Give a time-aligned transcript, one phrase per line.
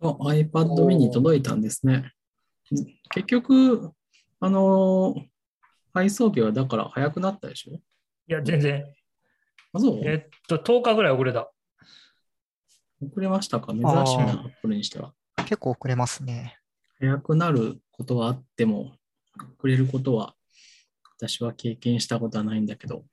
[0.00, 2.12] あ iPad mini 届いたんですね。
[3.10, 3.92] 結局、
[4.40, 5.22] あのー
[5.92, 7.74] 配送日はだから早くなったでしょ？
[7.74, 7.80] い
[8.28, 8.84] や、全然。
[9.72, 10.00] あ、そう？
[10.04, 11.50] えっと、10日ぐらい遅れた。
[13.02, 13.72] 遅れましたか？
[13.72, 13.94] 珍しいあ
[14.26, 15.12] な、これにしては。
[15.38, 16.56] 結構遅れますね。
[17.00, 18.92] 早くなることはあっても、
[19.58, 20.36] 遅れることは、
[21.18, 23.04] 私は経験したことはないんだけど、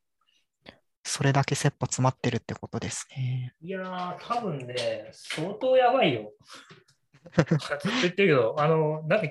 [1.07, 3.53] それだけ切羽詰まってるってことですね。
[3.61, 6.33] いやー、多分ね、相当やばいよ。
[7.33, 7.57] ずっと
[8.01, 9.27] 言ってるけど、あの、なんか、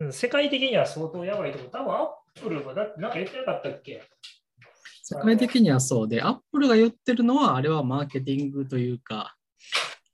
[0.00, 1.70] うん世界的には相当やばいと思う。
[1.72, 2.08] 多分アッ
[2.40, 4.02] プルもだなんか言ってなかったっけ？
[5.02, 9.36] 世界的にはそうで、アップルが言ってるのは、あれはマーケティングというか、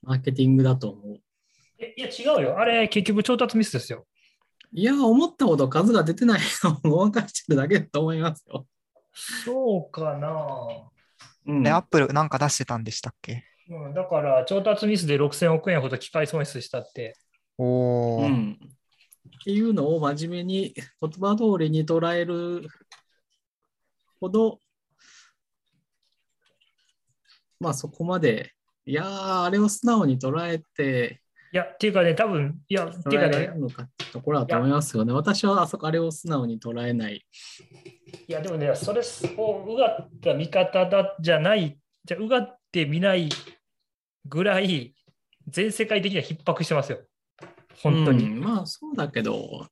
[0.01, 1.21] マーケティングだと思う。
[1.77, 2.59] えいや、違うよ。
[2.59, 4.07] あれ、結局調達ミスですよ。
[4.71, 8.67] いや、思ったほど数が出てないのを ごまかしてるだけだと思いますよ。
[9.15, 10.91] そうかな。
[11.47, 13.43] うんで、アップルなんか出してたんでしたっけ？
[13.69, 17.15] うん、だから、調達ミスで6000億円ほど機械損失したって。
[17.57, 18.59] おー、うん。
[18.61, 22.67] っていうのを真面目に言葉通りに捉える
[24.19, 24.59] ほど、
[27.59, 28.53] まあそこまで、
[28.85, 31.21] いやー、あれを素直に捉えて、
[31.53, 35.13] いや、っていうかね、多分いや、っていうかねかってところだと思いますよね。
[35.13, 37.25] 私はあそこ、あれを素直に捉えない。
[38.27, 39.01] いや、でもね、それ
[39.37, 43.29] をうがった見方だじゃない、じゃうがってみない
[44.25, 44.95] ぐらい、
[45.47, 46.99] 全世界的には逼迫してますよ。
[47.81, 48.25] 本当に。
[48.25, 49.67] うんまあそうだけど、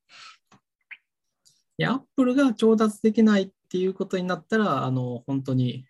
[1.76, 5.86] いや、アップルが調達できないっていうことになったら、あの、本当に、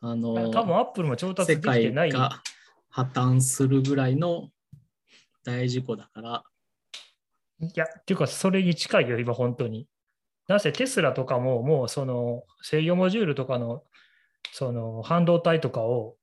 [0.00, 2.10] あの、多分アップルも調達世できて界ない。
[2.12, 2.42] が
[2.88, 4.50] 破綻するぐらいの
[5.44, 6.44] 大事故だから、
[7.60, 9.88] いや、っていうか、それに近いよ、今、本当に。
[10.48, 13.84] なぜテスラとかも、もうその制御モジュールとかの
[14.52, 16.16] その半導体とかを、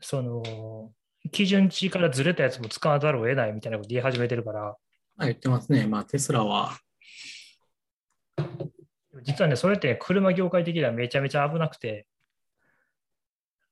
[0.00, 0.90] その
[1.30, 4.76] 基準値からずれたやつも使わざるを得ないみたいなこと言い始めてるから、
[5.16, 5.86] まあ、言ってますね。
[5.86, 6.78] まあ、テスラは、
[9.22, 12.06] 実はね、それって車業界的にはめちゃめちゃ危なくて、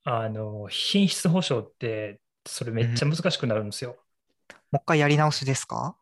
[0.05, 3.97] あの品質保証って、それめっちゃ難しくなるんですよ。
[4.71, 5.97] もう一回やり直しですか？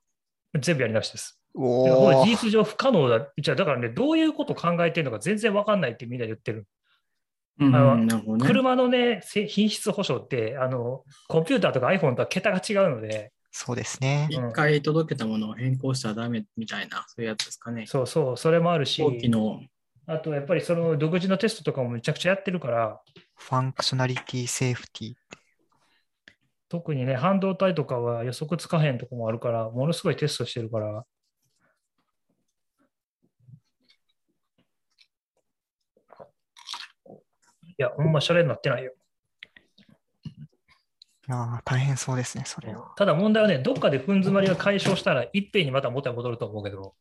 [0.58, 1.38] 全部やり直しです。
[1.54, 3.28] 事実上不可能だ。
[3.36, 6.66] じゃあだからね、どういうことを考えてるのか全然わかんないってみんな言ってる。
[7.60, 8.46] うん、あのなるほどね。
[8.46, 14.28] 車のね、せ品質保証ってあの、コンピューターとか iPhone とは桁が違うので、そうですね。
[14.32, 17.86] うん一回届けたものを変更したらダメみたいな、そういうやつですかね。
[17.86, 19.02] そうそう、それもあるし
[20.06, 23.00] あとやっぱりその独自のテストとかもめちゃくちゃやってるから、
[23.36, 25.14] functionality safety。
[26.68, 31.04] 特にね、半導体とかは予測つかへんとこもあるから、ものすごいテストしてるから、
[37.78, 38.92] や、ほんまシャレになってないよ。
[41.28, 42.92] いやー大変そうですね、それは。
[42.96, 46.94] ただ問題はね、どっかで踏ん詰まりが解消したら、いっぺんにまた元に戻ると思うけど、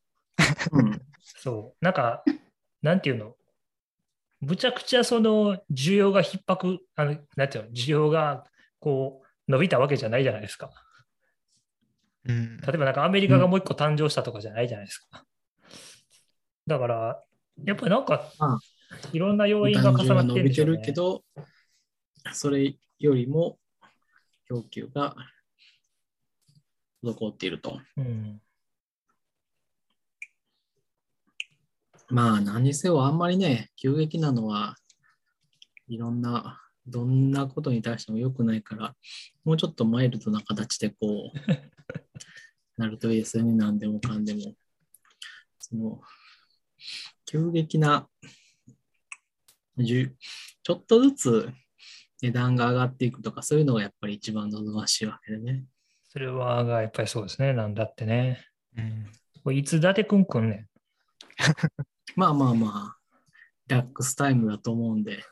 [0.72, 2.24] うん、そう、なんか、
[2.82, 3.36] なんていうの、
[4.42, 8.46] むちゃくちゃその需要が逼迫、あのなんていうの、需要が
[8.80, 10.72] こう伸びたわけじゃないじゃないですか。
[12.26, 12.58] うん。
[12.58, 15.26] 例えばなんかアメリカがもう一個誕生したとかじゃないじゃないですか。
[16.68, 17.24] だから、
[17.66, 18.60] やっぱりなんかああ、
[19.14, 21.24] いろんな要因が単重なってるんでしてるけど、
[22.34, 23.58] それよりも
[24.48, 25.16] 供給が
[27.04, 27.80] 滞っていると。
[27.98, 28.42] うん。
[32.10, 34.76] まあ、何にせよあんまりね、急激なのは
[35.88, 38.96] いろんな、どんなことに対しても良くないから、
[39.46, 41.38] もうちょっとマイルドな形でこう、
[42.78, 44.56] なるといいですよね、何でもかんでも。
[45.60, 46.02] その、
[47.26, 48.10] 急激な、
[49.78, 51.50] ちょっとずつ
[52.22, 55.66] 値段が上がっていくとか、そういうのがやっぱり一番望ましいわけでね。
[56.10, 57.54] それはやっぱりそうですね。
[57.54, 58.46] なんだってね。
[58.78, 59.08] うん
[59.50, 60.68] いつ伊達くんくんねん。
[62.16, 62.98] まあまあまあ、
[63.68, 65.24] リラックスタイムだと思うんで、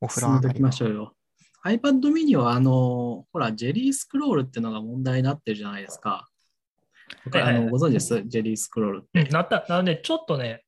[0.00, 1.16] お風呂上きましょうよ。
[1.64, 6.10] iPad mini は、あの、ほら、ジェリースクロールっていうのが問題になってるじゃないですか。
[6.10, 8.22] はいはいはいあのご存知です？
[8.26, 9.22] ジェリースクロールって。
[9.22, 9.64] うんなった。
[9.68, 10.63] なので、ちょっとね、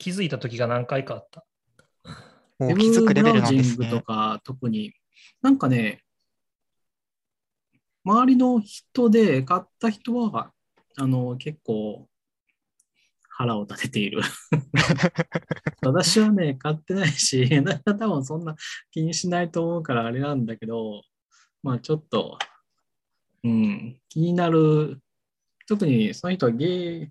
[0.00, 1.44] 気づいた時が何回かあった。
[2.58, 3.90] もう気づくレベルブブラウジンなんですね。
[3.90, 4.94] グとか特に、
[5.42, 6.02] なんかね、
[8.04, 10.52] 周りの人で買った人は、
[10.96, 12.08] あの、結構
[13.28, 14.22] 腹を立てている。
[15.84, 17.48] 私はね、買ってないし、
[17.84, 18.56] 多分そんな
[18.90, 21.02] 気にしないと思うからあれなんだけど、
[21.62, 22.38] まあちょっと、
[23.44, 25.02] うん、気になる、
[25.68, 27.08] 特にその人はゲー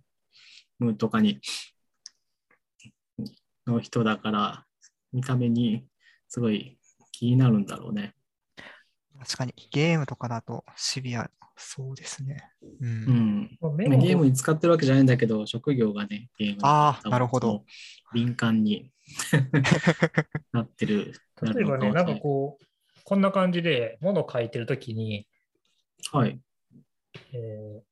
[0.80, 1.40] ムとかに、
[3.70, 4.66] の人だから、
[5.14, 5.86] 見た目に
[6.28, 6.78] すごい
[7.12, 8.14] 気になるんだろうね。
[9.20, 11.30] 確かにゲームとかだとシビア
[11.62, 12.50] そうですね。
[12.62, 12.86] う。
[12.86, 13.06] うん
[13.42, 13.58] ん。
[13.60, 17.66] まあゲームに使ってるわけじゃないんだけど、職業がね、ゲームあー多分なるほど
[18.14, 18.92] 敏感に
[20.54, 21.14] なってる。
[21.42, 22.66] 例えばね、なんかこう、
[23.04, 25.28] こんな感じで物を書いてるときに、
[26.14, 26.40] はい。
[27.34, 27.89] えー、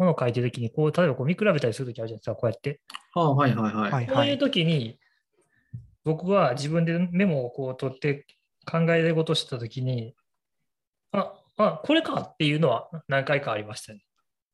[0.00, 2.80] 物を書いてるときに、こう、例えばこう見比べたりするときあるじゃないですか、こうやって。
[3.14, 3.92] ああ、はいはいはい。
[3.92, 4.98] はいこういうときに、
[6.04, 8.26] 僕は自分でメモをこう取って
[8.70, 10.14] 考えることしてたときに、
[11.12, 14.02] あ、あ、これかっていうのは何回かありましたね。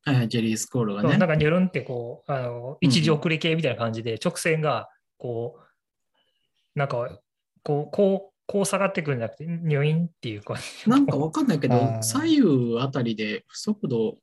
[0.04, 1.16] はいはい、ジェリースコールがね。
[1.16, 4.88] なんかニョロンってこう、あの一時遅れ系みたいな感じで、直線が
[5.18, 7.20] こう、なんか
[7.62, 10.88] こう、こう、こう下がってくるんじゃなくて、ニョインっていう感じ。
[10.88, 14.18] なんかわかんないけど、左右あたりで速度、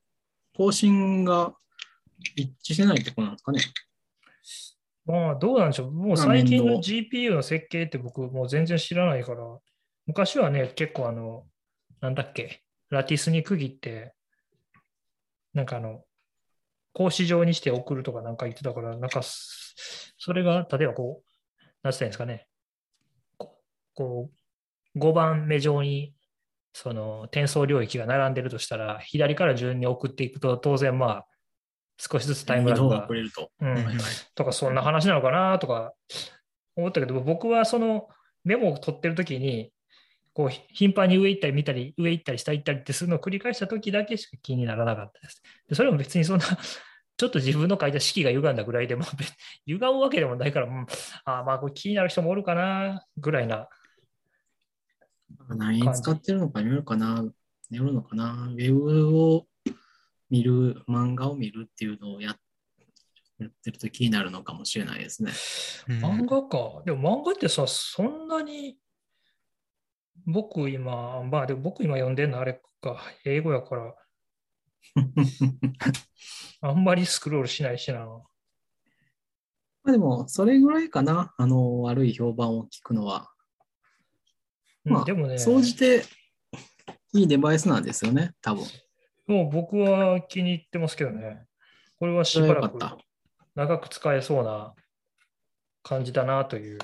[0.55, 1.53] 更新が
[2.35, 3.61] 一致してないってことなんですかね。
[5.05, 5.91] まあ、どうなんでしょう。
[5.91, 9.43] もうまあ最近の GPU の設計って僕もう全然知らないから、
[10.05, 11.45] 昔はね、結構あの、
[12.01, 14.13] なんだっけ、ラティスに区切って、
[15.53, 16.03] なんかあの、
[16.93, 21.29] 格子状にして送るとかなんか言ってたから、なんかす、それが、例えばこう、
[21.81, 22.47] なんて言ったんですかね、
[23.37, 23.57] こ
[23.93, 24.29] こ
[24.95, 26.13] う、5番目上に、
[26.73, 31.25] その転送領域が並んでるとしたら、左から順に送っていくと、当然まあ、
[31.97, 33.51] 少しずつタイムラグがと。
[33.61, 33.97] うん
[34.35, 35.93] とかそんな話なのかなとか
[36.75, 38.07] 思ったけど、僕はその
[38.43, 39.71] メモを取ってる時に、
[40.33, 45.43] こう頻繁に上行ったり見たり、上行ったり下行ったりってするのを繰り返した時だけしか気にならなかったです。
[45.69, 46.45] でそれも別にそんな、
[47.15, 49.05] ちょっと自分の書いた式が歪んだぐらいでも、
[49.67, 50.87] 歪むわけでもないから、うん、
[51.25, 53.69] あまあこれ気になる人もおるかなぐらいな。
[55.49, 57.23] 何使ってるのかによるかな。
[57.69, 58.49] よるのかな。
[58.51, 59.47] ウェブを
[60.29, 62.35] 見る、漫画を見るっていうのをや
[63.39, 65.31] やってると気になるのかもしれないですね。
[65.89, 66.83] うん漫画か。
[66.85, 68.77] でも漫画ってさ、そんなに、
[70.25, 73.95] 僕今、まあでも僕今読んでるのあれか、英語やから、
[76.61, 78.05] あんまりスクロールしないしな。
[78.05, 78.23] ま
[79.85, 81.33] あでも、それぐらいかな。
[81.37, 83.32] あの、悪い評判を聞くのは。
[84.83, 86.03] まあ、うんでもね、総じて
[87.13, 88.65] いいデバイスなんですよね、多分。
[89.27, 91.45] もう僕は気に入ってますけどね。
[91.99, 92.77] これはしばらく
[93.55, 94.73] 長く使えそうな
[95.83, 96.79] 感じだなという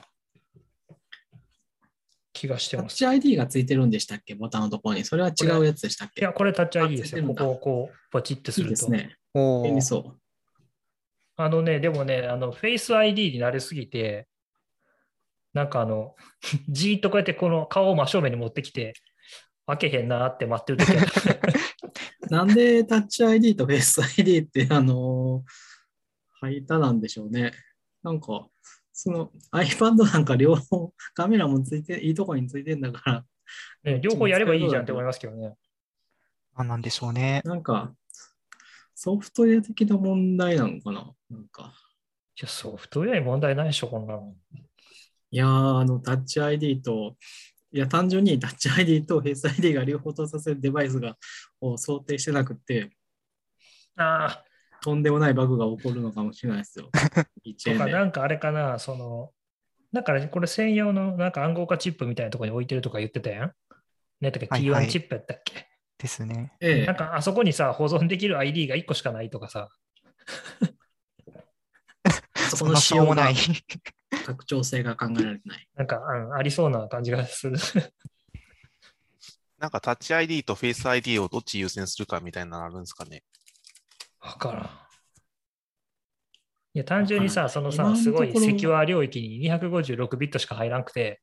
[2.32, 2.88] 気がしてます。
[2.90, 4.36] タッチ ID がついてるんでしたっけ？
[4.36, 5.04] ボタンのところに。
[5.04, 6.22] それは違うやつでしたっけ？
[6.22, 7.28] いや、これタッチ ID ですよ。
[7.28, 8.76] ここをこう、ポチってすいいると。
[8.76, 9.18] ですね。
[9.34, 10.20] お利そう。
[11.36, 14.29] あのね、でもね、あの、Face ID に慣れすぎて、
[15.54, 16.16] なんかあの、
[16.70, 18.94] じーっとこうやってこの顔を真正面に持ってきて、
[19.68, 20.90] 開けへんなって待ってる時
[22.32, 27.52] なんでタッチ ID と Face ID って、あのー、入ったなんでしょうね。
[28.02, 28.48] なんか、
[28.94, 33.26] その iPad なんか両方カメラもついて、いいとこについてんだから、
[33.84, 35.56] ね、両方やればいいじゃんって思いますけどね。
[36.56, 37.42] あなんでしょうね。
[37.46, 37.94] なんか、
[38.96, 41.14] ソフトウェア的な問題なのかな？
[41.30, 41.74] なんか。
[42.36, 44.36] いや、ソフトウェアに問題ないでしょ、こんなの。
[45.32, 47.16] いやー、あの、タッチ ID と、
[47.72, 51.18] いや、単純にタッチ ID と Face ID が両方とさせるデバイスが
[51.62, 52.92] を想定してなくて、
[53.96, 54.46] ああ、
[54.82, 56.90] とんでもないバグが起こるのかもしれないですよ。
[57.44, 57.94] 一とか、円で。
[57.94, 59.32] なんかあれかな、その、
[59.94, 63.54] だからこれ専用のなんか暗号化チップみたいなところに置いてるとか言ってたやん？
[64.22, 65.68] ねとかはいはい T1 チップやったっけ、
[65.98, 66.54] ですね。
[66.60, 69.70] ええなんかあそこにさ、保存できる ID が1個しかないとかさ、
[72.50, 73.36] そこの仕様がしようもない。
[74.26, 75.68] 拡張性が考えられてない。
[75.76, 77.58] なんか、うんありそうな感じがする。
[79.58, 83.24] なんかタッチ ID とフェイス ID をどっち優先するかみたいなのあるんですかね。
[84.22, 84.66] わからん。
[86.76, 91.22] いや、単純にさ、そのさ、すごいセキュア領域に256ビットしか入らなくて、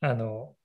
[0.00, 0.56] あの、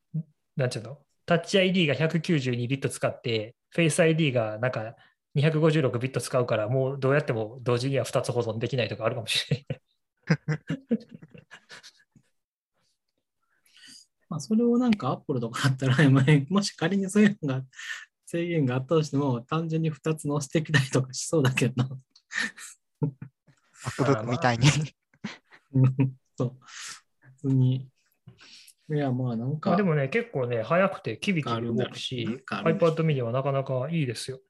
[0.56, 4.96] なんちゅうの、タッチ ID が192ビット使って、フェイス ID がなんか
[5.36, 9.82] 256ビット使うから、もうどうやっても同時には2つ保存できないとかあるかもしれない。
[14.30, 17.66] まあ、それをなんか Apple とかあったら、まあ もし仮にそういうのが
[18.26, 21.90] 制限があったとしても、単純に2つ載せてきたりとかしそうだけどな。
[23.86, 24.68] MacBook みたいに。
[25.74, 26.58] うん そう。
[27.42, 27.90] 普通に。
[28.90, 34.42] いや、まあなんかまあで、もね、結構ね、早くてキビキビ動くし iPad mini はなかなかいいですよ。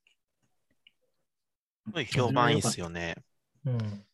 [1.85, 3.15] すごい評判いいですよね。
[3.65, 4.05] うん。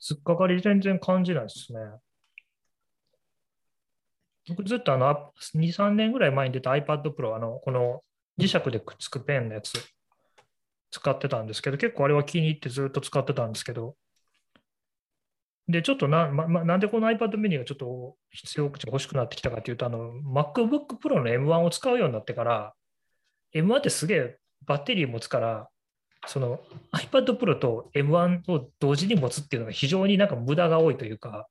[0.00, 1.80] 突っかかり全然感じないですね。
[4.48, 8.02] 僕ずっとあの、2、3年ぐらい前に出た iPad Pro、あの、この
[8.38, 9.72] 磁石でくっつくペンのやつ
[10.90, 13.94] 使ってたんですけど、結構あれは気に入ってずっと使ってたんですけど、
[15.68, 22.74] で、ちょっとな、ま、なんでこの iPad mini がちょっと必要口、欲しくなってきたかというと、あの、MacBook Pro の M1 を使うようになってから、
[23.54, 25.68] M1 ってすげえバッテリー持つから、
[26.28, 26.60] その
[26.92, 31.48] iPad Pro と M1 を同時に持つっていうのが非常になんか無駄が多いというか、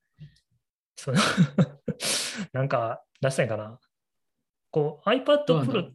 [0.95, 1.17] その
[2.53, 3.79] なんか、出したいかな。
[4.71, 5.91] こう、iPad Pro の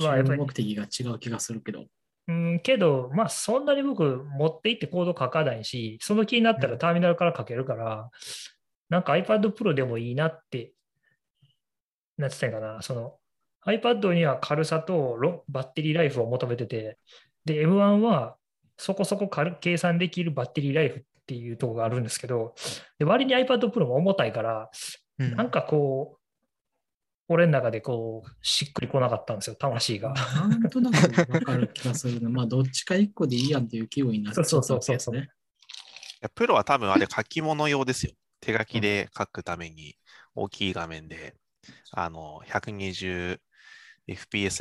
[0.00, 1.86] まあやっぱり目的が違う気がするけど。
[2.26, 8.10] うん、けど、まあ、そんなに僕、持って行ってコード書かないし、その気になったらターミナルから書けるから、
[8.88, 10.72] なんか iPad Pro でもいいなって、
[12.16, 13.18] なんつったんかな、その
[13.66, 16.98] iPad には軽さとロバッテリーライフを求めてて、
[17.44, 18.36] で、M1 は
[18.76, 22.54] そこそこ軽計算できるバッテリーライフっていうところがあるんですけど、
[22.98, 24.70] で割に iPad Pro も重たいから、
[25.18, 26.20] うんなんかこう、
[27.28, 30.12] 俺の中でこう、しっくりこなかったんですよ、魂が。
[30.12, 32.28] なんとなくわかる気がするな。
[32.28, 35.28] まあ、どっちか一個でいいやんっていう気分になっちゃったそうそうわそうそう
[36.34, 38.12] プロは多分あれ書き物用ですよ。
[38.40, 39.96] 手書きで書くために
[40.34, 41.34] 大きい画面で、
[41.92, 43.38] あの、120fps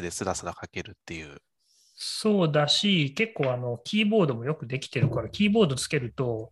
[0.01, 1.41] でスラスラ書けるっていう。
[1.93, 6.51] そうだし、結構あの、キーボードもよくできてるから、キーボードつけると、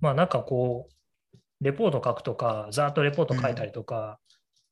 [0.00, 4.18] まあなんかこう、レポート書くとか、ざーっとレポート書いたりとか、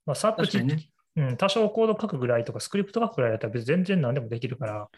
[0.04, 0.88] まあさっとね。
[1.14, 4.88] うん、多少コード書くぐらいとか、スクリプト書くぐらいだったら別に全然何でもできるから、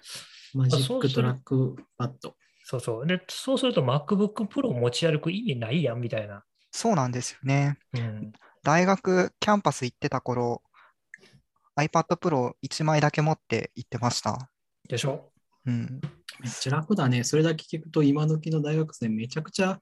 [0.55, 2.37] マジックトラックパッド。
[2.65, 3.07] そうそう。
[3.07, 6.45] で、そうすると MacBook Pro を持ち歩く意味ないやんみたいな。
[6.71, 7.79] そうなんですよね。
[7.95, 8.33] うん。
[8.63, 10.63] 大学キャンパス行ってた頃、
[11.77, 14.51] iPad Pro 1枚だけ持って行ってました。
[14.89, 15.31] でしょ？
[15.67, 16.01] うん。
[16.41, 17.25] めっちゃ楽だね。
[17.25, 19.81] それだけ聞くと、今時の大学生めちゃくちゃ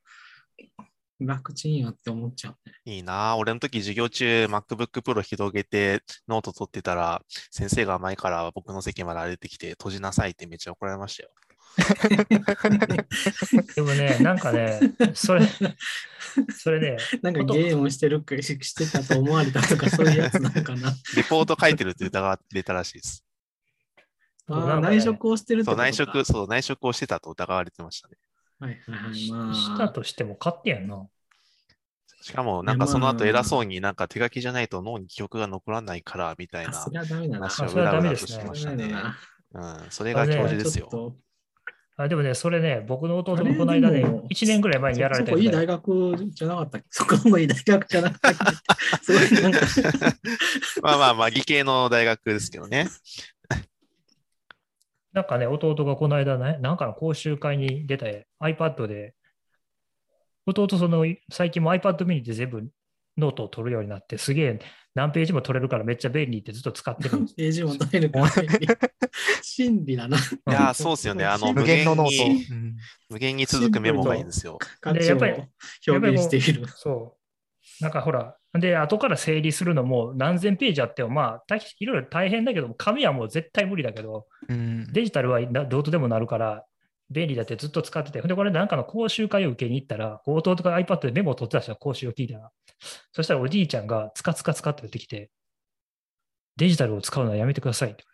[1.18, 2.74] 楽ちんやって思っちゃうね。
[2.84, 3.36] いいなぁ。
[3.36, 11.30] 俺の時授業中 MacBook Pro 広げてノート取ってたら、先生が前から僕の席まで歩いてきて閉じなさいってめっちゃ怒られましたよ。
[13.74, 14.78] でもね、なんかね、
[15.14, 15.46] それ、
[16.54, 20.94] それね、 なんかゲームしてるかしてたと思われたとか、そういうやつなのかな。
[21.16, 23.24] レポート書いてるって疑われたらしいです。
[24.48, 28.16] あ内職をしてるってそう、内職、そう、内職をしてたと疑われてましたね。
[28.58, 29.14] はいはいはい。
[29.14, 31.06] しましたあ、としても勝手やんな。
[32.22, 36.72] しかも、なんかその後偉そうになんか手書きじゃないと脳に記憶が残らないから、みたいな。
[36.72, 38.88] 話をあそれはうらうらとダメですねしてましたね。
[38.88, 39.16] な。
[39.54, 41.16] うん、それが教授ですよ。
[41.96, 46.86] あでもね、それね、僕の弟あれがこの間ねでも、1年ぐらい前にやられたやつでそこいい大学じゃなかったっけ？
[46.90, 48.38] そこもいい大学じゃなかったっけ？
[50.80, 52.88] まあまあまあ、理系の大学ですけどね。
[55.12, 59.14] なんかね、弟がこの間ね、なんかの講習会に出て iPad で、
[60.46, 62.68] 弟その最近も iPad mini で全部
[63.16, 64.58] ノートを取るようになって、すげえ
[64.94, 67.34] 何ページも取れるからめっちゃ便利ってずっと使ってるんです。
[67.34, 68.30] ページも取れるから、
[69.42, 70.16] 真理だな。
[70.16, 71.24] いやー、そうですよね。
[71.24, 72.54] あの、無無限限のノーに、ト。
[72.54, 72.76] うん
[73.10, 74.58] 無限に続くメモがいいんですよ。
[74.84, 75.42] やっぱり
[75.86, 76.66] 表現している。
[76.68, 77.16] そ
[77.80, 77.82] う。
[77.82, 86.64] なんかほら、で、後から整理するのも何千ページあっても、まあ、大いろいろ大変だけども、紙はもう絶対無理だけど、うんデジタルはなどうとでもなるから、
[87.10, 92.50] 便利だってずっと使ってて、で、これなんかの講習会を受けに行ったら、こう弟が iPad でメモを取ってた人は講習を聞いたら、
[93.12, 95.30] そしたらおじいちゃんがつかつかつかって出てきて、
[96.56, 98.04] デジタルを使うのはやめてくださいって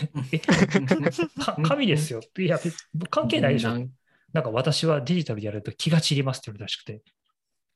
[0.00, 0.38] 言われて。
[1.38, 2.20] えか紙ですよ。
[2.38, 2.76] いや、別
[3.10, 3.74] 関係ないでしょ。
[3.74, 3.90] ん
[4.32, 7.02] なんか私はデジタルでやると気が散りますって言われたらしくて、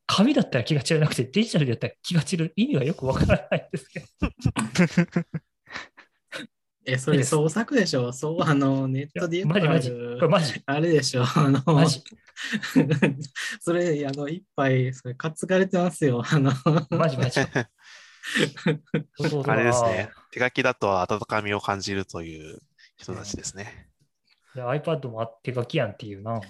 [0.06, 4.06] 紙だったら気が散らなくて、デジタルでやったら気が散る意味はよくわからないんですけど。
[6.88, 8.12] え、それ創作でしょ？
[8.12, 10.62] そう、あの、ネットでよくあマジマジ。
[10.64, 11.25] あれでしょ？
[11.25, 12.04] あの、マジ。
[13.60, 16.22] それ、あの、一杯、それ、担がれてますよ。
[16.25, 16.52] あの、
[16.90, 17.40] マジマジ。
[17.40, 17.46] あ
[19.56, 20.10] れですね。
[20.30, 22.60] 手書きだと温かみを感じるという
[22.96, 23.88] 人たちですね。
[24.54, 26.40] で iPad もあって手書きやんっていうな。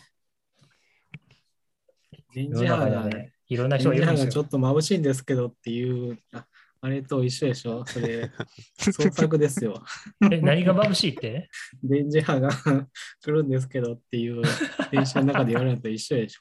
[2.34, 4.42] 電世の中磁波が、にはね、いろんな電人がいるんですよ磁波がちょ。
[4.42, 6.46] っと眩しいんですけどっていう、あ
[6.82, 7.84] あれと一緒でしょ？
[7.86, 8.30] それ、
[8.78, 9.82] 創作ですよ。
[10.30, 11.48] え、何が眩しいって？
[11.82, 12.50] 電磁波が
[13.22, 14.42] 来るんですけどっていう、
[14.90, 16.40] 電車の中で言われるのと一緒でしょ。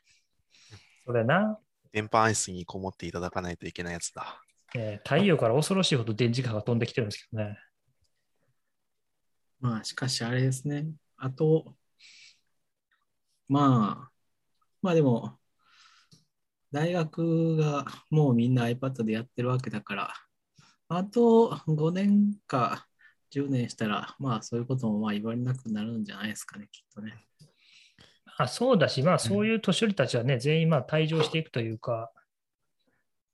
[1.06, 1.60] それな、
[1.92, 4.42] 電波暗室にこもっていただかないといけないやつだ。
[4.76, 7.58] えー太陽から恐ろしいほど電磁波が飛んできてるんですけどね。
[9.62, 10.88] まあ、しかしあれですね。
[11.18, 11.76] あと、
[13.48, 14.12] まあ、
[14.82, 15.40] まあでも、
[16.75, 20.13] 大学がもうみんな iPad でやってるわけだから、
[20.89, 22.86] あと5年か
[23.32, 27.13] 10年したら、まあそういうこともまあ言われなくなるんじゃないですかね、きっとね。
[28.38, 32.12] あそうだし、まあそういう年寄りたちはね、全員まあ退場していくというか、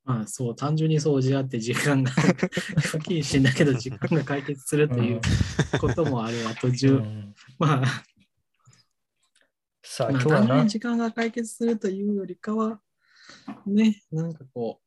[0.03, 2.11] まあそう、単純に掃除あって時間が、
[2.91, 5.21] 不謹慎だけど時間が解決するという
[5.79, 6.93] こともあるわ、途う中。
[6.97, 7.33] ん。
[7.57, 8.03] まあ、
[9.81, 10.65] さあまあ、今日はな。
[10.67, 12.79] 時間が解決するというよりかは、
[13.65, 14.81] ね、なんかこ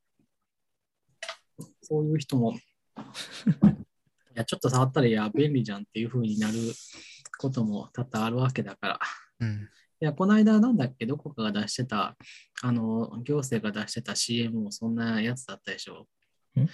[1.59, 2.59] う、そういう人も、 い
[4.33, 6.57] や、ちょっと触ったら、いや、便利じゃんっていう風になる
[7.37, 8.99] ことも多々あるわけだから。
[9.39, 9.69] うん。
[10.01, 12.17] いや、この間、なんだっけ、どこかが出してた、
[12.61, 16.07] あの、行政が出してた CM もそんなやつだったでしょ
[16.59, 16.67] ん。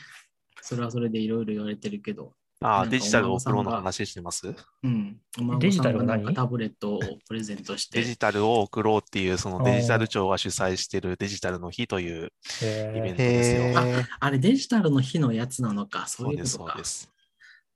[0.62, 4.54] それはそれでいろいろ言われてるけど、あデジタルを送ろうの話してます？
[4.84, 5.20] うん。
[5.60, 6.20] デジタルは何？
[6.20, 13.62] がなんかタブレットをプレゼントして、デジタルを送ろうっていう、そのデジタル庁が主催しているデジタルの日というえイベントですよ。
[13.64, 14.06] へえ。
[14.20, 16.86] あれデジタルの日のやつなのか、そそううです、いうことかそうで。
[16.88, 17.12] す。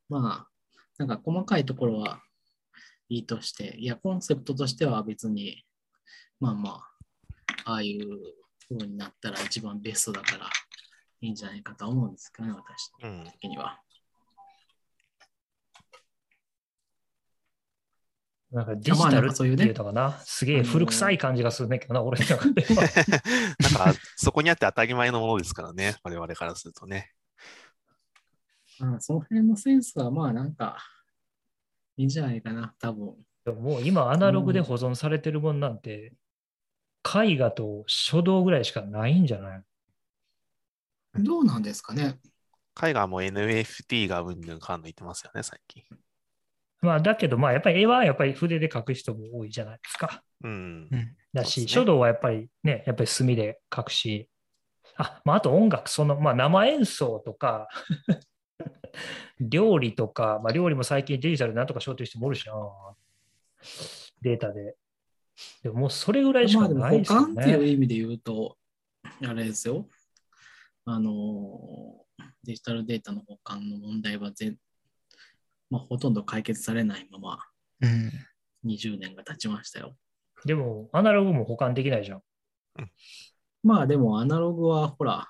[0.08, 0.48] まあ、
[1.00, 2.22] なんか細かいところは
[3.10, 5.64] いいとして、いや、コンセプトとしては別に、
[6.40, 6.70] まあま
[7.66, 8.20] あ、ああいう
[8.70, 10.46] 風になったら一番ベストだから
[11.22, 13.24] いいんじゃないかと思うんですけどね、私うん。
[13.32, 13.80] 的には。
[18.56, 22.90] なんかデジタルっていうのかな、すげえあのー古臭い感じがするんだけどな、俺の中では。
[23.60, 27.12] なんか、そこにあって当たり前のものですからね、我々からするとね。
[28.80, 30.78] まあ、その辺のセンスはまあなんか、
[31.98, 33.16] いいんじゃないかな、多分。
[33.46, 36.14] でももう今アナログで保存されてるもんなんて、
[37.06, 39.64] 絵画と書道ぐらいしかないんじゃない？
[41.24, 42.20] どうなんですかね。
[42.74, 45.84] 海外も NFT がうんぬんかんぬん言ってますよね、最近。
[46.86, 50.24] まあだけど、まあやっぱり絵はやっぱり筆で描く人も多いじゃないですか。
[50.44, 50.96] うんう。
[50.96, 51.16] ん。
[51.34, 54.30] だし、ね書道はやっぱりね、やっぱり墨で描くし、
[54.98, 57.68] あ、まああと音楽、その、まあ生演奏とか、
[59.40, 62.54] 料理とか、まあ料理も最近デジタルでなんとかしようという人もおるしな、
[64.22, 64.76] データで。
[65.64, 67.68] でももうそれぐらいしかないですよ保管っていうね。
[67.68, 68.58] 意味で言うと、
[69.24, 69.88] あれですよ。
[70.86, 72.06] あの、
[72.44, 74.58] デジタルデータの保管の問題は全、
[75.70, 77.40] まあ、ほとんど解決されないまま
[77.82, 78.12] うん。
[78.66, 79.96] 20年が経ちましたよ。
[80.46, 82.22] でも、アナログも保管できないじゃん。
[83.64, 85.28] まあでもアナログはほら、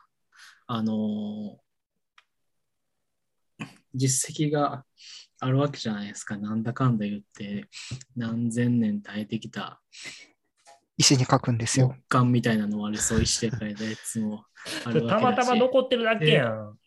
[0.67, 1.57] あの
[3.93, 4.83] 実績が
[5.39, 6.37] あるわけじゃないですか。
[6.37, 7.67] なんだかんだ言って、
[8.15, 9.79] 何千年耐えてきた
[10.97, 12.09] 石に書くんですよ木。
[12.09, 14.45] 管みたいなのもありそう、石で書いたやつも
[14.85, 15.35] あるわけだし。
[15.35, 16.77] たまたま残ってるだけやん。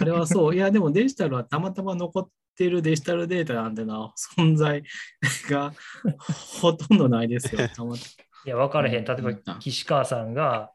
[0.00, 0.54] あれはそう。
[0.54, 4.82] いや、でもデジタルはたまたま残ってるデジタルデータなんてのは存在
[5.48, 5.72] が
[6.60, 7.60] ほとんどないですよ。
[8.44, 9.04] いや、分からへん。
[9.04, 10.72] 例えうんば、岸川さんが、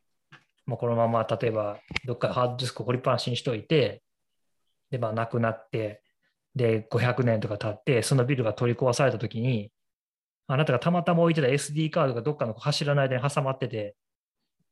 [0.65, 4.03] もうこのまま、例えば、どっかハードディスクを掘りっぱなしにしといて、
[4.89, 6.01] で、まあ、亡くなって、
[6.55, 9.71] で、500年とか経って、そのビルが取り壊されたときに、
[10.47, 13.95] あなたがたまたま置いてた SD カードがどっかの柱の間に挟まってて、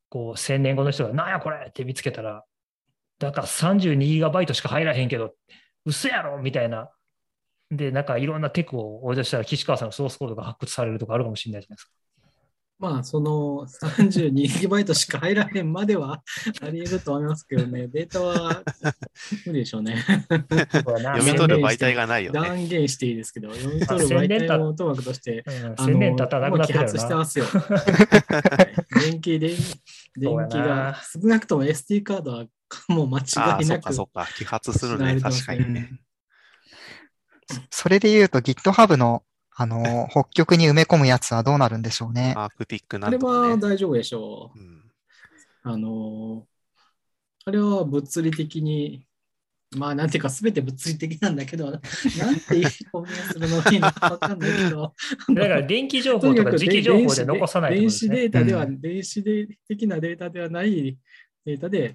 [0.10, 2.43] こう、1000年後の人が、なんやこれって見つけたら、
[3.19, 5.34] だから 32GB しか入らへんけど、
[5.86, 6.89] 嘘やろみたいな。
[7.71, 11.91] で、なんかいろんなテクを追い出したら、岸川さんのソースコードが発掘されるとかあるかもしれないじゃないですか。
[12.81, 16.23] まあ、その 32GB しか入らへんまでは
[16.63, 18.63] あり得ると思いますけどね、データは
[19.45, 20.03] 無理でしょうね。
[20.27, 22.39] 読み取る媒体がないよね。
[22.39, 27.13] 断言していいですけど、読み取る媒体もともかくとして、うん、あ1000年経たなくなってるもう揮発して。
[27.13, 27.45] ますよ。
[27.45, 27.62] は
[28.97, 29.49] い電気で、
[30.17, 32.45] 電気が、少なくとも SD カードは
[32.88, 34.21] もう間ああ、違いなくそっかそっか。
[34.39, 35.21] 揮発するね。
[35.21, 35.89] 確かにね。
[37.70, 39.24] それで言うと GitHub の、
[39.56, 42.34] あの、 北極に埋め込むやつはどうなるんでしょうね。
[42.38, 43.74] アークティックなあれはんとかね。
[43.76, 44.60] 大丈夫でしょう。
[44.60, 44.82] うん
[45.64, 46.48] あの、
[47.46, 49.06] あれは物理的に、
[49.78, 51.88] まあ、なんていうか、すべて物理的なんだけど、なんて
[52.92, 54.94] 表現するのがいいのかわかんないけど、
[55.30, 58.10] だから電気情報とかく磁気情報で残さない電子。
[58.10, 60.98] データでは、うん電子で的なデータではない
[61.46, 61.94] データで、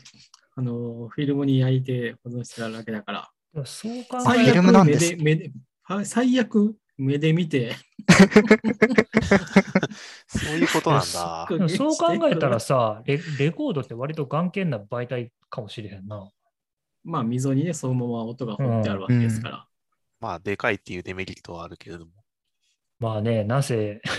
[0.55, 3.31] あの、フィルムに焼いて保存してあるわけだから。
[3.64, 5.53] そう考あえるフィルムなんです目で、
[6.05, 7.75] 最悪目で見て、
[10.27, 11.07] そういうことなんだ。
[11.69, 16.31] そう考えたらさレ、レコードって割と眼見な媒体かもしれへんな。
[17.05, 19.69] まあ、溝にね、そのまま音が彫ってあるわけですから。
[20.21, 22.12] まあ、でかいっていうデメリットはあるけれども。
[22.99, 24.01] まあね、なぜ、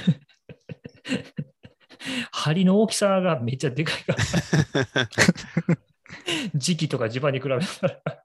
[2.31, 4.19] 針の大きさがめっちゃでかいから、
[6.55, 8.23] 時期とか磁場に比べたら。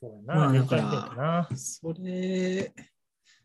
[0.00, 1.48] そうやな、まあだから。
[1.56, 2.72] それ、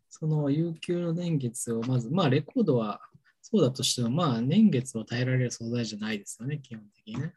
[0.08, 3.02] その有給の年月をまず、まあレコードは
[3.42, 7.34] そうだとしても、まあ年月を耐えられる素材じゃないですよね、基本的にね。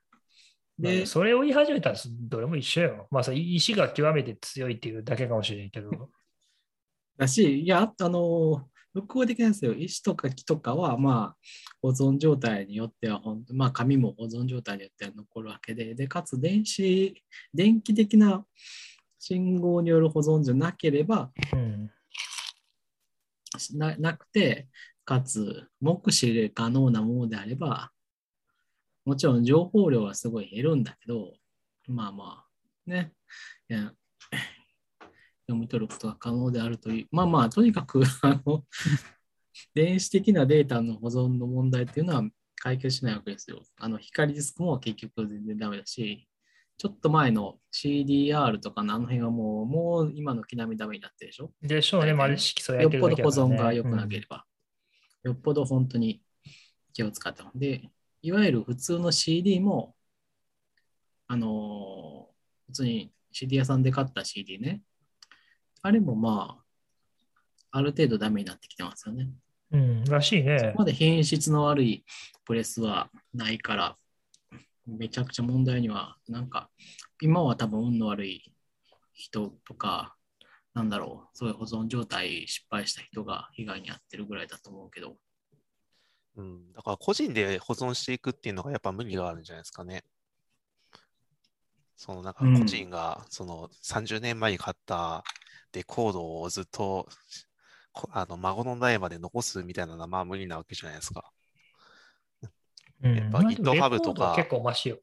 [0.79, 3.09] でまあ、それを言い始めたらどれも一緒よ。
[3.11, 5.91] まあ、さ石が極めて強いっていうだけかもしれんけど。
[7.17, 9.73] だし、いや、あの、複合的なんですよ。
[9.73, 11.37] 石とか木とかは、まあ、
[11.81, 17.23] 保存状態によっては、本当まあ、紙も保存状態によっては残るわけで、で、かつ電子、
[17.55, 18.45] 電気的な
[19.29, 21.91] 信号による保存じゃなければ、うん。
[23.75, 24.69] ななくて、
[25.05, 27.91] かつ目視で可能なものであれば、
[29.05, 31.35] もちろん情報量はすごい減るんだけど、
[31.89, 33.13] まあまあ、ね。
[35.49, 38.65] 読み取ることが可能であるという、まあまあ、とにかく、 あの、
[39.75, 43.61] 電子的なデータの保存の問題っていうのは解決しないわけですよ。
[43.77, 46.29] あの、光ディスクも結局全然ダメだし、
[46.79, 51.51] ちょっと前の CDR とかのあの辺はもう、もう今の木並みダメになってるでしょ？
[51.63, 54.45] でしょうね、まあ、色素焼いてるよっぽど保存が良くなければ、
[55.23, 56.21] よっぽど本当に
[56.93, 57.89] 気を使ったので、
[58.23, 59.95] いわゆる普通の CD も、
[61.29, 62.37] あのー
[62.67, 64.83] 普通に CD 屋さんで買った CD ね、
[65.83, 66.59] あれもま
[67.71, 69.29] あ、ある程度ダメになってきてますよね。
[69.71, 70.59] うん、うんらしいね。
[70.59, 70.73] そこ。
[70.81, 72.05] まで品質の悪い
[72.45, 73.97] プレスはないから、
[74.87, 76.71] めちゃくちゃ問題には、なんか、
[77.21, 78.53] 今は多分運の悪い
[79.13, 80.17] 人とか、
[80.75, 85.17] なんだろう、そういう保存状態失敗した人が被害に遭ってるぐらいだと思うけど、
[86.37, 90.05] うん、だから個人で保存していくっていうのがやっぱ無理があるんじゃないですかね。
[91.97, 95.25] そのなんかうん個人がその30年前に買った
[95.73, 97.09] レコードをずっと
[97.93, 101.33] こあの孫の代まで残すみたいなのはまあ無理なわけじゃないですか。
[103.03, 104.99] うんやっぱ GitHub レコードとかは結構マシよ。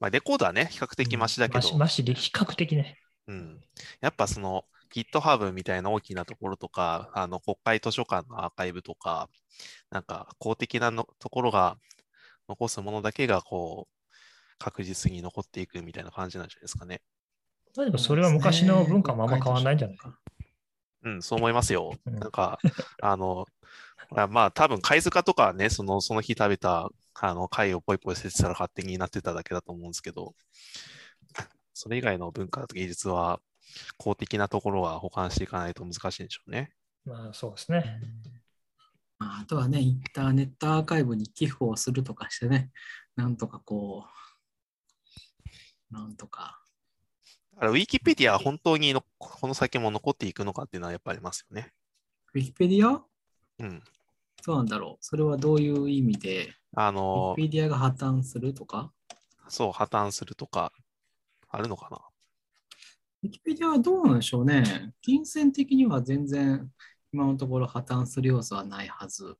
[0.00, 2.98] まあレコードはね、比較的マシだけど、マシマシで比較的ね。
[3.28, 3.60] うん、
[4.00, 9.28] やっぱその GitHub みたいな大きなところとか、あの国会図書館のアーカイブとか、
[9.90, 11.76] なんか公的なのところが
[12.48, 14.14] 残すものだけがこう
[14.58, 17.02] 確実に残っていくみたいな感じなんじゃないですかね。
[17.76, 19.96] まあでもそれは昔の文化もあんま変わんないんじゃない？
[21.02, 21.92] うん、そう思いますよ。
[22.06, 22.58] うんなんか、
[23.02, 23.46] あの、
[24.14, 30.34] あまあ多分貝塚とかはね、そのその日食べたあの貝をポイポイ捨ててたら勝手になってただけだと思うんですけど、
[31.74, 33.40] それ以外の文化と技術は
[33.96, 36.70] 公的なところは保管していかないと難しいんでしょうね。
[37.04, 38.00] まあそうですね。
[39.18, 42.70] まあ、あとはね、インターネットアーカイブに寄付をするとかしてね、
[43.16, 44.04] なんとかこ
[45.90, 46.60] う、なんとか、
[47.54, 51.72] だから、ウィキペディアは本当にのこの先も残っていくのかっていうのはやっぱりありますよね。
[52.34, 53.02] ウィキペディア？
[53.60, 53.82] うん。
[54.46, 55.04] そうなんだろう。
[55.04, 58.92] それはどういう意味で、ウィあのキ、ペディアが破綻するとか？
[59.48, 60.70] そう、破綻するとか、
[61.48, 61.98] あるのかな？
[63.24, 64.92] ウィキペディアはどうなんでしょうね。
[65.02, 66.70] 金銭的には全然
[67.12, 69.36] 今のところ破綻する要素はないはず。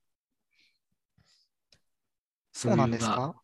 [2.53, 3.37] そうなんですか？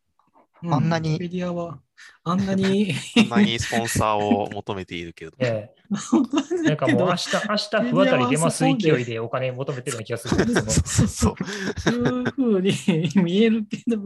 [0.63, 1.79] うあんなにウィキペディアは、
[2.23, 5.33] あんなに、 あんなにスポンサーを求めているけど。
[5.39, 5.83] ええ、
[6.63, 11.35] なんかもう明日、 明日、不当たり出ます勢いでお金求めてるような気がするんですそうそう
[11.77, 11.93] そう。
[11.93, 12.73] いうふうに
[13.15, 13.97] 見えるけど、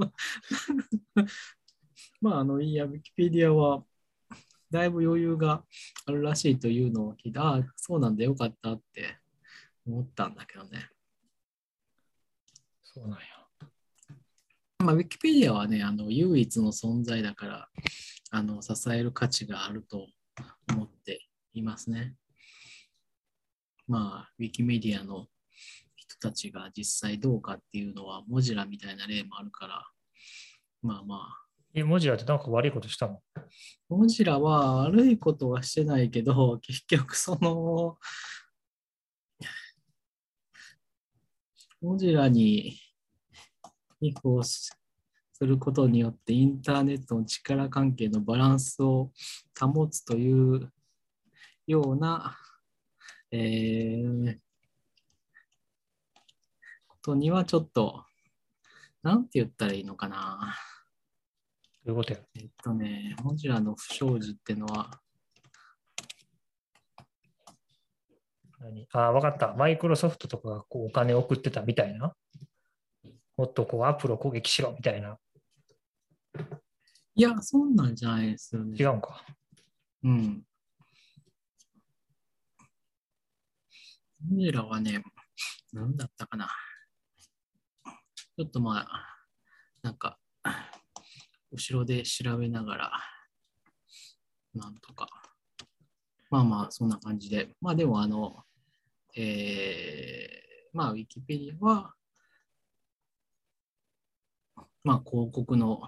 [2.22, 3.84] まあ、あの、いや、ウィキペディアは、
[4.70, 5.64] だいぶ余裕が
[6.06, 9.18] あるらしいというのを聞いて、ああ、そうなんだ、よかったって
[9.86, 10.90] 思ったんだけどね。
[12.84, 13.37] そうなんや。
[14.88, 17.68] まあ、ウィキペディアはね、あの、唯一の存在だから、
[18.32, 20.08] あの、支える価値があると
[20.70, 22.16] 思っていますね。
[23.86, 25.28] まあ、ウィキメディアの
[25.98, 29.86] 人たちが実際どうかっていうのは、モジュラみたいな例もあるから、
[30.82, 31.20] まあまあ、
[31.74, 33.22] え、文字だってなんか悪いことしたの？
[33.90, 37.98] モジュラは悪いことはしてないけど、 結局その、
[41.82, 42.80] モジュラに
[44.02, 44.72] 寄付をす
[45.42, 49.12] ることによってインターネットの力関係のバランスを
[49.60, 50.72] 保つという
[51.66, 52.38] ような、
[53.32, 54.38] えー
[56.88, 58.04] ことにはちょっと、
[59.02, 60.58] なんて言ったらいいのかな。
[61.86, 62.20] どういうことや？
[62.36, 65.00] えっとね、モジュラの不祥事ってのは、
[68.60, 68.86] 何？
[68.92, 69.54] あ、わかった。
[69.54, 72.14] マイクロソフトとかがこうお金を送ってたみたいな？
[73.38, 75.18] もっとこうアップルを攻撃しろみたいな。
[77.16, 78.76] いや、そんなんじゃないですよね。
[78.78, 79.24] 違うんか。
[80.04, 80.44] うん。
[84.30, 85.04] モジュラはね、
[85.72, 86.50] なんだったかな。
[88.38, 88.88] ちょっとまあ、
[89.84, 90.20] なんか、
[91.52, 92.92] 後ろで調べながら、
[94.56, 95.08] なんとか。
[96.30, 97.50] まあまあ、そんな感じで。
[97.62, 98.44] まあでも、あの、
[99.16, 101.94] えー、まあ、ウィキペディアは、
[104.84, 105.82] まあ、広告の、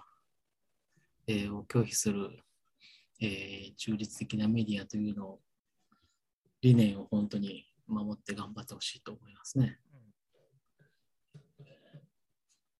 [1.27, 2.39] えーを拒否する、
[3.21, 5.39] えー中立的なメディアというのを、
[6.61, 9.79] 理念を本当に守って頑張ってほしいと思いますね。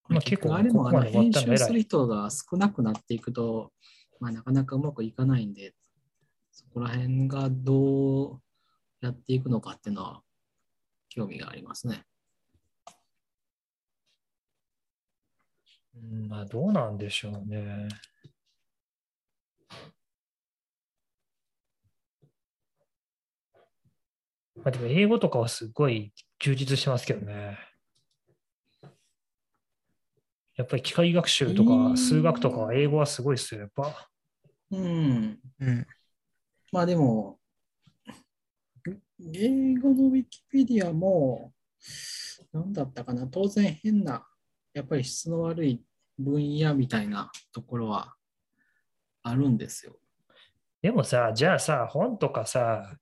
[0.08, 3.72] まあ結構あれもあの編集する人が少なくなっていくと、
[4.18, 5.74] まあ、なかなかうまくいかないんで、
[6.50, 8.40] そこら辺がどう
[9.00, 10.22] やっていくのかっていうのは
[11.08, 12.04] 興味がありますね。
[15.94, 17.88] うんまあ、どうなんでしょうね。
[24.56, 27.58] まあ、でも英語とかはすごい充実してますけどね。
[30.56, 34.10] やっぱり機械学習とうんか数学とかは英語はすごいですよ、やっぱ。
[34.70, 35.40] うん。
[35.60, 35.86] うん。
[36.70, 37.38] まあでも、
[39.34, 41.52] 英語のウィキペディアも、
[42.52, 44.26] なんだったかな、当然変な、
[44.74, 45.82] やっぱり質の悪い
[46.18, 48.14] 分野みたいなところは
[49.22, 49.96] あるんですよ。
[50.82, 52.96] でもさ、じゃあさ、本とかさ、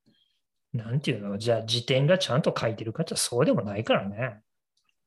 [0.72, 4.40] なんていうの、じゃあ辞典がちゃんと書いてるかってそうでもないからね。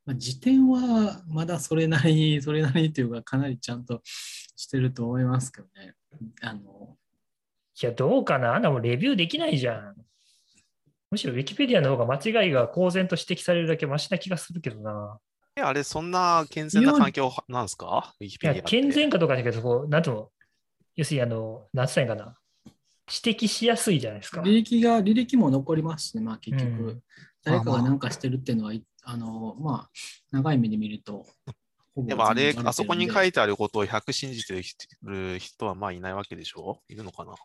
[0.05, 5.95] まあ、辞典はまだそれなりに、 それなりにというか、かなりちゃんとしてると思いますけどね。
[6.41, 6.97] あの、
[7.81, 8.55] いや、どうかな？
[8.55, 9.95] あんなもんレビューできないじゃん。
[11.09, 15.19] むしろウィキペディアの方が間違いが公然と指摘されるだけマシな気がするけどな。
[15.55, 18.13] え、あれ、そんな健全な環境なんですか？
[18.21, 18.53] いや。
[18.63, 20.31] 健全かとかだけど、こう、なんとも、
[20.95, 22.37] 要するに、あの、なんつったらいいんかな。
[23.25, 24.41] 指摘しやすいじゃないですか。
[24.41, 27.03] 履歴が、履歴も残りますしね、まあ結局、うん。
[27.43, 29.89] 誰かが何かしてるっていうのは、いあの、まあ、
[30.31, 31.25] 長い目で見ると、
[31.97, 34.61] でもあれあそこに書いいてあることを100信じて
[35.03, 36.81] る人はまあいないわけでしょ？
[36.87, 37.35] いるのかな？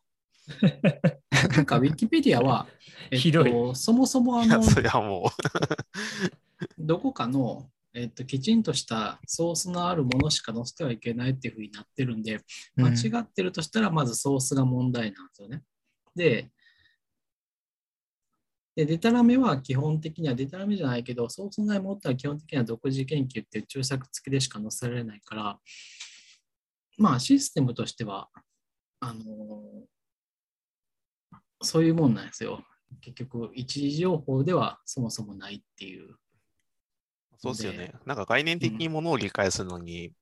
[1.57, 2.67] なんか、ウィキペディアは、
[3.11, 5.33] えっひどと、そもそもあいや、の、 そりゃも
[6.79, 12.41] どこかの、えっと、きちんとしたソースのあるものしか載せてはいけないっていうふうになってるんで、
[12.77, 15.63] 間違ってるとしたら、まずソースが問題なんですよね。
[16.15, 16.51] で、
[18.77, 25.59] でデタラメは基本的には、デタラメじゃないけど、ソース内もったら基本的には独自研究っていう注釈付きでしか載せられないから、
[26.99, 28.29] まあシステムとしては、
[29.01, 29.23] あの
[31.63, 32.63] そういうもんなんですよ。
[33.01, 36.15] 結局、一時情報ではそもそもないっていう。
[37.37, 37.95] う、そうですよね。
[38.05, 40.13] なんか概念的にものを理解するのに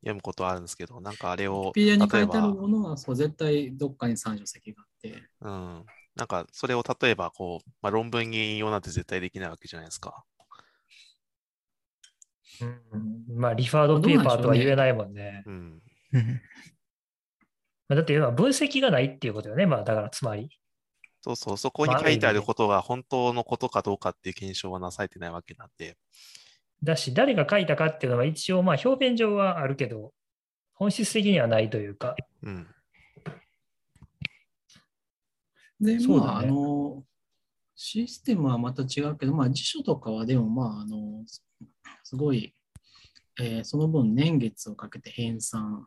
[0.00, 5.84] 読むことはあるんですけど、なんかあれを、ピディアに書例えいてあるば、ものは、そう絶対どっかに参照席があって、うん、
[6.16, 10.24] なんかそれを例えばこう、まあ、論文に引用なんて絶対できないわけじゃないですか。
[12.60, 12.64] う
[12.96, 15.42] んまあ、リファードペーパーとは言えないもんね。
[15.46, 15.82] うん。
[17.88, 19.66] だって今、分析がないっていうことよね。
[19.66, 20.48] まあ、だから、つまり。
[21.22, 25.96] そうそう、そこにまあ書いてあることが本当のことかどうかっていう検証はなされてないわけなんで、
[26.82, 30.12] だし、誰が書いたかっていうのは一応、まあ、表面上はあるけど、
[30.74, 32.16] 本質的にはないというか。
[32.42, 32.66] うん。
[35.80, 37.04] で、そうだねまあ、あの、
[37.74, 41.24] システムはまた違うけど、まあ、辞書とかはでも、まあ、あの、
[42.02, 42.54] すごい、
[43.40, 45.84] えーその分年月をかけて編纂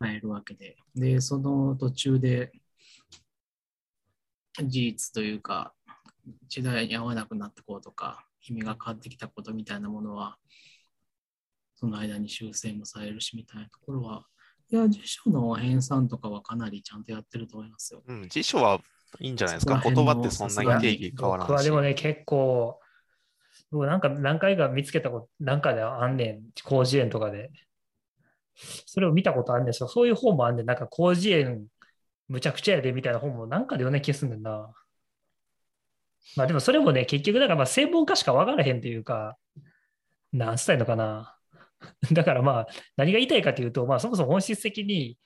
[0.00, 2.52] 変えるわけで、で、その途中で
[4.62, 5.74] 事実というか、
[6.48, 10.36] 時代に合わなくなったこととか、意味が変わってきたことみたいなものは、
[11.74, 14.26] その間に修正もされるしみたいなところは、
[14.70, 18.02] いや、辞書の編纂とかはかなりちゃんとやってると思いますよ。
[18.06, 18.80] うん、辞書は
[19.20, 19.80] いいんじゃないですか？
[19.82, 21.48] 言葉ってそんなに定義変わらんし。
[21.48, 22.80] 僕はでもね、結構、
[23.70, 27.50] 僕なんか何回か見つけたこと、なんかであんねん、広辞苑とかで。
[28.86, 29.88] それを見たことあんねんですよ。
[29.88, 30.66] そういう本もあんねん。
[30.66, 31.66] なんか広辞苑
[32.28, 34.72] むちゃくちゃやでみたいな本もなんかでよね気がすんねんな。
[36.36, 39.36] まあでもそれもね、結局だからまあ専門家しか分からへんというか、
[40.32, 41.36] なんつったらいいのかな。
[42.12, 45.18] だからまあ何が言いたいかというと、まあそもそも本質的に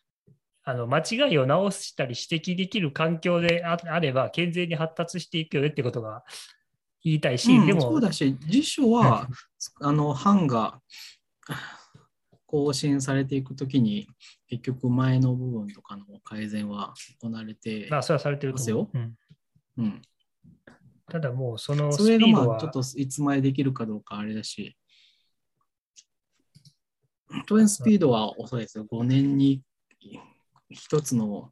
[0.64, 6.24] あの間違いを直したり指摘できる環境でああれば健全に発達していくよねってことが
[7.04, 9.28] 言いたいし、うんでも、そうだし、辞書は、
[9.80, 10.80] あの、版が
[12.46, 14.08] 更新されていくときに、
[14.48, 18.98] 結局前の部分とかの改善は行われてまあ、それはされてると思う。
[18.98, 19.14] うん
[19.78, 20.02] うん、
[21.10, 24.76] ただもう、そのスそれがピードはまあちょっといつまでできるかどうかあれだし、
[27.46, 28.86] 当然スピードは遅いですよ。
[28.90, 29.62] 5年に
[30.70, 31.50] 一つの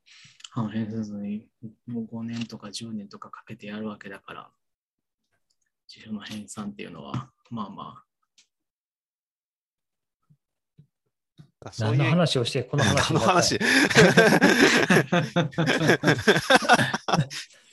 [0.55, 1.47] 版変せずに、
[1.87, 4.51] もう5年とか10年とかかけてやるわけだから、
[5.89, 8.03] 辞書の編纂っていうのは、まあま
[11.63, 13.59] 何のそういう話をして、この話何の話？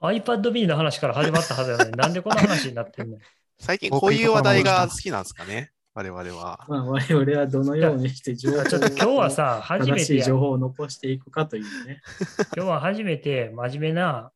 [0.00, 3.18] iPad mini の話から始まったはずなのに、 なんでこの話になってんの？
[3.58, 5.72] 最近こういう話題が好きなんですかね？
[5.94, 6.64] 我々は。
[6.68, 12.00] まあ、我々はどのようにして情報をちょっと今日はさ、初めて情報を残していくかというね。
[12.56, 14.30] 今日は初めて真面目な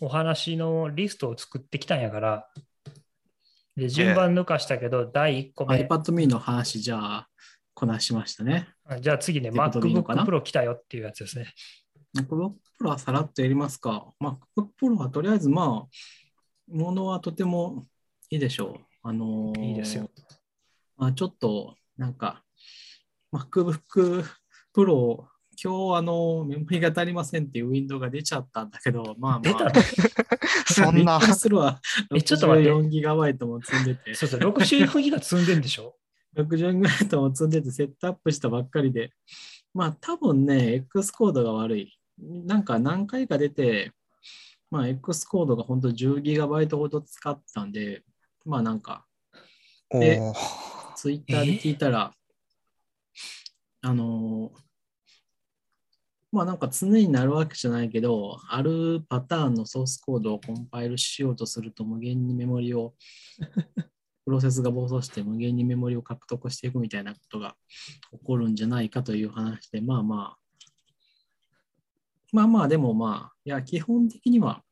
[0.00, 2.48] お話のリストを作ってきたんやから、
[3.76, 7.28] で順番抜かしたけど、第1個目、iPad mini の話、じゃあ、
[7.72, 8.68] こなしましたね。
[8.84, 11.54] あじゃあ次ね、MacBook Pro 来たよっていうやつですね。
[12.16, 14.12] MacBook Pro はさらっとやりますか。
[14.20, 14.36] MacBook
[14.80, 17.84] Pro はとりあえず、まあ、ものはとても
[18.30, 18.80] いいでしょう。
[19.02, 20.10] あのーいいですよ。
[20.96, 22.42] まあ、ちょっと、なんか、
[23.32, 24.24] MacBook
[24.74, 25.24] Pro、
[25.62, 29.72] 今日あの、メモリが足りませんっていうウィンドウが出ちゃったんだけど、まあまあ、
[30.72, 31.80] そんなするわ。
[32.14, 35.96] えちょっと待って 64GB も積んでて、そうそう、64ギガ積んでんでしょ
[36.36, 39.12] ？64GB も積んでてセットアップしたばっかりで、
[39.74, 41.99] まあ多分ね、X コードが悪い。
[42.20, 43.92] なんか何回か出て、
[44.70, 48.02] まあ X コードが本当 10GB ほど使ったんで、
[48.44, 49.06] まあなんか、
[49.90, 50.20] で
[50.96, 52.12] ツイッターで聞いたら、
[53.82, 54.70] あのー
[56.32, 62.94] まあなんか常になるわけじゃないけど、あるパターンのソースコードをコンパイルしようとすると無限にメモリを、
[64.24, 67.56] プロセスが暴走して無限にメモリを獲得していくみたいなことが
[68.12, 70.39] 起こるんじゃないかという話で、まあまあ、
[72.32, 74.62] まあまあでもまあ、いや基本的には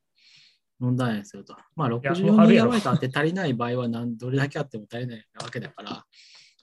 [0.79, 1.57] 問題ないですよと。
[1.75, 6.05] まあやあるやろ 64GB あって足りない場合は何どれだけあっても足りないわけだから、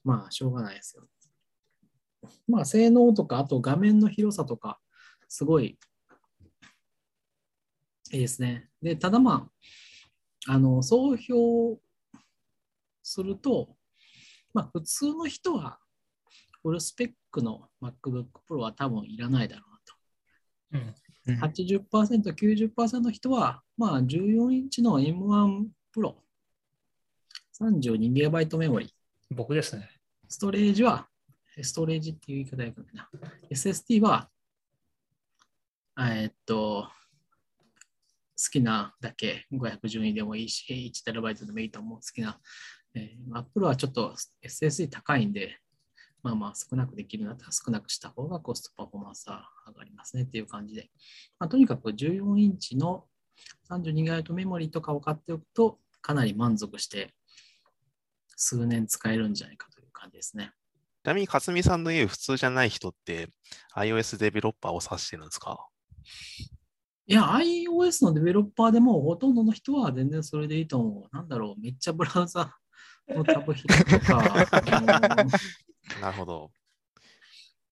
[0.03, 1.03] まあしょうがないですよ。
[2.47, 4.79] まあ性能とか、あと画面の広さとか、
[5.27, 5.77] すごい
[8.11, 8.69] いいですね。
[8.81, 9.49] で、ただま
[10.47, 11.77] あ、あの、総評
[13.03, 13.75] すると、
[14.53, 15.79] まあ普通の人は
[16.61, 19.74] フルスペックの MacBook Pro は多分いらないだろう。
[20.75, 20.79] うん。
[20.79, 20.95] うん
[21.41, 26.13] 80%、90%の人は、まあ、14インチの M1 Pro、
[27.59, 28.93] 32GB メモリ、
[29.31, 29.89] 僕ですね。
[30.29, 31.07] ストレージは、
[31.63, 33.09] ストレージっていう言い方やかな。
[33.49, 34.29] SSD は、
[35.97, 36.89] えーっと、
[38.37, 41.99] 好きなだけ512でもいいし、1TB でもいいと思う。
[41.99, 42.39] 好きな。
[42.93, 45.57] えー、Apple はちょっと SSD 高いんで、
[46.25, 50.89] まあまあ少なくできるんだったら少なくした方がコストパフォーマンスは上がりますねっていう感じで。
[51.37, 53.05] まあ、とにかく14インチの
[53.69, 57.13] 32GB メモリとかを買っておくと、かなり満足して
[58.35, 60.51] 数年使えるんじゃないかという感じですね。
[61.03, 63.29] ちなみに、かつみさんの言う普通じゃない人って、
[63.75, 65.67] iOS デベロッパーを指してるんですか？
[67.05, 71.15] いや、iOS のデベロッパーでもほとんどの人は全然それでいいと思う。
[71.15, 72.55] なんだろう、めっちゃブラウザ
[73.09, 74.47] のタブ開くとか、
[76.01, 76.51] なるほど。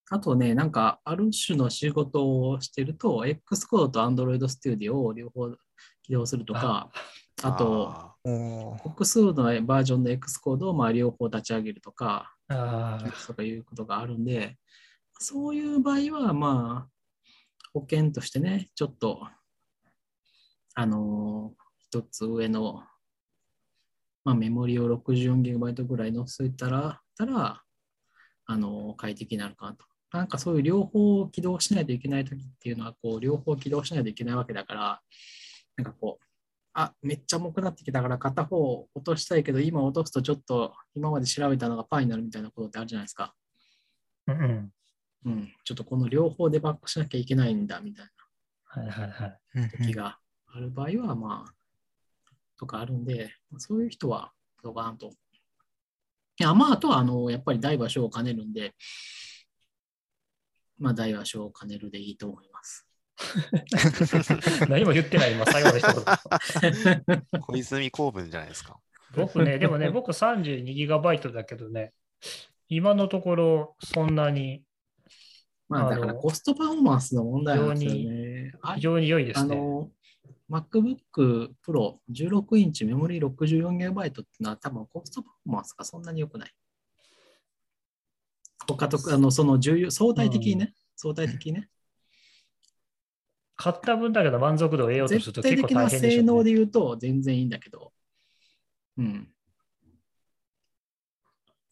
[0.09, 5.49] あとね、なんか、ある種の仕事をしてると、Xcode と Android Studio を両方
[6.03, 6.91] 起動するとか、
[7.41, 8.13] あと、
[8.83, 14.57] 複数のバージョンの Xcode をまあ両方立ち上げるとか、とかいうことがあるんで、
[15.19, 16.89] そういう場合は、まあ、
[17.73, 19.27] 保険としてね、ちょっと、
[20.75, 22.81] あのー一つ上の、
[24.25, 27.61] まあ、メモリを 64GB ぐらい載せたら、たら、
[28.45, 29.85] あのー快適になるかなと。
[30.11, 35.01] なんかそういう両方起動しないといけないときっていうのは、こう、両方起動しないといけないわけだから、
[35.75, 36.25] なんかこう、
[36.73, 43.33] あ、めっちゃ重くなってきたから片方落としたいけど、今落とすとちょっと今まで調べたのがパーになるみたいなことってあるじゃないですか。
[44.27, 44.73] うんうん。
[45.25, 45.53] うん。
[45.63, 48.05] ちょっとこの両方でバックしなきゃいけないんだみたい
[48.65, 49.69] はいはいはい。
[49.77, 51.53] 時がある場合は、まあ、
[52.57, 54.31] とかあるんで、そういう人は
[54.63, 55.11] どうかなと。
[56.39, 58.73] いや、まあ、あとは、あの、やっぱり大は小を兼ねるんで、
[60.77, 62.87] まあ、大は小を兼ねるでいいと思います。
[64.67, 65.93] 何も言ってない、今、最後の一言。
[65.93, 68.79] ー 小泉公文じゃないですか。
[69.15, 71.93] 僕ね、でもね、僕 32GB だけどね、
[72.67, 74.63] 今のところそんなに
[75.73, 78.53] まあ、だからコストパフォーマンスの問題なんですよ非ね。
[78.61, 79.55] あ非常に良いですね。
[80.49, 86.51] MacBook Pro 16インチメモリ 64GB っていうのは多分コストパフォーマンスがそんなに良くない。
[88.67, 91.69] 他と、あの、その重要、相対的にね、相対的にね、
[93.55, 96.27] 買った分だけど満足度を得ようとすると結構絶対的な大変でしょう、ね。
[96.27, 97.91] 性能で言うと全然いいんだけど、
[98.97, 99.29] うん。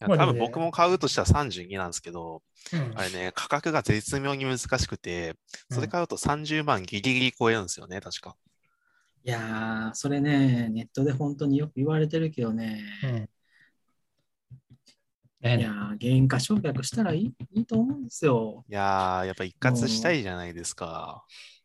[0.00, 5.34] 多分僕も買うとしたら32なんですけど、うんあれね、価格が絶妙に難しくて、
[5.70, 8.36] それ買うと30万ギリギリ超えるんですよね、確か。
[9.24, 13.28] いやー、それね、ネットで本当によく言われてるけどね、うん
[15.44, 18.64] いねやー、原価償却したらいいいいと思うんですよ。
[18.68, 21.24] いやー、やっぱ一括したいじゃないですか。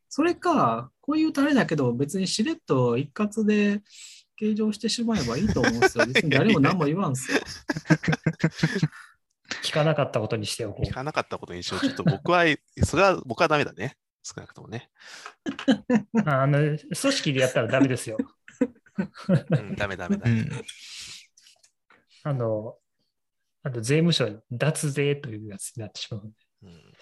[0.10, 3.82] それか、こういうタレだけど、別にしれっと一括で
[4.36, 6.06] 計上してしまえばいいと思うんですよ。
[6.10, 7.40] 別に誰も何も言わんすよ。
[9.64, 11.82] 聞かなかったことにしておこ聞かなかったことにしよう。
[11.82, 12.46] ちょっと僕は、
[12.84, 13.96] それは僕はダメだね。
[14.28, 14.90] 少なくともね。
[16.14, 16.20] う。
[16.30, 18.18] ああの組織でやったらダメですよ。
[19.30, 20.32] うん、ダメダメダメ。
[20.32, 20.50] うん
[22.24, 22.76] あの、
[23.64, 26.34] あと税務署に脱税というやつになってしまう。
[26.64, 26.94] うん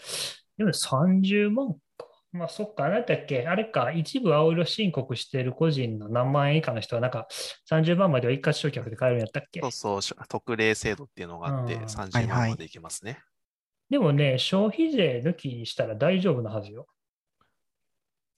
[0.57, 2.07] でも30万か。
[2.31, 7.27] まあそっか、何だっけ、あれか、一部青色申告している個人の何万円以下の人は、なんか
[7.69, 13.19] 30万までは一括償却で買えるんやったっけそうそうし、特例制度っていうのがあって、うん30はいはい万までいけますね。
[13.89, 16.87] でもね、消費税抜きにしたら大丈夫なはずよ。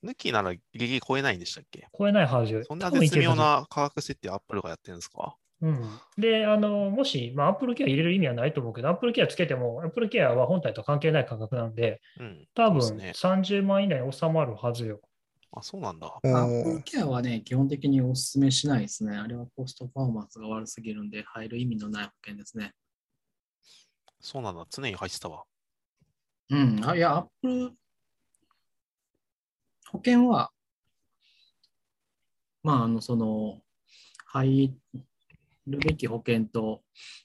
[0.07, 1.87] 抜きならギリギリ超えないんでしたっけ？
[1.97, 2.63] 超えないはずよ。
[2.63, 5.35] そんな絶妙な価格設定アップルがやってるんですか？
[5.59, 12.47] うん、で、あの、もし、まあ、Apple Care 入れる意味はないと思うけど、Apple Care つけても、Apple Care は本体と関係ない価格なんで、うん。
[12.53, 15.01] 多分そうですね30万以内に収まるはずよ。
[15.51, 16.07] あ、そうなんだ。
[16.23, 19.17] おアップルーケアはね、基本的にお勧めしないですね。
[19.17, 22.73] あれはコストパフォーマンスが悪すぎるんで、入る意味のない保険ですね。
[24.19, 24.63] そうなんだ。
[24.69, 25.43] 常に入ってたわ。
[26.51, 26.81] うん。
[26.85, 27.71] あいや、アップル
[29.91, 30.51] 保険は、
[32.63, 33.61] まあ、あの、その、
[34.25, 34.75] 入
[35.67, 36.81] るべき保険と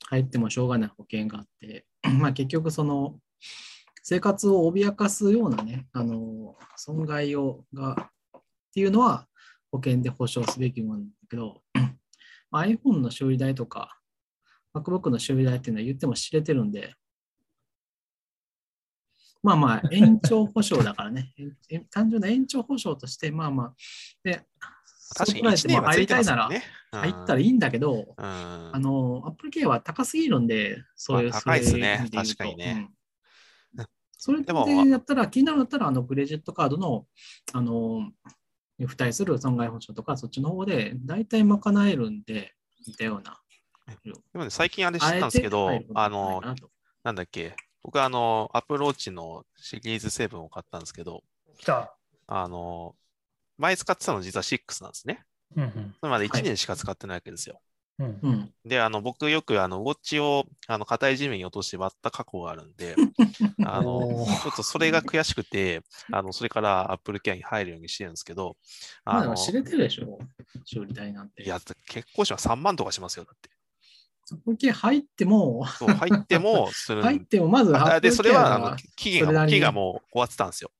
[0.09, 1.87] 入ってもしょうがない保険があって、
[2.19, 3.19] まあ結局その、
[4.03, 8.43] 生活を脅かすようなね、あの、損害を、が、っ
[8.75, 9.27] ていうのは
[9.71, 11.63] 保険で保証すべきものなんだけど、
[12.51, 13.99] まあ iPhone の修理代とか、
[14.75, 16.95] MacBook の修理代っていうのは言っても知れてるんで、
[19.43, 21.34] まあまあ、延長保証だからね、
[21.90, 23.74] 単純な延長保証として、まあまあ、
[24.22, 24.43] で、
[25.14, 26.49] 確かに1そこらでも年はついて入りたいなら。
[26.93, 28.24] 入ったらいいんだけど、うん。
[28.24, 32.07] あの、Apple Care は高すぎるんで、そういう、まあ高いっすね。
[32.12, 32.90] 確かにね。
[33.76, 33.86] うん。
[34.12, 34.53] それで
[34.88, 37.07] やったら、気になるんだったら、あの、クレジットカードの、
[37.53, 38.11] あの、
[38.78, 42.55] 付帯する損害保証とか、そっちの方で、大体賄えるんで、
[42.86, 43.40] 似たような。
[44.05, 46.40] でもね、最近あれ知ったんですけど、あの
[47.03, 51.22] なんだっけ、僕あの、Apple Watch のシリーズ7を買ったんですけど、
[51.59, 51.97] 来た。
[52.26, 52.95] あの、
[53.59, 55.24] 前使ってたの実は6なんですね。
[55.57, 57.61] うんうんそれまで1はい年しか使ってないわけですよ。
[57.99, 58.55] うんうん。
[58.64, 62.97] で、あの、僕よくあの、ウォッチを、あの、硬い地面に落として割った過去があるんで、
[63.61, 68.57] あの、ちょっとそれが悔しくて、あの、それから Apple Care に入るようにしてるんですけど、
[69.05, 70.18] まああの、知れてるでしょ、
[70.64, 71.43] 修理代なんて。
[71.43, 73.51] いや、結構しは3万とかしますよ、だって。
[74.31, 76.70] Apple Care 入っても、そう、入っても、
[77.03, 80.70] 入っても、まずあで、Apple それは、あがの、期限が、期がもう終わってたんですよ。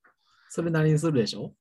[0.49, 1.53] それなりにするでしょ？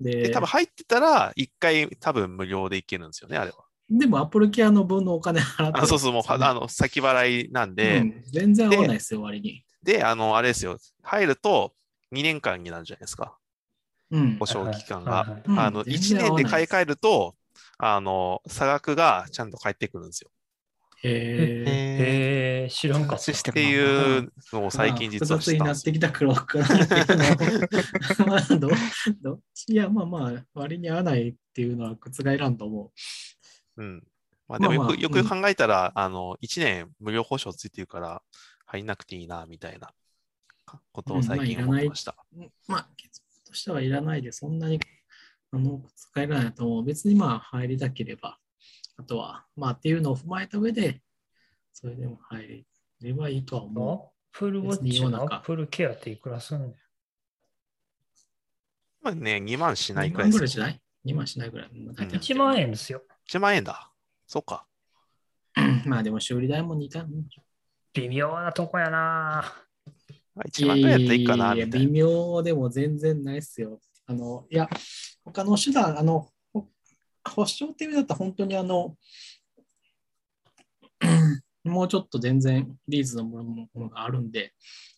[0.00, 3.64] で、で多分入ってたら、1回多分無料でいけるんですよね、あれは。
[3.90, 9.64] でも Apple Care の分のお金払ってあそうそう、もう、あの、先払いなんで、うん全然合わないですよ、割に。
[9.82, 11.74] で、あの、あれですよ、入ると
[12.12, 13.38] 2年間になるじゃないですか、
[14.10, 14.46] うん保。
[14.46, 15.42] 証期間が。
[15.56, 17.34] あの、全1然合わない年で買い替えると、
[17.78, 20.30] あの、差額がちゃんと返ってくるんですよ。
[21.04, 22.68] へえ。
[22.70, 23.18] 知らんかった。
[23.18, 25.92] システっていうのを最近実は知ったんですよ。
[25.92, 28.68] てきたから分からないけど、まあど、
[29.20, 32.92] どっちいや、まあまあ、割に合わないっていうのは覆らんと思
[33.76, 34.02] うん。
[34.48, 38.22] まあでもよまあまあく、よく考えたら、あの、1年無料保証ついてるから
[38.66, 39.92] 入んなくていいな、みたいな
[40.92, 42.16] ことを最近思ってました。
[42.36, 42.40] う。
[42.66, 44.80] まあ、結論としてはいらないで、そんなに
[45.52, 46.84] あの使えないと思う。
[46.84, 48.38] 別にまあ、入りたければ、
[48.98, 51.00] あとは、まあっていうのを踏まえた上で、
[51.72, 52.66] それでも入
[53.00, 56.74] ればいいとは思アップルウォッチのアップルケアっていくらすんねん。
[59.00, 59.94] まあね、2万しう。
[59.94, 61.68] 2ないくらいですよ万ぐらいじゃない ?2 万しないぐらい。
[61.72, 63.02] まあ大体1万円ですよ。
[63.30, 63.92] 1万円だ。
[64.26, 64.66] そうか。
[65.86, 67.06] まあでも修理代も似た。
[67.94, 69.44] 微妙なとこやな。
[70.34, 71.86] まあ1万ぐらいやったらいいかな、やみたいな。
[71.86, 73.80] 微妙でも全然ないっすよ。
[74.06, 74.68] あの、いや、
[75.24, 76.30] 他の手段、あの、ほ
[77.24, 78.96] 保証っていう意味だったら本当にあの、
[81.64, 84.54] もうちょっと全然リーズのものがあるんで、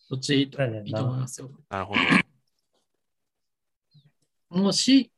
[0.07, 1.51] そっちいいと思いますよ。
[1.69, 1.99] なるほど。
[4.61, 5.11] もし、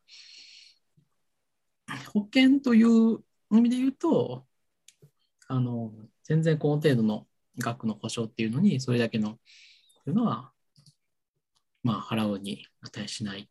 [2.14, 3.20] 保険という
[3.52, 4.46] 意味で言うと、
[5.48, 5.92] あの、
[6.24, 7.28] 全然この程度の
[7.60, 9.38] 額の保証っていうのに、それだけの、
[10.04, 10.52] というのは、
[11.84, 13.50] まあ、払うに値しない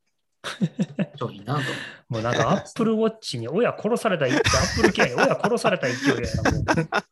[1.16, 1.64] 商品だなと。
[2.09, 7.05] もうなんかアップルウォッチに親殺された勢い、アップルケアに親殺された勢いやな。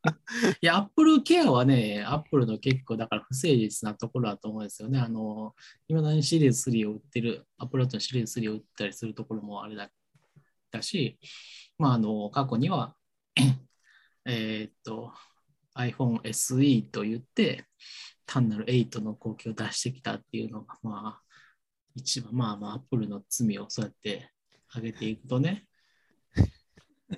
[0.60, 4.98] いや、アップルケアはね、アップルの結構、だから不誠実なところだと思うんですよね。
[4.98, 5.54] あの、
[5.88, 9.90] いまだにシリーズ3を売ってる、アップルのシリーズ3を売ったりするところもあれだ
[10.70, 11.18] だし、
[11.78, 12.94] まあ、あの、過去には、
[14.26, 15.12] えーっと、
[15.74, 17.64] iPhone SE と言って、
[18.26, 21.29] 単なる8の後期を出してきたっていうのが、まあ、
[21.94, 24.30] 一番、まあまあ、アップルの罪をそうやって
[24.74, 25.66] 上げていくとね。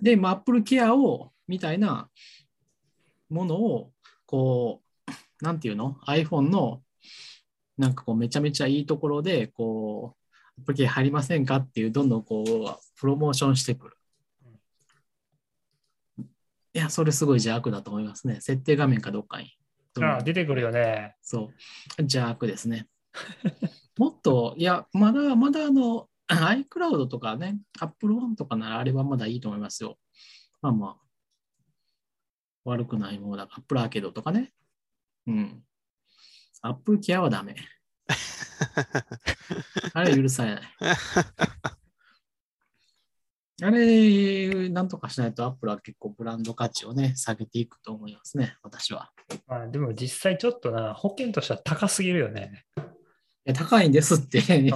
[0.01, 2.09] で、まあ、アップルケアを、みたいな
[3.29, 3.93] ものを、
[4.27, 4.83] こ
[5.41, 6.83] う、なんていうの ?iPhone の、
[7.77, 13.97] なんかこう、めちゃめちゃいいところで、こう、アップルケア入りませんかっていう、どんどんこう、プロモーションしてくる。
[16.75, 18.41] いや、それすごい邪悪だと思いますね。
[18.41, 19.51] 設定画面かどっかに。
[20.01, 21.17] ああ出てくるよね。
[21.21, 21.51] そ
[21.99, 22.03] う。
[22.03, 22.89] 邪悪ですね。
[24.03, 29.97] もっと、いや、まだまだあの、iCloud とかね、Apple One とかならあれはまだいいと思いますよ。
[30.61, 30.97] まあまあ、
[32.65, 34.53] 悪くないものだから、Apple Arcade とかね。
[35.29, 35.63] うん。
[36.63, 37.55] アップルケアはダメ。
[39.95, 40.63] あれ許されない。
[43.63, 49.13] あれ、なんとかしないとアップルは結構ブランド価値をね、下げていくと思いますね、私は。
[49.47, 52.65] まあ、でも実際ちょっとな、保険としては高すぎるよね。
[53.45, 54.67] いや高いんですって、 ずっと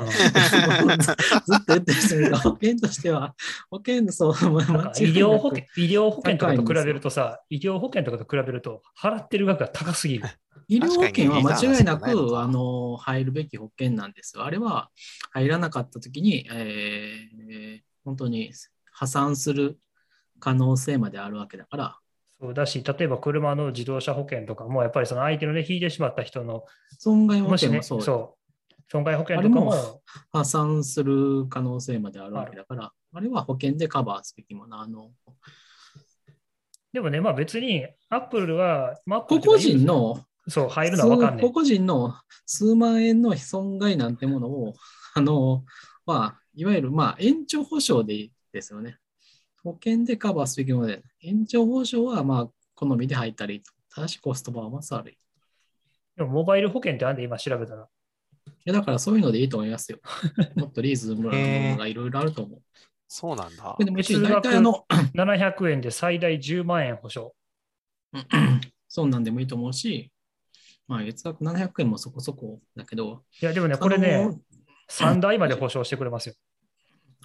[1.69, 2.25] 言ってる人いる。
[2.25, 3.35] けど保険としては、
[3.71, 10.25] 保険、そう、医間違いなく療保険、医療保険とかと比べるとさ、医療保険とかと比べると、払ってる額が高すぎる。
[10.69, 14.45] 医療保険は間違いなく、あの、入るべき保険なんですよ。
[14.45, 14.91] あれは
[15.31, 18.53] 入らなかったときに、えー本当に
[18.93, 19.81] 破産する
[20.39, 21.99] 可能性まであるわけだから、
[22.41, 26.65] そうだし、例えば車の自動車保険とかも、やっぱりその相手のね、引いてしまった人の、
[26.99, 28.36] 損害保もしね、険もそう、そう、
[28.89, 34.81] 損害保険とかもも、破産する可能性まであるわけだから、あれは保険でカバーすべきもの。
[34.81, 35.11] あの、
[36.93, 41.47] でもね、まあ別に、アップルは、まあ、個々人のそう、入るのは分かんない。
[41.47, 42.15] 個々人の
[42.47, 44.75] 数万円の損害なんてものを、
[45.15, 45.65] あの、
[46.05, 48.99] まあ、いわゆる、まあ、延長保証でいいですよね。
[49.65, 53.63] 保険でカバーすべきもので、延長保証は、まあ、好みで入ったり、
[53.93, 55.15] ただしコストパフォーマンス悪い。
[55.15, 55.17] い
[56.17, 57.89] でも、モバイル保険ってあんで今調べたら。
[58.65, 59.99] やだからそういうのでいいと思いますよ。
[60.57, 62.63] もっとリーズムなものがいろいろあると思う。
[63.09, 63.77] そうなんだ。
[63.79, 64.85] でも一応月額大体あの、
[65.15, 67.35] 700円で最大10万円保証。
[68.89, 70.11] そんなんでもいいと思うし、
[70.89, 74.31] まあ、月額700円もそこそこだけど、いや、でもね、これね、
[74.91, 76.35] 3台まで保証してくれますよ。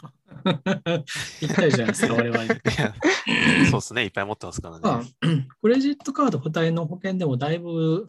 [0.04, 0.12] あ
[0.44, 1.04] の
[1.42, 2.44] 言ったじゃないですか、我々。
[3.70, 4.04] そうですね。
[4.06, 8.08] いっぱい持ってますからまあね。、クレジットカード付帯の保険でもだいぶ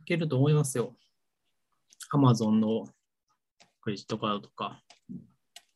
[0.00, 0.96] いけると思いますよ。
[2.14, 2.84] アマゾンの
[3.80, 4.80] クレジットカードとか。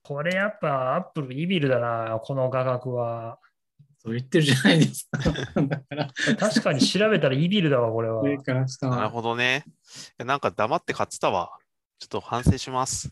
[0.05, 3.41] これやっぱアップルイビルだな、この価格は。
[3.99, 5.19] そう言ってるじゃないですか。
[5.61, 6.09] だから、
[6.39, 8.23] 確かに調べたらイビルだわ、これは。
[8.23, 8.37] なる
[8.81, 9.11] は。
[9.11, 9.65] ほどね。
[10.17, 11.59] なんか黙って買ってたわ。
[11.99, 13.11] ちょっと反省します。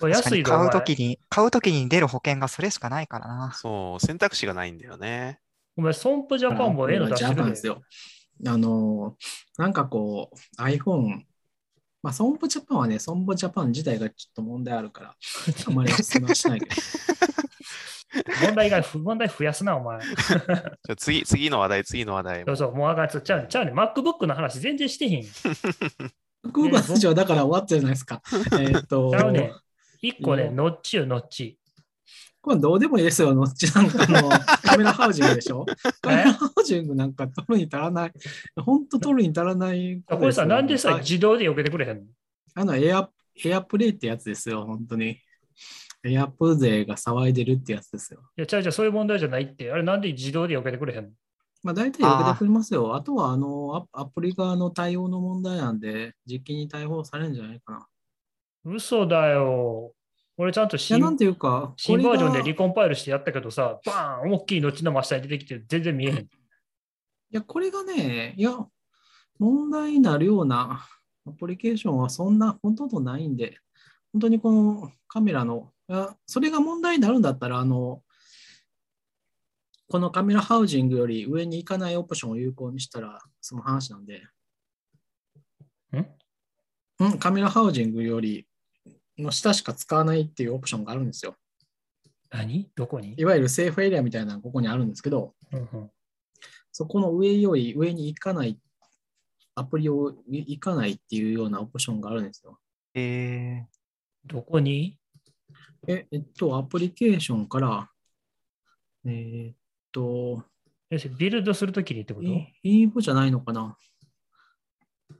[0.00, 3.52] 安い買うときに、買うときに出る保険がそれしかないからな。
[3.52, 5.40] そう、選択肢がないんだよね。
[5.76, 7.82] お前、ソンプジャパンもええの出ジしてるでャパンですよ。
[8.46, 9.16] あの、
[9.58, 11.22] なんかこう、iPhone、
[12.04, 15.14] まあ、ソンポジャパンはね、ソンポジャパン自体がちょっと問題あるから、
[15.66, 16.74] あんまりお勧めはしないけど。
[18.42, 20.00] 問題が、問題増やすな、お前。
[20.02, 22.44] じゃあ次、次の話題、次の話題。
[22.44, 23.08] そうそう、もうあかん。
[23.08, 23.72] ちゃうちゃうね。
[23.72, 25.22] MacBook の話全然してへん。
[25.24, 25.28] ち
[26.52, 28.20] 空間ス上だから終わったじゃないですか。
[28.52, 29.54] えーっと、ゃうね。
[30.02, 31.58] 一個ね、うんノッチよ、ノッチ。
[32.44, 34.28] これどうでもいいですよ、ノッチなんかの
[34.62, 35.64] カメラハウジングでしょ？
[36.02, 38.12] カメラハウジングなんか取るに足らない。
[38.60, 42.04] 本当取るに足らないこれさ、なんでさ、あ自動で避けてくれへんの？
[42.54, 43.08] あのエア、
[43.42, 45.18] エアプレイってやつですよ、本当に。
[46.04, 48.20] エアプ勢が騒いでるってやつですよ。
[48.36, 49.72] いや、ちゃうちゃう、そういう問題じゃないって。
[49.72, 51.10] あれ、なんで自動で避けてくれへんの？
[51.62, 52.94] まあ大体よけてくれますよ。
[52.94, 57.86] あとはあのアアプリ側の対応の問題なんで、実機に対応されるんじゃないかな。
[58.66, 59.92] 嘘だよ。
[60.36, 66.16] 俺ちゃんと新なんていうか、新バージョンでリコンパイルしてやったけどさ、バーン大きい後の真下に出てきて全然見えへん。
[66.18, 66.28] い
[67.30, 68.58] や、これがね、いや、
[69.38, 70.86] 問題になるような
[71.26, 73.58] アプリケーションはそんなほとんどないんで、
[74.12, 78.02] 本当にこのカメラの、いやそれが問題になるんだったら、あの、
[79.88, 84.22] このカメラハウジングより上に行かないオプションを有効にしたら、その話なんで。
[85.92, 86.06] ん？
[87.00, 88.46] うん、カメラハウジングより
[89.18, 91.36] の下しか使わないっていうオプションがあるんですよ。
[92.30, 92.68] 何？
[92.74, 93.14] どこに？
[93.16, 95.90] いわゆるセーフエリアみたいなのがここにあるんですけど、うんうん。
[96.72, 98.58] そこの上より上に行かない、
[99.54, 102.58] アプリを行かないっていうようなオプションがあるんですよ。
[102.94, 103.64] え
[104.26, 104.98] どこに？
[105.86, 107.88] え、えっと、アプリケーションから、
[109.06, 109.54] えーっ
[109.92, 110.42] と、
[110.90, 112.26] えビルドするときにってこと？
[112.26, 113.76] イインフォじゃないのかな。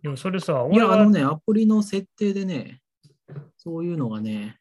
[0.02, 2.80] でもそれさ、いや、あのね、アプリの設定でね、
[3.56, 4.58] そういうのがね、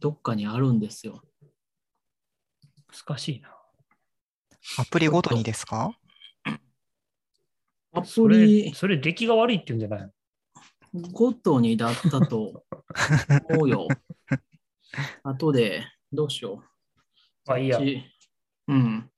[0.00, 1.22] どっかにあるんですよ。
[3.06, 3.48] 難しいな。
[4.78, 5.96] ー、アプリごとにですか？
[7.94, 10.10] アプリそれ出来が悪いって言うんじゃない
[11.12, 12.64] ごとにだったと
[13.50, 13.88] 思うよ。
[15.24, 16.62] 後で、どうしよ
[17.46, 17.78] まあいいや。
[18.68, 18.74] う。
[18.74, 19.10] ん。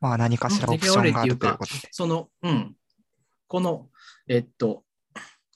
[0.00, 1.88] まあ何かしらオプションがあるということで。
[1.90, 2.76] その、うん。
[3.48, 3.90] この、
[4.28, 4.84] えっと、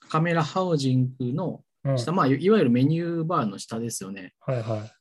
[0.08, 4.34] カメラハウジングのうん、下、まあ、いいわゆるメニューバーの下ですよね。
[4.40, 4.92] はいはい。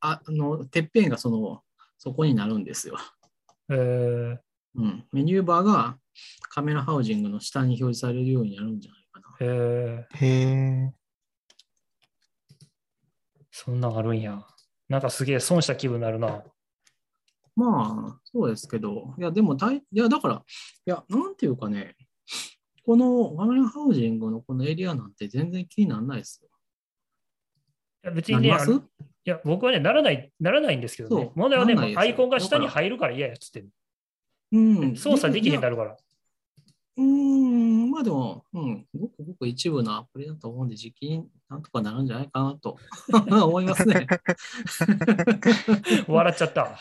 [0.00, 1.62] ああの、てっぺんがその、
[1.98, 2.96] そこになるんですよ。
[3.70, 4.38] えー、
[4.74, 5.06] うん。
[5.12, 5.98] メニューバーが
[6.50, 9.36] カメラハウジングの下に表示されるようになるんじゃないかな。
[9.40, 10.26] えー、へ
[10.88, 10.92] え。
[13.50, 14.44] そんなんあるんや。
[14.88, 16.44] なんかすげえ損した気分になるな。
[17.56, 21.96] まあ、そうですけど、いや、でも大、いや、だから、いや、なんていうかね、
[22.86, 26.48] このファミリーハウジングのこのエリアなんて全然気にならないですよ。
[28.04, 31.32] いや別にね、いや、僕はね、ならない、ならないんですけどね。
[31.34, 33.70] 問題はね、アイコンが下に入るから嫌やっつってる。
[34.52, 34.96] うん。
[34.96, 35.96] 操作できへんなるから。
[36.96, 42.78] うーん、まあでも、うん、ごくごく一部のアプリだと思うんで、時期になんとかなるんじゃないかなと
[43.10, 44.06] 思いますね。
[46.06, 46.78] 笑っちゃった。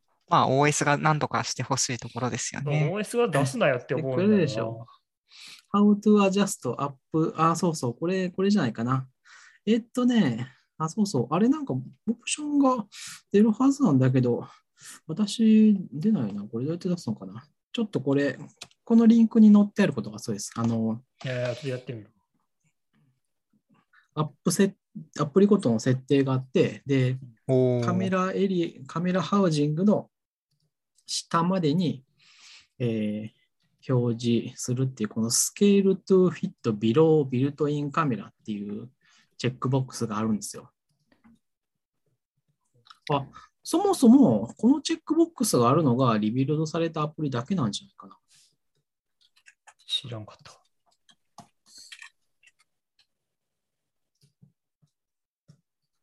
[0.28, 2.90] まあ OS が何とかしてほしいところですよね。
[2.92, 4.86] OS は出すなよって思うこれよでしょ
[5.72, 9.06] How to adjust up, あ、そうそう、これ、これじゃないかな。
[9.66, 10.48] えっとね、
[10.78, 11.76] あ、そうそう、あれなんかオ
[12.14, 12.86] プションが
[13.30, 14.46] 出るはずなんだけど、
[15.06, 16.42] 私出ないな。
[16.42, 17.44] これどうやって出すのかな。
[17.72, 18.38] ちょっとこれ、
[18.84, 20.52] このリンクに載ってあることがそうです。
[20.56, 22.10] あの、いやいや、やってみる。
[24.14, 24.74] アップセ
[25.20, 27.18] アプリごとの設定があって、で、
[27.84, 30.08] カメラエリカメラハウジングの
[31.08, 32.04] 下までに、
[32.78, 33.38] えー
[33.88, 38.90] 表示するっていう、このスケール to fit below built in カメラっていう
[39.38, 40.70] チェックボックスがあるんですよ。
[43.10, 43.26] あ、
[43.62, 48.16] そもそもこのチェックボックスがあるのがリビルドされたアプリだけなんじゃないかな。
[49.86, 50.52] 知らんかった。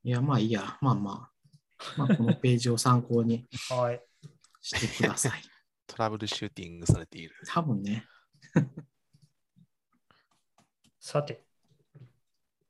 [0.03, 0.77] いや、まあいいや。
[0.81, 1.31] まあまあ。
[1.97, 4.04] まあ、このページを参考に はい。
[4.65, 5.41] してください。
[5.85, 7.35] トラブルシューティングされている。
[7.47, 8.03] 多分ね。
[10.99, 11.45] さて。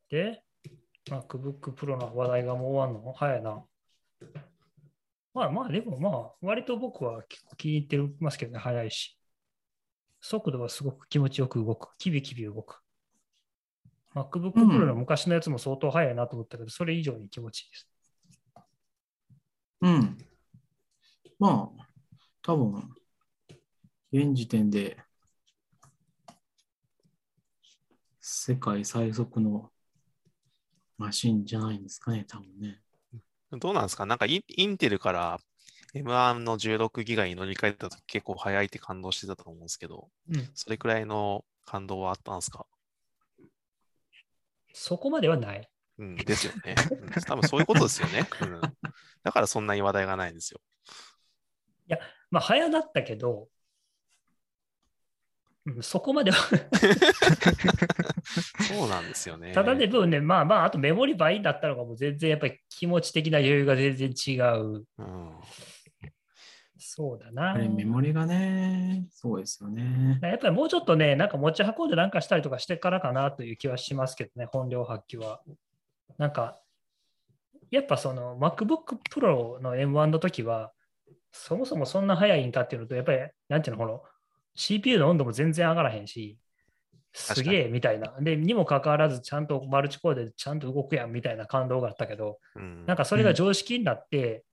[0.10, 0.44] で、
[1.06, 3.14] MacBook Pro の話題がもう終わんの？
[3.14, 3.66] 早いな。
[5.34, 9.18] まあまあ、でもまあ、割と僕は結構気に入ってますけどね、早いし。
[10.20, 11.96] 速度はすごく気持ちよく動く。
[11.98, 12.82] キビキビ動く。
[14.14, 17.90] MacBook うん Pro の昔のやつも相当早いなと思ったけど、それ以上に気持ちいいです。
[19.82, 20.18] うん。
[21.40, 21.85] まあ、
[22.46, 22.96] 多分、
[24.12, 25.00] 現時点で、
[28.22, 29.72] 世界最速の
[31.00, 32.82] マシンじゃないんですかね、多分ね。
[33.50, 34.06] どうなんですか？
[34.06, 35.40] なんかインインテルから
[35.96, 40.50] M1 の16ギガに乗り換えたとき結構早いって感動してたと思うんですけど、うん。
[40.54, 42.68] それくらいの感動はあったんですか？
[44.72, 45.68] そこまではない。
[45.98, 46.76] うん、ですよね。
[46.92, 48.28] うん多分そういうことですよね。
[48.42, 48.62] うん、
[49.24, 50.60] だからそんなに話題がないんですよ。
[52.32, 53.48] まあ、早なったけど、
[55.66, 56.38] うん、そこまでは
[58.68, 59.52] そうなんですよね。
[59.52, 64.86] ただね、分ね、まあまあ、あとメモリ倍だったのがもう全然やっぱり気持ち的な余裕が全然違う。
[64.98, 65.40] うん、
[66.78, 67.54] そうだな。
[67.54, 70.20] あれ、メモリがね、そうですよね。
[70.22, 75.42] やっぱりもうちょっとね、なんか持ち運んでなんかしたりとかしてからかなという気はしますけどね、本領発揮は。
[76.20, 76.60] なんか、
[77.72, 80.72] やっぱその MacBook Pro の M1 の時は、
[81.38, 83.20] そもそもそんな速いんかっていうのと、やっぱり、
[83.50, 84.02] なんていうの、この
[84.56, 86.38] CPU の温度も全然上がらへんし、
[87.14, 88.14] すげえみたいな。
[88.20, 94.44] で、にもかかわらず、ちゃんとマルチコーデでちゃんと動くやんみたいな感動があったけど、うんなんかそれが常識になって、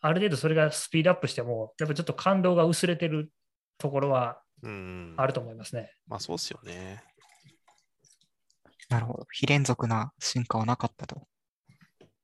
[0.00, 3.30] ある程度それがスピードアップしても、やっぱちょっと感動が薄れてる
[3.78, 5.92] ところはうん、あると思いますね。
[6.08, 7.02] まあそうっすよね。
[8.88, 9.26] なるほど。
[9.30, 11.26] 非連続な進化はなかったと。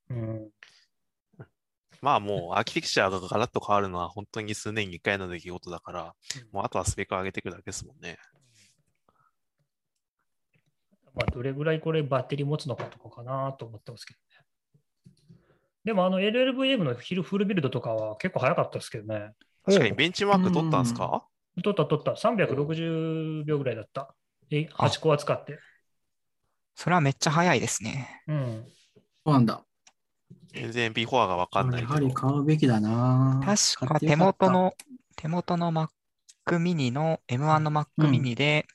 [0.09, 0.51] うん、
[2.01, 6.15] まあもうアーキテクチャがガラッと変わるのは本当に数年に1回の出来事だから、
[6.53, 8.19] もうあとはスペックを上げていくだけですもんね。
[11.15, 14.25] まあ、どれぐらいこれバッテリー持つのかとかかなと思ってますけどね。
[15.85, 19.33] でもあの LLVM のフルフルビルドとかは結構早かったですけどね。
[19.65, 21.27] 確かにベンチマーク取ったんですか？
[21.63, 22.13] 取った取った。
[22.13, 24.15] 360秒ぐらいだった。
[24.51, 25.59] えあ8コア使って。
[26.77, 28.23] それはめっちゃ早いですね。
[28.29, 28.65] うん。
[28.97, 29.65] そうなんだ。
[30.53, 32.15] 全然ビフォアがわかんないけどやはり。
[32.15, 33.41] 買うべきだな。
[33.45, 34.75] 確か手元の、
[35.17, 35.89] 手元の Mac
[36.59, 38.67] mini の M1 の Mac うん mini で、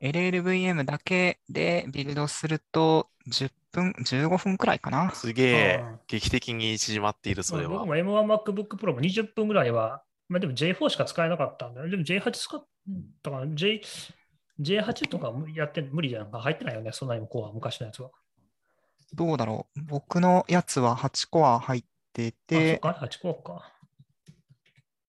[0.00, 5.10] LLVM だけでビルドすると10分、15分くらいかな。
[5.12, 7.86] すげえ劇的に縮まっている、それは僕。
[7.86, 11.90] も M1MacBook Pro も20分ぐらいは、まあ、でも J4 しか使えなかったんだよ。
[11.90, 12.64] でも J8 使っ
[13.22, 13.82] たから、J、
[14.60, 16.30] J8 とかやって無理じゃん。
[16.30, 18.10] 入ってないよね、そんなにもコア、昔のやつは。
[19.14, 19.80] どうだろう。
[19.84, 23.72] 僕のやつは8コア入ってあ、そか、8コアか。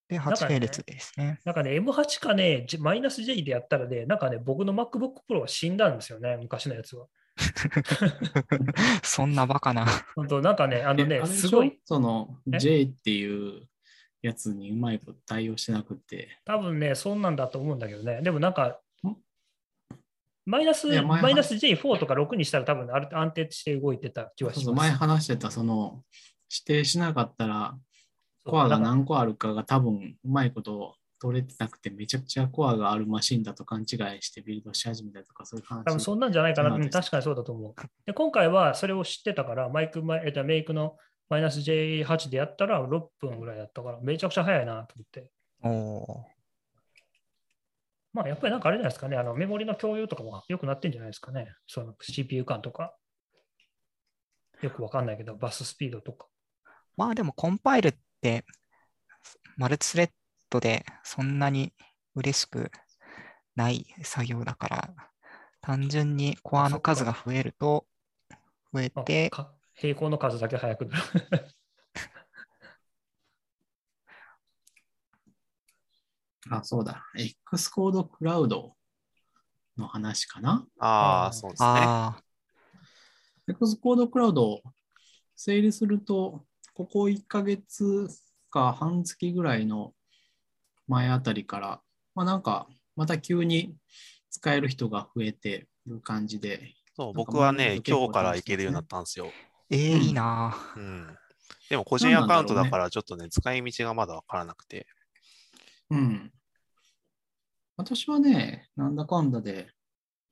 [0.08, 1.40] で、なんか8ね並列ですね。
[1.46, 7.08] なんかね、M8 かね、J- マイナス J でやったらね、なんかね、僕の MacBook Pro は死んだんですよね、昔のやつは。
[9.04, 9.86] そんなバカな。
[10.16, 13.68] 本当なんかね、あのね、すごい、そのえ？J っていう
[14.22, 16.40] やつにうまいこと対応してなくて。
[16.46, 18.76] 多分ね、そんなんだと思うんだけどね、でもなんかん、
[20.52, 25.00] マイナス、マイナス J4 とか6にしたら多分ある安定して動いてた気はそうそう前します。
[25.00, 26.04] 話してた、その、
[26.52, 27.78] 指定しなかったら、
[28.44, 33.88] コアが何個あるかが多分うまいこと取れてなくて、めちゃくちゃコアがあるマシンだと勘違い
[34.20, 35.86] してビルドし始めたとか、そういう話。
[35.86, 37.76] 多分そんなんじゃないかな、確かにそうだと思う。
[38.06, 40.98] で今回はそれを知ってたから、マイクマイえっとメイクの
[41.30, 45.30] マイナス J8 でやったら6分ぐらいだったから、めちゃくちゃ早いなと思って。
[45.64, 46.31] おー
[48.14, 51.48] まあやっぱりなんかあれじゃないですかね、あのメモリの共有とかも良くなってんじゃないですかね。
[51.68, 52.96] その CPU 間とか。
[54.62, 56.28] よくわかんないけど、バススピードとか。
[56.98, 58.46] まあでもコンパイルって
[59.58, 60.12] マルチスレッ
[60.50, 61.74] ドでそんなに
[62.16, 62.72] 嬉しく
[63.56, 64.94] ない作業だから、
[65.62, 67.86] 単純にコアの数が増えると、
[68.74, 71.04] 増えあて、か平行の数だけ速くなる。
[76.52, 77.06] あ、そうだ。
[77.16, 78.76] X コードクラウド
[79.78, 80.66] の話かな？
[80.80, 81.70] ああそうですね。
[83.48, 84.62] X コードクラウド
[85.36, 88.08] 整理すると、ここ1ヶ月
[88.50, 89.94] か半月ぐらいの
[90.88, 91.82] 前あたりから、
[92.16, 93.74] まあなんか、また急に
[94.30, 99.32] 使える人が増えてる感じで、そう、僕はね、今日から行けるようになったんですよ。
[99.70, 100.80] ええうんいいなぁ。
[100.80, 101.18] うん。
[101.70, 104.86] でも個人アカウントだからちょっとね、使い道がまだわからなくて。
[105.90, 106.32] うん。
[107.78, 109.68] 私はね、なんだかんだで、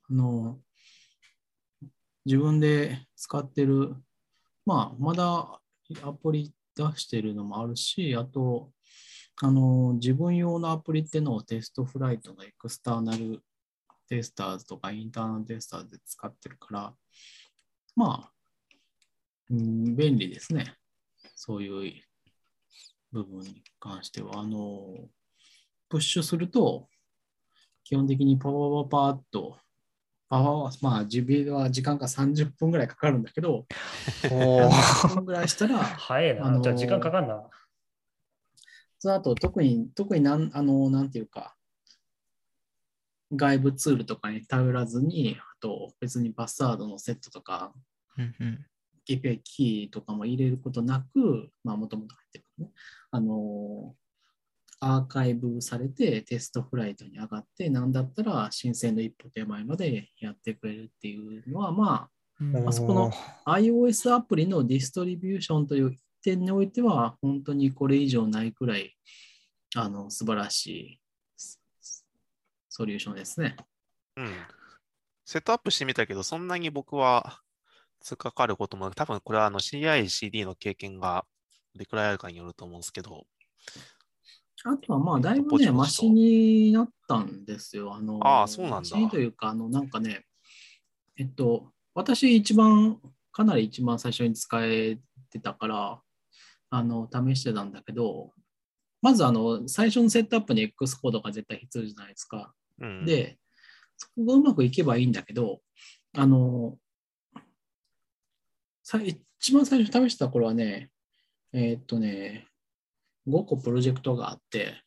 [0.09, 0.59] あの、
[2.25, 3.95] 自分で使ってる、
[4.65, 5.59] まあ、まだ
[6.03, 8.71] アプリ出してるのもあるし、あと、
[9.41, 13.41] あの、自分用のアプリってのをテストフライトのエクスターナル
[14.09, 16.93] テスターズとかインターナルテスターズで使ってるから、
[17.95, 18.31] まあ、
[19.49, 20.75] うん、便利ですね。
[21.35, 22.03] そういう
[23.11, 24.39] 部分に関しては。
[24.39, 25.09] あの、
[25.89, 26.87] プッシュすると、
[27.89, 29.57] 基本的にパワーパーっと、
[30.29, 33.65] パワー、まあ、自分は時間が30分ぐらいかかるんだけど、
[34.25, 36.45] おー30分ぐらいしたら、早いな。
[36.45, 37.49] あのーじゃあ時間かかんな。
[38.99, 41.55] その後、特に、特になん、あの、なんていうか、
[43.35, 47.73] 外部ツールとかに頼らずに、あと別にパスワードのセットとか、
[48.19, 48.65] うんうん。
[49.09, 52.71] API キーとかも入れることなく、まあ、もともと入ってるね、
[53.09, 53.95] あの、
[54.81, 62.09] アーカイブされてテストフライトに上がって、なんだったら申請の一歩手前までやってくれるっていうのは、ま
[62.67, 63.11] あそこの
[63.43, 68.95] あ、iOS アプリのディストリビューションという点においては、本当にこれ以上ないくらい、
[69.75, 70.99] あの、素晴らしい
[72.69, 73.57] ソリューションですね。
[74.15, 74.31] うん。
[75.25, 77.41] セットアップしてみたけど、そんなに僕は
[78.01, 81.25] 突っかかることもなく、多分これはあの CI/CD の経験が
[81.75, 83.27] どれくらいあるかによると思うんですけど、
[84.65, 87.93] あとはまあ、だいぶね、マシになったんですよ。
[87.93, 90.25] あの、ああそうなんだマシにというか、あの、なんかね、
[91.17, 92.99] えっと、私一番、
[93.31, 94.99] かなり一番最初に使え
[95.29, 96.01] てたから、
[96.71, 98.31] あの、試してたんだけど、
[99.01, 102.53] まずあの、最初のセットアップに X コードが絶対必要じゃないですか。
[102.79, 103.05] うん。
[103.05, 103.39] で、
[103.95, 105.61] そこがうまくいけばいいんだけど、
[106.17, 106.77] あの、
[108.83, 110.89] さ一番最初試した頃はね、
[111.53, 112.48] えーっとね、
[113.29, 114.81] 5個プロジェクトがあって、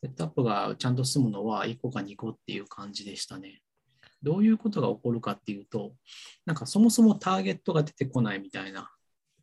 [0.00, 3.62] セットアップがちゃんと済むのは1個か2個っていう感じでしたね。
[4.22, 5.94] どういうことが起こるかっていうと、
[6.44, 8.90] なんかそもそもターゲットが出てこないみたいな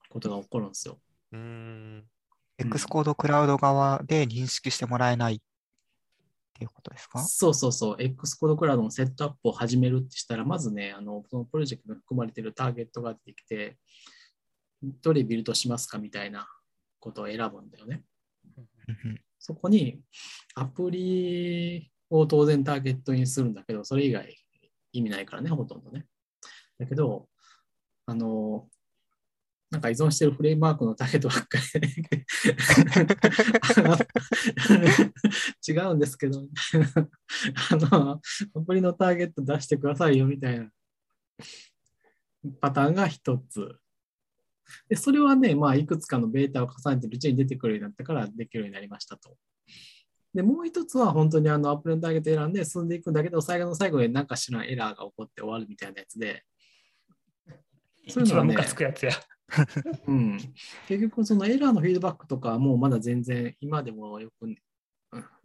[0.09, 0.99] ことが起こるんですよ。
[1.31, 2.03] うーん。
[2.57, 5.39] X コードクラウド側で認識してもらえないっ
[6.53, 7.19] ていうことですか？
[7.19, 13.77] そうそうそう、X コードクラウドのセットアップを始めるってしたら、まずね、あのそのプロジェクトに含まれているターゲットが出てきて、
[14.81, 16.47] どれビルドしますかみたいな
[17.05, 18.01] ことを選ぶんだよね。
[19.37, 20.01] そこに
[20.55, 24.35] アプリを当然ターゲットにするんだけど、それ以外
[24.91, 26.07] 意味ないからね、ほとんどね。
[26.79, 27.29] だけど、
[28.07, 28.67] あの、
[29.69, 31.87] なんか依存してるフレームワークのターゲットばっかり
[35.73, 36.47] 違うんですけど、
[37.71, 40.71] あの、アプリのターゲット出してくださいよみたいな
[42.61, 43.79] パターンが一つ。
[44.89, 49.35] で、それはね、まあ、いくつかのベータを重ねてるうちに出てくるようになったからできるようになりましたと。
[50.33, 56.43] で、もう一つは本当にあのアプリのターゲット選んで進んでいくんだけど、最後の最後に何かしらエラーが起こって終わるみたいなやつで、
[58.07, 59.11] そういうのはねつくやつや。
[60.07, 60.37] うん、
[60.87, 64.57] 結局そのエラーのフィードバックとかはもうまだ全然今でもよく、うん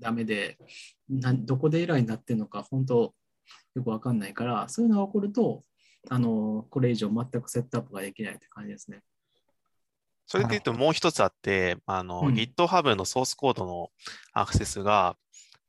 [0.01, 0.59] ダメで
[1.09, 3.15] などこでエラーになってるのか本当
[3.75, 5.63] よくわかんないからそういうのが起こると
[6.09, 9.01] あのこれ以上全くセットアップができないって感じですね。
[10.31, 13.91] それで言うともう一つあって、あの、うん GitHub のソースコードの
[14.33, 15.17] アクセスが、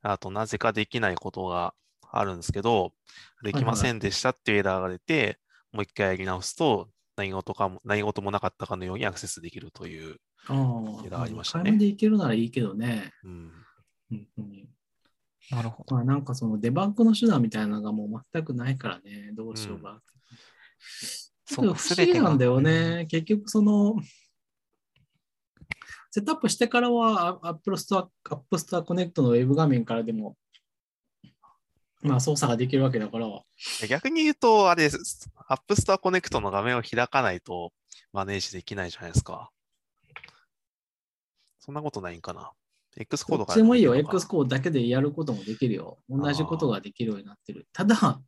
[0.03, 1.73] あとなぜかできないことが
[2.11, 2.93] あるんですけど、
[3.41, 5.39] できませんでしたっていうエラーが出て、
[5.71, 10.17] もう一回やり直すと、何事かも、何事もなかったかのようにアクセスできるという。
[10.47, 10.53] あ
[11.07, 13.13] エラーありましたね買い物でいけるならいいけどね。
[13.23, 13.51] うん。
[14.11, 14.69] 本当に。
[15.49, 15.95] なるほど。
[15.95, 19.99] まあなんかそのデバッグの手段みたいなのがもう全くないからね、どうしようか。
[21.47, 23.07] ちょっと不思議なんだよね。
[23.09, 23.95] 結局その、
[26.11, 30.35] セットアップしてからは Apple Store, App Store Connect のウェブ画面からでも、
[32.01, 33.27] まあ操作ができるわけだから、
[33.87, 37.71] 逆に言うと、あれです、App Store Connect の画面を開かないと
[38.11, 39.51] マネージできないじゃないですか。
[41.61, 42.51] そんなことないんかな。
[42.97, 43.95] X コードからちでもいいよ。
[43.95, 45.99] X コードだけでやることもできるよ。
[46.09, 47.67] 同じことができるようになってる。
[47.71, 48.21] ただ、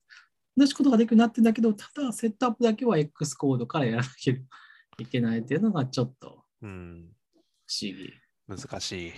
[0.55, 4.33] 同じことができるようになってるんだけど、ただ、セットアップだけは X コードからやらなきゃ
[4.99, 7.09] いけないっていうのがちょっとうん、
[7.81, 8.13] 議。
[8.47, 9.13] 難しい。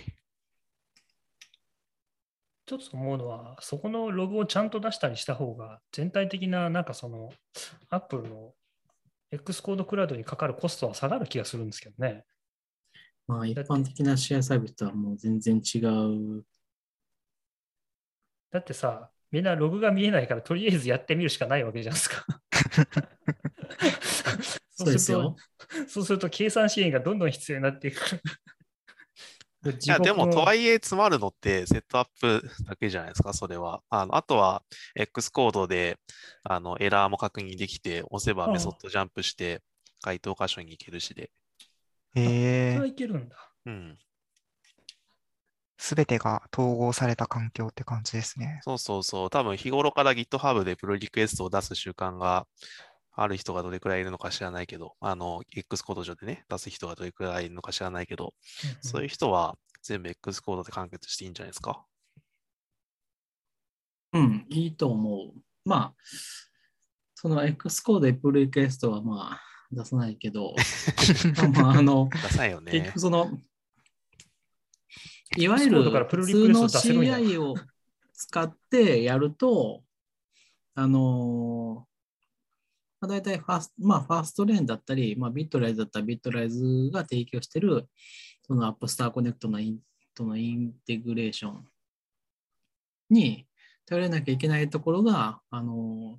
[2.66, 7.30] ちょっと思うのは、そこのログをちゃんと出したりした方が、全体的な、なんかその、
[7.90, 8.54] アップルの
[9.30, 12.24] X コードクラウドにかかるコストは下がる気がするんですけどね。
[13.28, 16.44] まあ、一般的なシェアサービスとはもう全然違う。
[18.50, 22.24] だってさ、みんなログが見えないから、とりあえずやってみるしかないわけじゃないですか。
[24.76, 25.36] そうですよ。
[25.88, 28.20] そうすると、計算支援がどんどん必要になっていく。
[29.66, 33.82] いや、でも、とはいえ、詰まるのってセットアップだけじゃないですか、それは。
[33.88, 34.62] あのあとは、
[34.94, 35.98] X コードで
[36.44, 39.62] あのエラーも確認できて、押せばメソッドジャンプして、
[40.02, 41.30] 該当箇所に行けるしで。
[42.14, 43.36] へえそれはいけるんだ。
[43.66, 43.98] うん。
[45.78, 48.60] すべてが統合された環境って感じですね。
[48.62, 49.30] そうそうそう。
[49.30, 52.46] 多分日頃から GitHub でプロリクエストを出す習慣が
[53.18, 58.34] ある人がどれくらいいるのか知らないけど、あの、X コード上でね、出す人がどれくらいいるのか知らないけど、
[58.82, 61.84] そういう人は全部 X コードで完結していいんじゃないですか？
[64.12, 65.40] うん、いいと思う。
[65.64, 65.94] まあ、
[67.14, 69.40] その X コードでプルリクエストはまあ
[69.72, 70.54] 出さないけど、
[71.58, 73.00] まあ、あの、出さないよ結ね局。
[73.00, 73.30] その、
[75.38, 77.54] いわゆるからプル普通のリクエスト出せるんや CI を
[78.12, 79.82] 使ってやると、
[80.74, 81.86] あの
[83.06, 87.88] 大体ファースト、まあ、ファーストレーンだったり、まあ、ビットライズだったらビットライズが提供している、
[88.46, 89.78] その App Store Connect のイン
[90.14, 91.64] とのインテグレーション
[93.10, 93.46] に
[93.84, 96.18] 頼れなきゃいけないところが、あの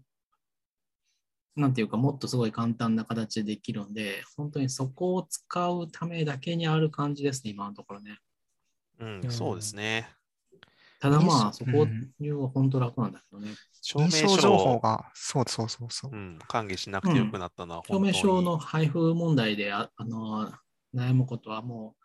[1.56, 8.20] なんていうか、もっとすごい簡単な形でできるんで、本当にそこを使うためだけにある感じですね、今のところね。
[9.00, 10.08] うん、そうですね。
[11.00, 11.88] ただまあ、そこは
[12.50, 13.52] 本当楽なんだけどね。
[13.82, 16.16] 証明書情報を、が、そうそうそうそうう。
[16.16, 20.52] ん、管理しなくてよくなったのは証本当に、明書の配布問題でああの
[20.96, 21.96] 悩むことはも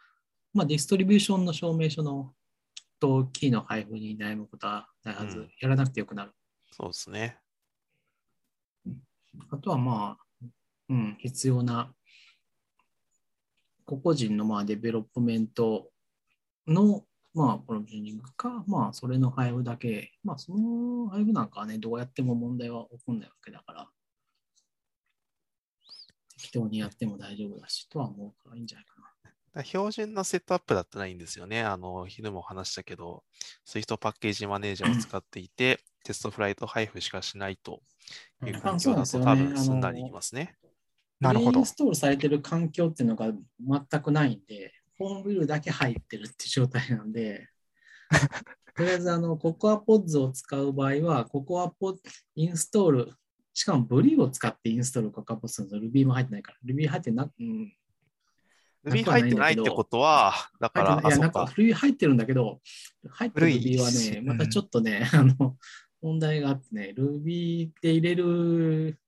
[0.55, 2.35] う、まあ、 distribution の証明書の
[3.01, 6.33] とキーの配布に悩むことはないはず、うんやらなくてよくなる。
[6.71, 7.39] そうですね。
[9.51, 10.47] あとはまあ、
[10.91, 11.93] うん、必要な
[13.87, 15.89] 個々人のまあ development
[16.67, 17.05] の
[17.35, 23.89] まあ provisioning か、まあそれの配布だけ、まあその配布なんかはね、どうやっても問題は起こんないわけだから、
[26.37, 29.65] 適当にやっても大丈夫だし、とは思うからいいんじゃないかな。
[29.65, 31.63] 標準なセットアップだったらいいんですよね。
[31.63, 33.23] あの、昼も話したけど、
[33.67, 37.83] Swift パッケージマネージャーを使っていて、テストフライト配布しかしないと
[38.47, 40.57] いううん環境だと多分すんなりいきますね。
[41.21, 43.31] なるほどインストールされてる環境っていうのが
[43.61, 47.49] 全くないんで、ホームビルだけ入ってるって状態なんで、
[48.75, 51.99] とりあえずあの、ココアポッズを使う場合は、ココアポッ
[52.37, 53.13] インストール、
[53.55, 57.75] しかもブリューを使ってインストールココアポッズすると Ruby も入ってないから、Ruby 入ってな、うん、
[58.85, 61.45] Ruby 入ってないってことは、だから、いいや、なんか。
[61.57, 62.61] Ruby 入ってるんだけど、
[63.11, 65.57] 入ってる Ruby はしね、またちょっとね、 あの、
[66.01, 68.99] 問題があってね、Ruby で入れる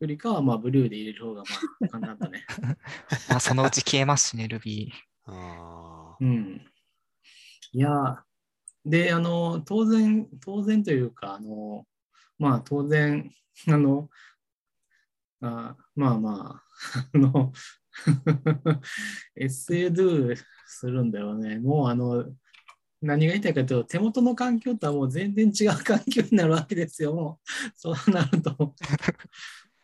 [0.00, 2.46] よりかは、まあ、ブリューで入れる方が、まあ、簡単だね。
[3.28, 4.90] まあ、そのうち消えますしね、Ruby。
[5.30, 6.60] あうん。
[7.72, 8.24] いや、
[8.84, 11.86] で、あの、当然、当然というか、あの、
[12.38, 13.30] まあ、当然、
[13.68, 14.08] あの、
[15.42, 17.52] あまあまあ、あの、
[19.36, 21.58] SADO するんだよね。
[21.58, 22.24] もう、あの、
[23.02, 27.14] 何が言いたいかというと、手元の環境とはもう全然違う環境になるわけですよ。
[27.14, 28.74] もう、そうなると。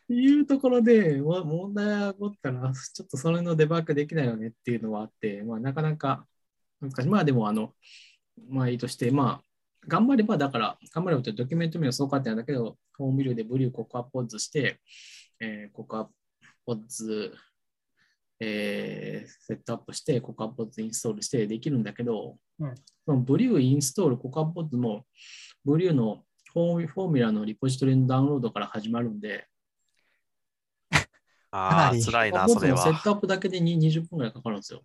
[0.09, 6.27] いうところで、も問題が起こったら、ちょっとそれのデバッグできないよねっていうのはあって、まあ、なかなか
[6.81, 7.09] 難しい。
[7.09, 7.73] まあでも、あの、
[8.49, 9.47] まあいいとして、まあ、
[9.89, 14.81] 頑張れば、だから、頑張ればとドキュメント名はそうかってなんだけど、ホームビルでブリューココアポッズして、
[15.41, 16.09] えーココア
[16.65, 17.35] ポッズ、
[18.41, 25.05] えーセットアップして、ココアポッズインストールしてできるんだけど、うんそのブリューインストール、ココアポッズも、
[25.65, 29.47] ブリューのフォーフォーミュラのリポジトリのダウンロードから始まるんで、
[31.57, 32.77] あかなりー、辛いな、それは。
[32.77, 34.83] のセットアップだけでに20分ぐらいかかるんですよ。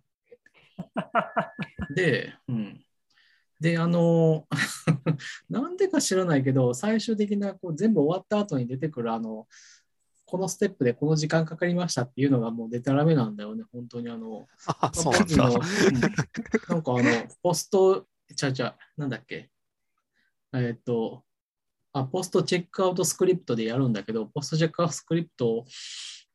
[1.94, 2.84] で、うん。
[3.60, 4.46] で、あの、
[5.48, 9.46] なんでか知らないけど、最終的なこう全部終わった後に出てくる、あの、
[10.24, 15.44] このステップでこの時間かかりましたっていうのがもうデタラメなんだよね、本当にあの、あそうなんだ。
[15.46, 15.60] うん
[16.68, 19.50] なんかあの、ポスト、ちゃうちゃう、なんだっけ。
[20.54, 21.22] えーっと、
[21.92, 25.64] あ、ポストチェックアウトスクリプトでやるんだけど、ポストチェックアウトスクリプト、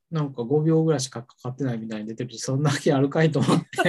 [0.09, 3.65] なんか5秒ぐらいしかかかってないみたいに出てるし、そんなわけあるかいと思って。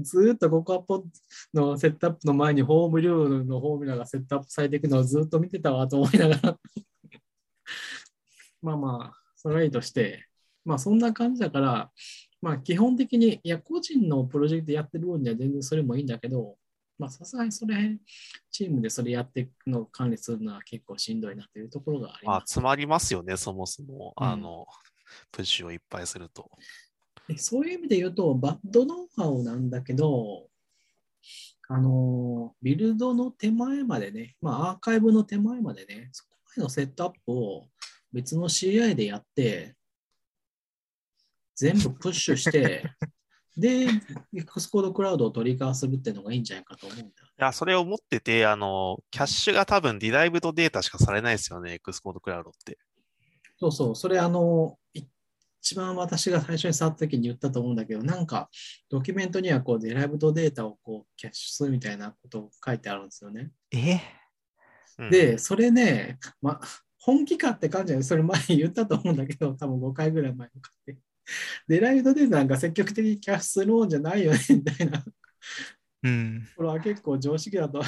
[0.00, 1.04] ずーっとココアポッ
[1.52, 6.58] のセットアップの前にホームリューのフォーミュラがセットアップされていくのをずっと見てたわと思いながら。
[8.62, 10.26] まあまあ、それはいいとして、
[10.64, 11.90] まあそんな感じだから、
[12.40, 16.56] まあ基本的に、いや、個人のプロジェクトやってる分には全然それもいいんだけど、
[17.00, 17.96] まあさすがにそれ、
[18.50, 22.50] チームでそれやっていくのを管理するのは結構しんどいなというところがありまあ、ます。
[22.50, 24.12] 詰まりますよね、そもそも。
[24.18, 24.66] うんあの、
[25.32, 26.50] プッシュをいっぱいすると。
[27.26, 30.46] でそういう意味で言うと、バッドノウハウなんだけど、
[31.68, 37.68] あの、ビルドの手前までね、まあアーカイブの手前までね、そこまでのセットアップを
[38.12, 39.74] 別の CI でやって、
[41.54, 42.84] 全部プッシュして、
[43.60, 43.86] で、
[44.32, 47.10] X コードクラウドをトリガーするっていうのがいいんじゃないかと思うんだよ。
[47.12, 52.78] いや、それを持ってて、あの、キャッシュが多分 derived data しかされないですよね、 Xcode Cloud って。
[53.58, 55.02] そうそう、それあの、い
[55.62, 58.48] 一番私が最初に触った時に言ったと思うんだけど、なんか
[58.88, 63.50] ドキュメントにはこうデライブドデータをこうキャッシュするみたいなことを書いてあるんですよね。
[63.72, 64.00] え？
[64.98, 66.60] うんで、それね、ま、
[66.98, 70.98] 本気かって感じで、それ前に言ったと思うんだけど、多分5回ぐらい前に買って。
[71.68, 75.04] デライブドデータなんか積極的にキャッシュするもんじゃないよね、みたいな。
[76.02, 76.48] うん。
[76.56, 77.84] これは結構常識だと、 あ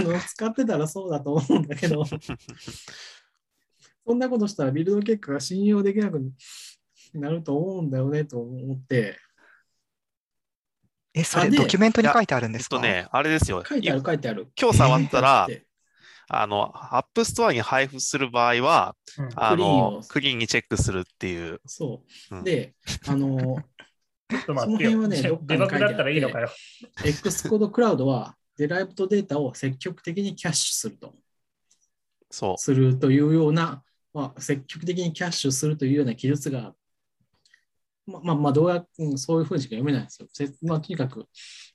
[0.00, 2.16] の使ってたらそうだと思うんだけど、そ
[4.14, 6.20] んなことしたらビルド結果が信用できなく
[7.14, 9.18] なると思うんだよねと思って、
[11.14, 12.76] え、それドキュメントに書いてあるんえですか？
[12.76, 13.62] っとね、あれですよ。
[13.64, 14.48] 書いてある書いてある。
[14.60, 15.64] 今日触ったら、で
[16.28, 21.60] あの、アップストアに配布する場合は、うんあの、クリーンにチェックするっていう。
[21.66, 22.40] そうう。
[22.40, 22.74] んで、
[23.06, 23.56] あの、
[24.30, 24.90] ちょっと待ってよ。
[24.92, 26.50] その辺はねどっかデに書いてあっていいのかよ。
[27.04, 31.14] X コードクラウドはデライブドデータを積極的にキャッシュすると。
[32.30, 32.58] そう。
[32.58, 36.74] するというような、まあ、積極的にキャッシュするというような記述が。
[38.06, 40.28] まあまあ、まあ、どうや、うん、そういうふうにしか読めないんですよ。
[40.32, 41.26] せまあ、とにかく。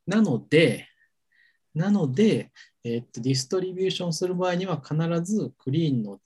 [0.06, 0.89] なので、
[1.74, 2.52] なので、
[2.84, 6.20] えっと、ディストリビューションする場合には必ずクリーンの、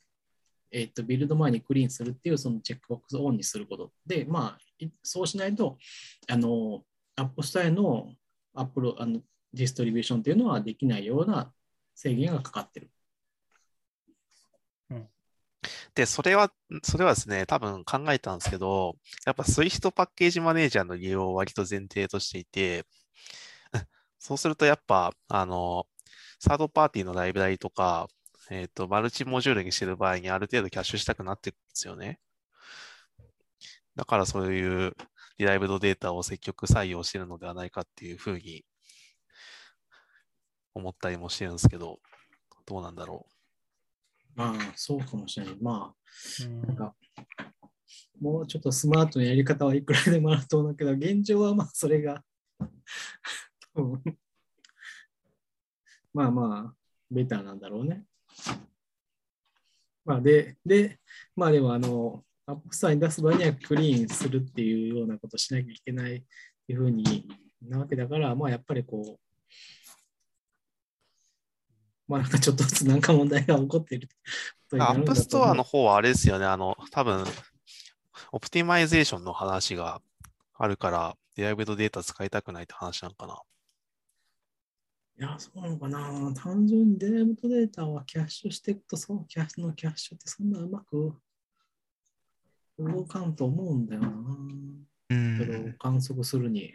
[0.71, 3.91] えっと、ビルド前にクリーンするっていうそのチェックボックスをオンにすること。
[4.05, 5.77] で、まあ、いそうしないと、
[6.27, 6.83] あの、
[7.15, 8.13] アップスタイの
[8.53, 9.21] アップロあの
[9.53, 11.51] ディストリビューションっていうのはできないような
[11.95, 12.89] 制限がかかってる。
[15.95, 22.85] で、それは、それはですね、多分考えたんですけど、やっぱ Swift パッケージマネージャーの利用を割と前提としていて、
[24.23, 25.85] そうするとやっぱ、あの、
[26.39, 28.07] サードパーティーのライブラリとか、
[28.49, 32.19] えっと、マルチモジュールにしてる場合にある程度キャッシュしたくなってくるんですよね。
[33.97, 34.93] だからそういう
[35.37, 38.63] リライブドデータを積極採用してるのではないかっていうふうに
[40.73, 41.99] 思ったりもしてるんですけど、
[42.65, 43.25] どうなんだろ
[44.35, 45.57] まあ、そうかもしれない。
[45.61, 46.95] まあ、うんなんか、
[48.21, 52.23] もうちょっとスマートなやり方はいくらでもあると思うけど、現状はまあ、それが、
[52.61, 52.69] うん
[56.13, 56.75] まあまあ、
[57.09, 58.05] ベターなんだろうね。
[60.05, 60.99] まあ、で、で、
[61.35, 66.23] まあでも、あの、 App Store に出す場合にはクリーンするっていうようなことをしなきゃいけないっ
[66.67, 67.27] ていうふうに
[67.61, 69.19] なわけだから、まあやっぱりこう、
[72.07, 74.09] まあなんかちょっとずつなんか問題が起こっている。
[74.73, 77.23] アップストアの方はあれですよね、あの、多分、
[78.31, 80.01] optimization の話が
[80.55, 83.39] あるから、 Derived Data 使いたくないって話なのかな。
[85.17, 86.33] いや、そうなのかな。
[86.33, 91.15] 単純にデライブドデータはキャッシュしていくと、そう、キャッシュのキャッシュってそんなうまく
[92.79, 94.09] 動かんと思うんだよな。
[95.09, 95.73] うそれをん。
[95.77, 96.73] 観測するに。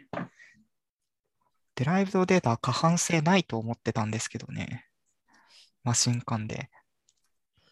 [1.75, 4.85] デライブドデータは過半性ないと思ってたんですけどね。
[5.83, 6.69] マシン間で。
[7.65, 7.71] こ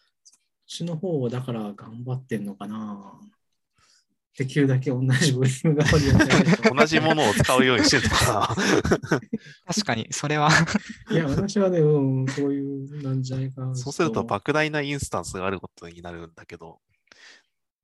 [0.66, 3.18] ちの方はだから頑張ってんのかな。
[4.38, 9.20] できるだけ同じブリーム側にやってないと同じものを使うようにしてるのかな。
[9.66, 10.48] 確かに、それは
[11.10, 13.74] いや、私はね、うん、そういうなんじゃないかな。
[13.74, 16.78] そうするとバ莫大なインスタンスがあることになるんだけど、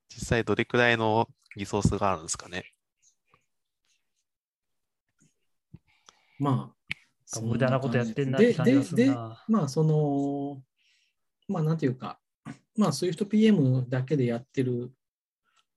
[0.08, 2.70] 実際どれくらいのリソースがあるんですかね？
[6.38, 6.72] ま
[7.36, 9.44] あ、無駄なことやってんなっでて感じがするででな。
[9.48, 10.62] まあ、その、
[11.48, 12.20] まあ、なんていうか、
[12.76, 14.92] まあ、SwiftPM だけでやってる、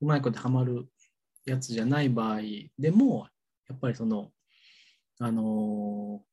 [0.01, 0.87] うまいことハマる
[1.45, 2.39] やつじゃない場合
[2.77, 3.27] でも、
[3.69, 4.31] やっぱりその、
[5.19, 6.27] あのー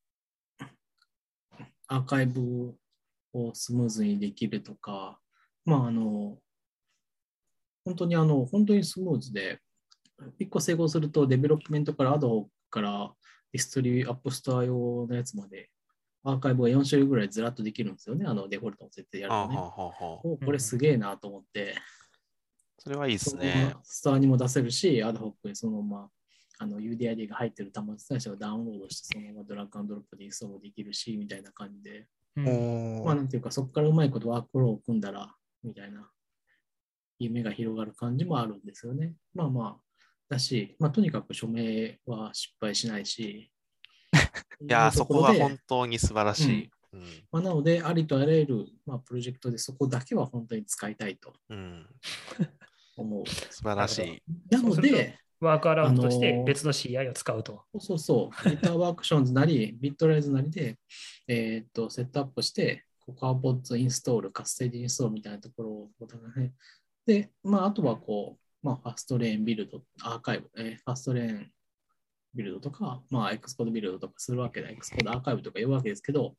[1.87, 2.75] アーカイブ
[3.33, 5.19] をスムーズにできるとか、
[5.65, 6.39] まあ、あの、
[7.85, 9.61] 本当にあの、本当にスムーズで、
[10.39, 13.13] 一個成功すると、 Development から Ad Hoc から
[13.53, 15.69] ディストリ App Store 用のやつまで、
[16.23, 18.25] アーカイブが4種類ぐらいずらっとできるんですよね。
[18.27, 19.57] あのデフォルトを設定やるとね。
[19.57, 21.75] はあはあはこれすげえなと思って、
[22.85, 23.81] それはいいですねま。
[23.83, 26.11] ストアにも出せるし、アドホックにそのまま
[26.59, 32.07] あの UDID が入ってる端末対象をダウンロードして、そのままドラッグアンドロップでインストールできるし、みたいな感じで、
[33.03, 36.11] まあなんていうか、そこからうまいことワークフローを組んだら、みたいな
[37.19, 39.15] 夢が広がる感じもあるんですよね。
[39.33, 43.51] まあまあ、だし、まあとにかく署名は失敗しないし、
[44.61, 46.71] いやー、そこはで本当に素晴らしい。
[46.93, 47.01] うん。
[47.33, 51.87] まあ、なので、ありとあらゆる、まあ、プロジェクトでそこだけは本当に使いたいとうん。
[52.97, 53.27] 思う。
[53.27, 54.23] 素晴らしい。
[54.51, 57.65] なので、 workaround としあのーて別の CI を使うと。
[57.73, 60.79] そうそうそう、 GitHub Actions なり、 Bitrise なりで、
[61.29, 65.91] えーっと、セットアップして、 CocoaPods install、 Carthage install みたいなところを、
[66.37, 66.53] ね、
[67.07, 71.51] で、まあ、あとはこう、まあ、 fastlane build、アーカイブ、えー fastlane
[72.35, 76.35] build とか、まあ、 Xcode build とかするわけだ、 Xcode archive とか呼ぶわけですけど、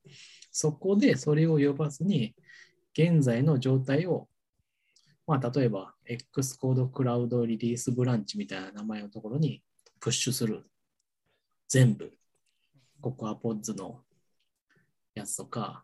[0.52, 2.34] そこでそれを呼ばずに、
[2.98, 4.28] 現在の状態を、
[5.28, 9.64] まあ、例えば、X コードクラウドリリースブランチみたいな名前のところに
[10.00, 10.64] プッシュする。
[11.68, 12.12] 全部。
[13.02, 14.02] ココアポッズの
[15.16, 15.84] やつとか、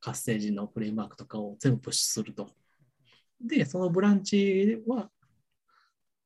[0.00, 2.48] カステージのフレームワークとかを全部プッシュすると。
[3.40, 5.10] で、そのブランチは、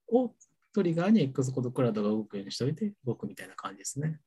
[0.09, 0.35] を
[0.73, 4.21] トリガーに X コードクラウドが動くようにしておいて動くみたいな感じですね。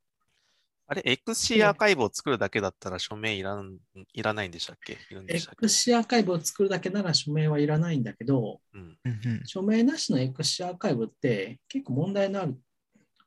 [0.87, 3.77] あれ、XC アーカイブを作るだけだったら署名いらん
[4.13, 4.93] いらないんでしたっけ？
[4.93, 8.97] いるんでしたっけ？XC アーカイブを作るだけなら署名はいらないんだけど、うん。
[9.45, 12.59] 署名なしの XC アーカイブって結構問題のあると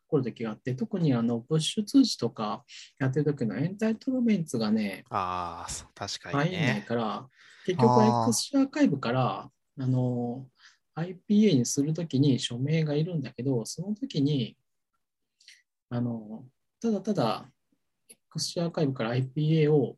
[0.06, 2.64] ころだけがあって、特にあのプッシュ通知とか
[3.00, 6.84] やってる時のエンタイトルメンツがね、ああ、そう確かに入んないね。
[6.86, 7.26] から、
[7.66, 7.90] 結局
[8.28, 9.50] XC アーカイブから
[9.80, 10.46] あの
[10.96, 14.56] IPA にするときに署名がいるんだけど、その時に
[15.90, 16.44] あの
[16.80, 17.50] ただただ
[18.34, 19.96] XC アーカイブから IPA を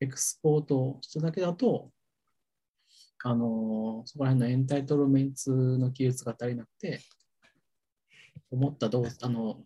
[0.00, 1.90] エクスポートしただけだと、
[3.24, 7.00] あのそこら辺のエンタイトルメンツの記述が足りなくて、
[8.50, 9.62] 思った動作、あの、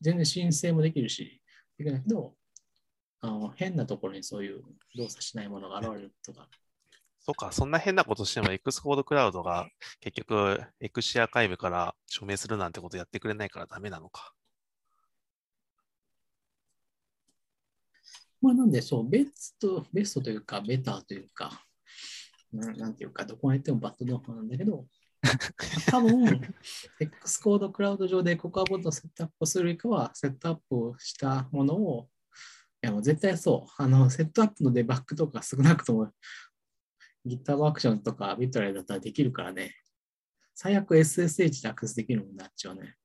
[0.00, 1.42] 全然申請もできるし、
[1.78, 2.34] できないけど、
[3.20, 4.62] あの変なところにそういう
[4.96, 6.48] 動作しないものが現れるとか。
[7.20, 9.68] そうか、そんな変なことしても X コードクラウドが
[10.00, 14.32] 結局 XC アーカイブから署名するなんてことやってくれないからダメなのか。
[18.42, 21.64] まあなんで、そう、ベスト、ベストというか、ベターというか、
[22.52, 24.86] ななんていうか、どこまで行ってもバッドドアなんだけど、
[25.88, 26.40] 多分、
[26.98, 32.10] X コードクラウド上で CocoaPods をセットアップするよりかは、セットアップしたものを、
[32.82, 36.12] いやもう絶対そう、あの、セットアップのデバッグとか少なくとも、
[37.24, 39.76] GitHub アクションとかビットライだったらできるからね、
[40.54, 42.96] 最悪 SSH でアクセスできるもんなっちゃうね。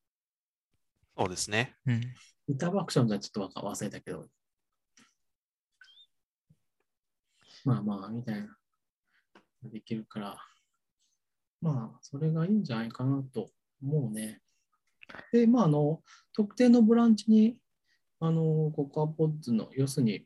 [1.16, 1.76] そうですね。
[1.86, 2.02] うん。
[2.50, 4.28] GitHub アクションじゃちょっとわか忘れたけど。
[7.68, 8.48] まあまあ、みたいな。
[9.64, 10.38] できるから。
[11.60, 13.50] まあ、それがいいんじゃないかなと
[13.84, 14.40] 思うね。
[15.34, 16.02] で、まあ、あの、
[16.34, 17.58] 特定のブランチに、
[18.22, 20.26] あの、ココアポッズの、要するに、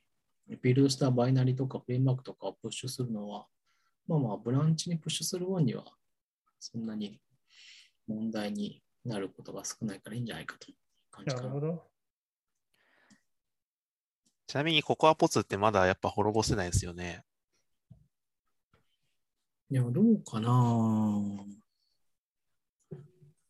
[0.62, 3.48] ビルドしたバイナリとかフレームワークとかをプッシュするのは、
[4.06, 5.86] まあまあ、ブランチにプッシュする分には、
[6.60, 7.20] そんなに
[8.08, 10.68] 問題になることが少ないからいいんじゃないかと
[11.10, 11.66] 感じかななるほ。
[11.66, 11.92] ど。
[14.46, 17.24] ちなみにココアポツってまだやっぱ滅ぼせないですよね。
[19.72, 20.48] いや、どうかな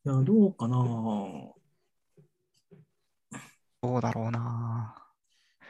[0.06, 0.76] いや、どうかな
[3.81, 4.95] どうだろうな。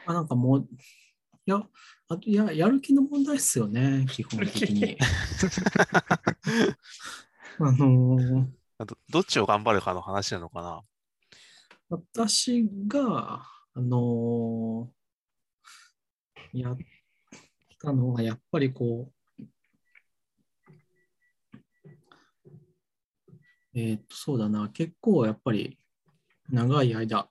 [0.04, 0.68] あ、なんかもう、
[1.46, 1.62] いや、
[2.08, 4.98] あと、いや、やる気の問題っすよね、基本的に。
[7.58, 8.46] あのー
[8.84, 10.82] どどっちを頑張るかの話なのかな。
[11.88, 16.76] 私が、あのーやっ
[17.80, 19.12] たのは、やっぱりこう、
[23.74, 25.78] えーっと、そうだな、結構やっぱり
[26.50, 27.28] 長い間、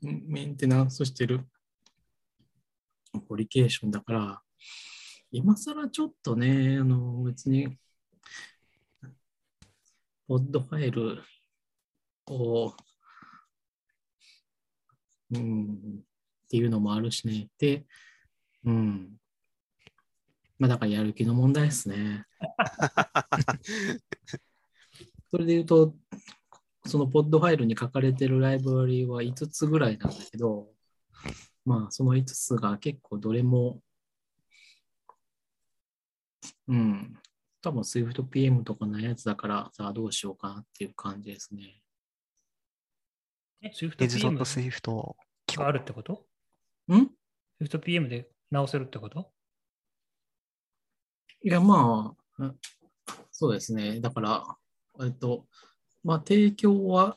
[0.00, 1.46] メンテナンスしてる
[3.12, 4.42] アプリケーションだから、
[5.32, 7.76] 今更ちょっとね、あの、別に、
[10.28, 11.22] ポッドファイル
[12.26, 12.74] を
[15.32, 17.48] うん、っていうのもあるしね。
[17.58, 17.84] で、
[18.64, 19.16] うん。
[20.58, 22.24] まあだからやる気の問題ですね。
[25.34, 25.92] それで言うと、
[26.86, 30.68] その Podfile に書かれてるライブラリは5つぐらいなんだけど、
[31.64, 33.80] まあ、その5つが結構どれも、
[36.68, 37.18] うん、
[37.62, 41.82] 多分 SwiftPM とかのやつだから、さあどうしようかなっていう感じですね。
[43.60, 45.16] え SwiftPM レズドットスイフト
[45.56, 46.26] があるってこと？
[46.92, 47.10] ん
[47.60, 49.32] ?SwiftPM で直せるってこと？
[51.42, 52.56] いや、まあ、うん
[53.32, 53.98] そうですね。
[53.98, 54.56] だから、
[55.02, 55.46] えっと、
[56.02, 57.16] まあ、提供は、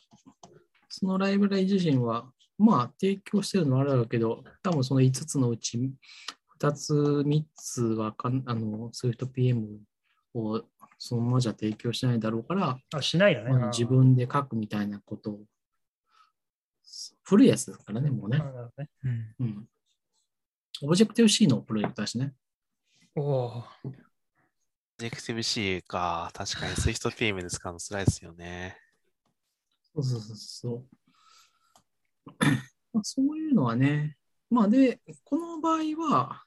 [0.90, 5.78] そのライブラリ自身は、まあ、提供してるのはあるだろうけど、多分その5つのうち、
[6.60, 9.78] 2つ、3つはかん、あの、SwiftPM
[10.34, 10.64] を
[10.98, 13.52] そのままじゃ提供しないだろうから、あ、しないよね。
[13.52, 15.40] まあ自分で書くみたいなことを、
[17.24, 18.90] 古いやつですからね、もうねね。
[19.04, 19.70] うんうん。
[20.84, 22.34] Objective-C のプロジェクトだしね。
[23.16, 23.64] おお
[25.00, 28.78] ジェクティブ C か、確かに SwiftPM で使うの辛いですよね。
[29.94, 30.86] そうそうそうそう。
[32.94, 34.18] まあ、そういうのはね、
[34.50, 36.44] まあで、この場合は、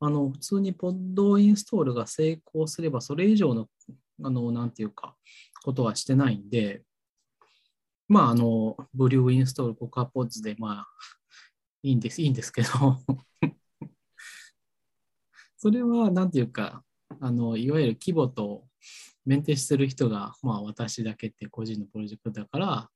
[0.00, 3.68] あの、普通に pod install が成功すれば、それ以上の、
[4.22, 5.14] あの、なんていうか、
[5.62, 6.82] ことはしてないんで、
[8.08, 10.88] まあ、あの、ブリューインストール、コカポッズで、まあ、
[11.82, 12.68] いいんです、いいんですけど、
[15.58, 16.82] それは、なんていうか、
[17.20, 18.64] あの、いわゆる規模と
[19.24, 22.90] メンテしてる人が、まあ私だけって個人のプロジェクトだから、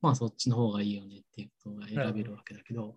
[0.00, 2.96] まあそっちの方がいいよねっていうことが選べるわけだけど、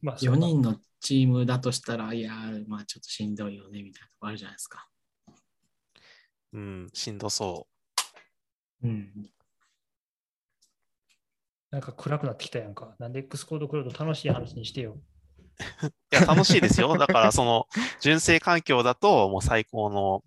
[0.00, 4.86] まあ、4人のチームだとしたら、いやー、まあちょっとしんどいよねみたいなとこあるじゃないですか。
[6.52, 7.66] うん、しんどそ
[8.82, 9.30] うん。
[11.70, 12.94] なんか暗くなってきたやんか。
[13.00, 14.96] なんで X コードクロード楽しい話にしてよ。
[16.14, 16.96] や、楽しいですよ。
[16.96, 17.66] だから、その、
[18.00, 20.22] 純正環境だと、もう最高の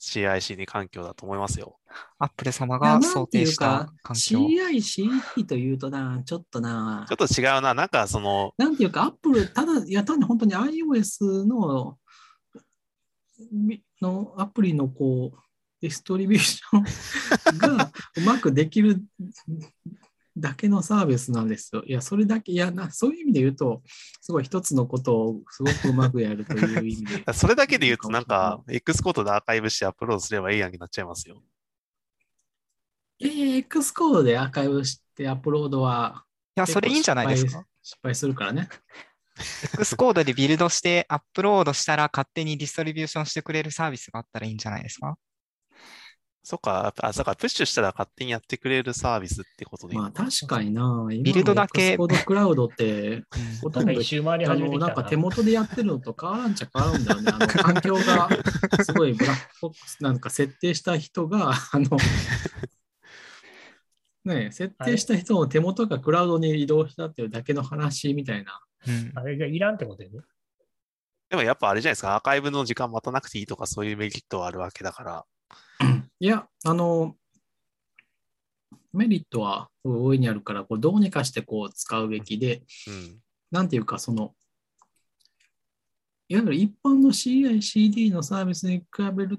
[0.00, 1.78] CICD 環境だと思いますよ。
[2.18, 4.38] アップル様が想定した環境。
[4.46, 7.74] CI、CD というとな、ちょっとなちょ、っと違うな。
[7.74, 11.98] なんか、その、なんていうか、アップル、ただ、いや、単に本当に iOS の、
[13.52, 15.38] みのアプリのこう、
[15.80, 19.02] ディストリビューションがうまくできる
[20.40, 21.82] だけのサービスなんですよ。
[21.84, 23.82] いや、それだけ、いやな、そういう意味で言うと、
[24.20, 27.24] すごい一つのことをすごくうまくやるという意味で。
[27.34, 31.42] それだけで言うと、なんか、X コードでアーカイブしてアップロードすればいいやんになっちゃいますよ。
[33.20, 36.24] えー、X コードでアーカイブしてアップロードは、
[36.56, 37.66] いや、それいいんじゃないですか？
[37.82, 38.68] 失敗するからね。
[39.74, 45.16] X コードでビルドしてアップロードしたら勝手に distribution してくれるサービスがあったらいいんじゃないですか？
[46.42, 53.22] そっか、あ、だからプッシュしたら勝手にやってくれるサービスってことでいいまあのかな確かにな、ビルドだけ Xcode Cloud って、
[53.60, 57.32] ほとんどなんか一周回りあの、始めてなんか手元でやってるのと変わらんちゃ変わるんだよね。
[57.34, 58.28] あの、 環境が
[58.82, 61.98] すごいブラックボックスなんか設定した人が、あの、
[64.24, 68.60] ねえ設定した人の手元がクラウドに移動したっていうだけの話みたいな。
[68.88, 70.20] うんあれがいらんってことよね。
[71.28, 75.24] でもやっぱあれじゃないですか、アーカイブの時間待たなくていいとかそういうメリットはあるわけだから。
[76.22, 77.16] いや、あの、
[78.92, 83.20] メリットは大いにあるから、こうどうにかしてこう使うべきで、うん。
[83.50, 84.34] なんていうか、その、
[86.28, 89.38] いわゆる一般の CI/CD のサービスに比べる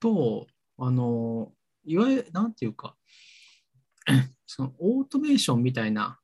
[0.00, 0.48] と、
[0.78, 1.52] あの、
[1.84, 2.96] いわゆる、なんていうか、
[4.46, 6.18] そのオートメーションみたいな、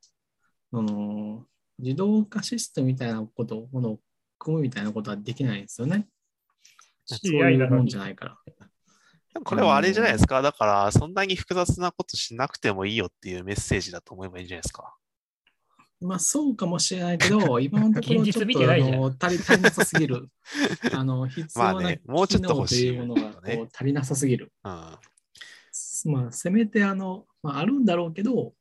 [0.72, 1.46] その
[1.78, 4.00] 自動化システムみたいなことものを
[4.38, 6.08] 組むみたいなことはできないんですよね。
[7.08, 8.38] CI なのにうもんじゃないから。
[9.32, 10.42] でもこれはあれじゃないですか？
[10.42, 14.94] だから、そんなに複雑なことしなくてもいいよっていうメッセージだと思えばいいんじゃないですか。
[16.00, 20.28] まあそうかもしれないけど、 今のところちょっとあの足り足りなさすぎる。
[20.92, 24.52] あの必要なまあねもうちょっと欲しい機能というものがねこう足りなさすぎる。
[24.64, 24.72] うん。
[26.12, 28.54] まあせめてあの、まあ、あるんだろうけど、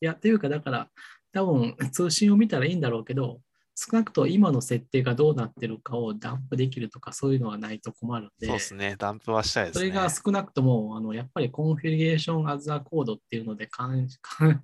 [0.00, 0.90] いや、っていうかだから、
[1.32, 3.40] 多分通信を見たらいいんだろうけど、
[3.82, 8.94] 少なくとも今の設定がどうなってるかをダンプできるとかそういうのはないと困るんで、そうですね。
[8.98, 9.88] ダンプはしたいですね。
[9.88, 14.06] それが少なくとも、あのやっぱりコンフィギュレーションアザーコードっていうので監
[14.38, 14.62] 監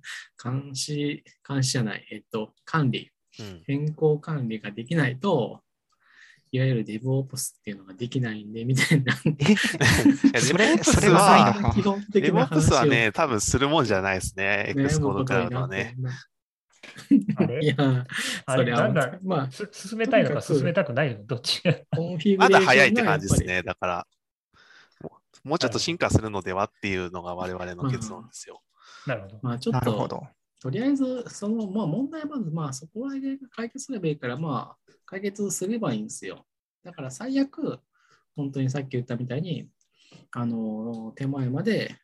[0.61, 3.63] 監視、監視じゃない、えっと、管理、うん。
[3.65, 5.61] 変更管理ができないと、
[6.51, 9.15] いわゆる DevOps っていうのができないんで、みたいな。
[9.15, 9.25] そ
[10.57, 14.67] れそれははね、多分するもんじゃないですね。
[14.69, 15.95] X コードクラウドはね。。
[17.35, 17.63] あれ？
[17.63, 17.75] いや、
[18.45, 21.25] あれ、それはなんだ、まあ、す進めたいのか進めたくないの？
[21.25, 21.61] どっち
[22.37, 23.63] まだ早いって感じですね。
[23.63, 24.07] だから、
[25.43, 28.61] もうちょっと進化するのではっていうのが我々の結論ですよ。
[29.05, 29.39] なるほど。
[29.41, 30.27] まあ、ちょっと、なるほど。
[30.59, 36.45] とりあえず、その、まあ、問題はまず、まあ、そこら辺が解決すればいいから、まあ、解決すればいいんですよ。
[36.83, 37.79] だから、最悪、
[38.35, 39.69] 本当にさっき言ったみたいに、
[40.31, 41.95] あの、手前まで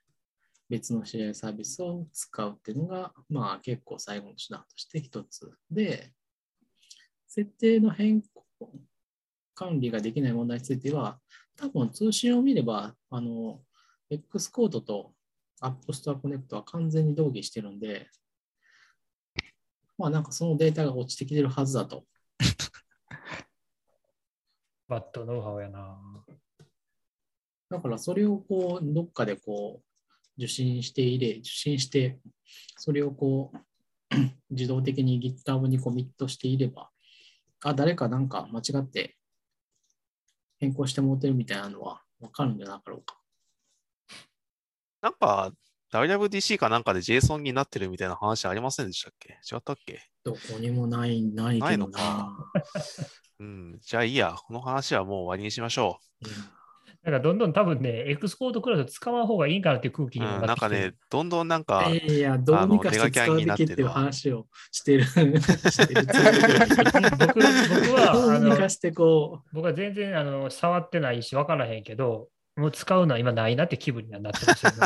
[0.74, 6.12] 別の CI サービスを使うっていうのが、まあ結構最後の手段として一つで、
[7.28, 8.44] 設定の変更、
[9.54, 11.20] 管理ができない問題については、
[11.56, 13.62] 多分通信を見れば、あの、
[14.10, 15.14] X コードと
[15.62, 18.10] App Store Connect は完全に同義してるんで、
[20.00, 22.04] まあなんかそのデータが落ちてきてるはずだと。
[24.88, 26.26] バッドノウハウやな。
[27.70, 29.93] だからそれをこう、どっかでこう、
[30.38, 32.19] 受信して入れ、受信して、
[32.77, 33.57] それをこう、
[34.51, 36.89] 自動的に GitHub にコミットしていれば、
[37.64, 39.15] あ、誰かなんか間違って
[40.60, 43.18] 変更してもうてるみたいなのはわかるんじゃなかろうか。
[45.01, 45.51] なんか、
[45.91, 49.38] WWDC かなんかで JSON になってるみたいな話ありませんでしたっけ？
[49.51, 50.01] 違ったっけ？
[50.23, 52.51] どこにもない、ないないのけどなか。
[53.39, 53.80] うん。
[53.81, 54.35] じゃあいいや。
[54.47, 56.62] この話はもう終わりにしましょうん
[57.03, 60.23] なんかどんどん多分ね、 Xcode Cloud 使わん方がいいかなっていう空気う。
[60.23, 60.30] うん。
[60.30, 65.03] にもなってきてるなんかね、どんどんなんか、いや、どうにかして使うべきっていう話をしてる。
[67.19, 74.77] 僕僕はどあのうにかしてこ僕は全然あの触ってないし分からへんけど、もう使うのは今ないなって気分にはなってますよね。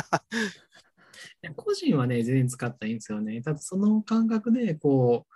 [1.51, 3.39] う、 個人はね、全然使ったらいいんですよね。
[3.43, 5.33] ただその感覚で、こう、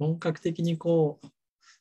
[0.00, 1.26] 本格的にこう、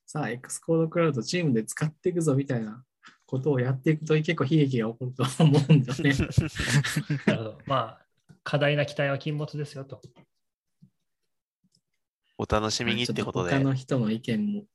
[0.06, 2.84] さあ、X コードクラウドチームで使っていくぞみたいな
[3.26, 6.14] ことをやっていくと結構悲劇が起こると思うんだよね。
[7.26, 7.58] なるほど。
[7.66, 8.06] まあ、
[8.44, 10.02] 過大な期待は禁物ですよと。
[12.38, 13.64] お楽しみにってことでちょっ他。
[13.64, 14.66] の人の意見も聞い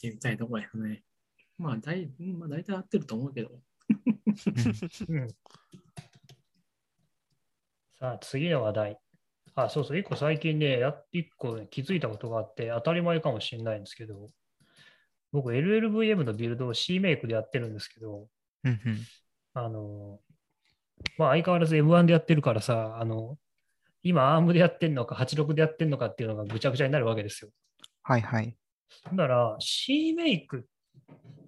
[0.00, 1.02] てみたいところやね。
[1.56, 3.50] まあ、大まあ、大体合ってると思うけど。
[5.08, 5.28] うん
[7.98, 8.98] さあ、次の話題。
[9.56, 14.30] あ、そうそう、一個最近ね、や一個ね気づいたことがあって、当たり前かもしれないんですけど、
[15.32, 18.28] 僕、LLVM のビルドを C メイクでやってるんですけど、
[18.64, 18.98] うんうん
[19.54, 20.20] あの、
[21.16, 23.36] まあ、相変わらず M1 でやってるからさ、あの、
[24.02, 27.50] 今、ARM でやってんのか、86でやってんのかっていうのがぐちゃぐちゃになるわけですよ。
[28.02, 28.56] はいはい。
[29.12, 30.66] だから、C メイク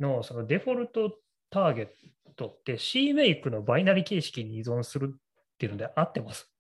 [0.00, 1.18] のそのデフォルト
[1.50, 1.88] ターゲッ
[2.36, 5.18] トって C メイクのバイナリ形式に依存するっ
[5.58, 6.50] ていうので合ってます？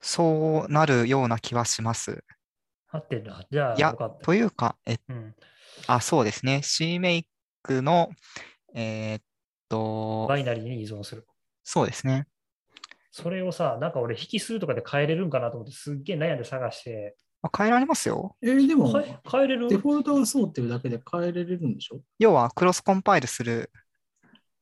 [0.00, 2.22] そうなるような気はします。
[2.96, 3.46] 合ってるな。
[3.50, 4.24] じゃあ、いやよかった。
[4.24, 5.34] というか、えうん、
[5.86, 6.62] あ、そうですね。
[6.62, 7.28] C メイ
[7.62, 8.10] クの、
[8.74, 9.22] えーっ
[9.68, 11.26] と、バイナリーに依存する。
[11.62, 12.26] そうですね。
[13.10, 18.36] それをさ、なんか俺、引数とかで変えれるんかなと思って、すっげえ悩んで探して、まあ変えられますよ。
[18.42, 19.68] えーでも、変えれる？
[19.68, 22.00] デフォルトがそうっていうだけで変えれるんでしょ？
[22.18, 23.70] 要は cross compile する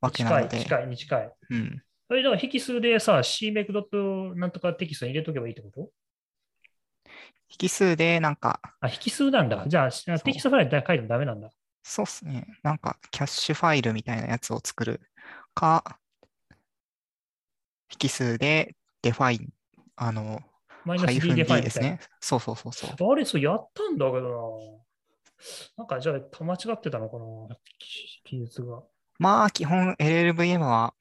[0.00, 0.58] わけな近い、ので。
[0.60, 1.32] 近い、に近い。
[1.50, 1.82] うん。
[2.06, 4.34] それだから引数でさ、CMake.
[4.36, 5.90] なんとかテキストに入れとけばいいってこと？
[7.60, 9.64] 引数でなんか、あ、引数なんだ。
[9.66, 11.50] じゃあ、テキストファイルで書いてもダメなんだ。
[11.82, 12.46] そうっすね。
[12.62, 15.00] なんかキャッシュファイルみたいなやつを作る
[15.54, 15.98] か、
[18.02, 19.48] 引数でデファイン、
[19.96, 20.40] あの、
[20.84, 22.08] マイナス D フンで D ファイルみたいなですね。
[22.20, 23.12] そうそうそうそう。
[23.12, 24.84] あれ、そうやったんだけどな。
[25.76, 27.56] なんかじゃあ、間違ってたのかな
[28.24, 28.82] 記述が。
[29.18, 30.94] まあ、基本 LLVM は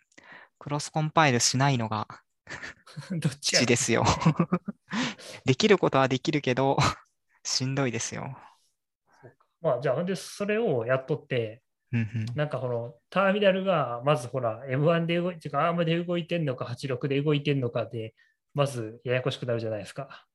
[0.59, 2.07] クロスコンパイルしないのが
[3.11, 4.03] どっちですよ。
[5.45, 6.77] できることはできるけど、
[7.43, 8.37] しんどいですよ。
[9.61, 11.63] まあ、じゃあ、で、それをやっとって、
[12.35, 18.15] なんかこのターミナルが、まずほら、M1 で動いてか、ARM で動いてんのか、86で動いてんのかで、
[18.53, 20.25] まずややこしくなるじゃないですか。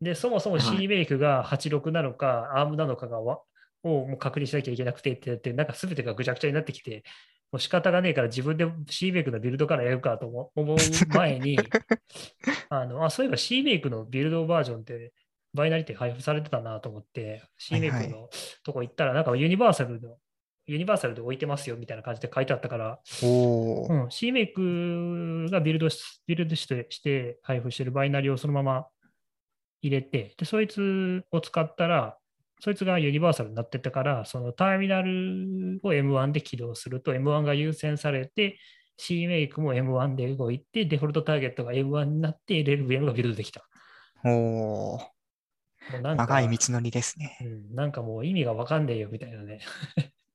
[0.00, 3.42] で、そもそもはい C メイクが86なのか、ARM なのかがわ
[3.82, 7.02] をもう確認しなきゃいけなくてってやって、なんか全てがぐちゃぐちゃになってきて、も
[7.56, 10.76] う仕方がねえから自分で C メイクのビルドからやるかと思思う
[11.14, 11.58] 前に、
[12.70, 15.12] あのあそういえば C メイクのビルドバージョンって
[15.54, 18.28] バイナリティ配布されてたなと思って、C メイクはいの
[18.64, 20.16] とこ行ったら、なんかユニバーサルの、
[20.66, 28.86] ユニバーサルで置いてますよみたいな感じで書いてあったから、うん、C メイクがビルドしビルドしてして配布してるバイナリをそのまま
[29.82, 32.16] 入れて、で、そいつを使ったら、
[32.64, 38.58] そいつがユニバーサルになってたから、そのターミナルを M1 で起動すると M1 が優先されて、
[38.96, 43.68] C メイクも M1 で動いて、デフォルトターゲットが M1 になって LLVM がビルドできた。
[44.24, 45.14] おー
[45.92, 47.36] もうなんか長い道のりですね。
[47.42, 49.60] うん、なんかもう意味がわかんねえよみたいなね。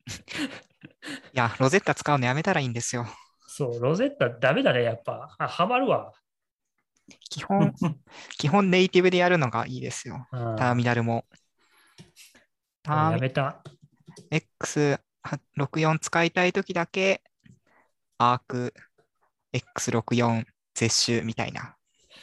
[1.34, 3.08] いや、 Rosetta使うのやめたらいいんですよ。
[3.48, 5.36] そう、 Rosetta ダメだね、やっぱ。
[5.40, 6.14] あ、ハマるわ。
[7.32, 7.74] 基本、
[8.38, 10.28] 基本ネイティブでやるのがいいですよ。
[10.32, 11.26] うんターミナルも。
[12.90, 13.62] やめた。
[14.32, 17.22] X64 使いたいときだけ、
[18.18, 18.74] arch
[19.54, 21.76] X64 絶種みたいな。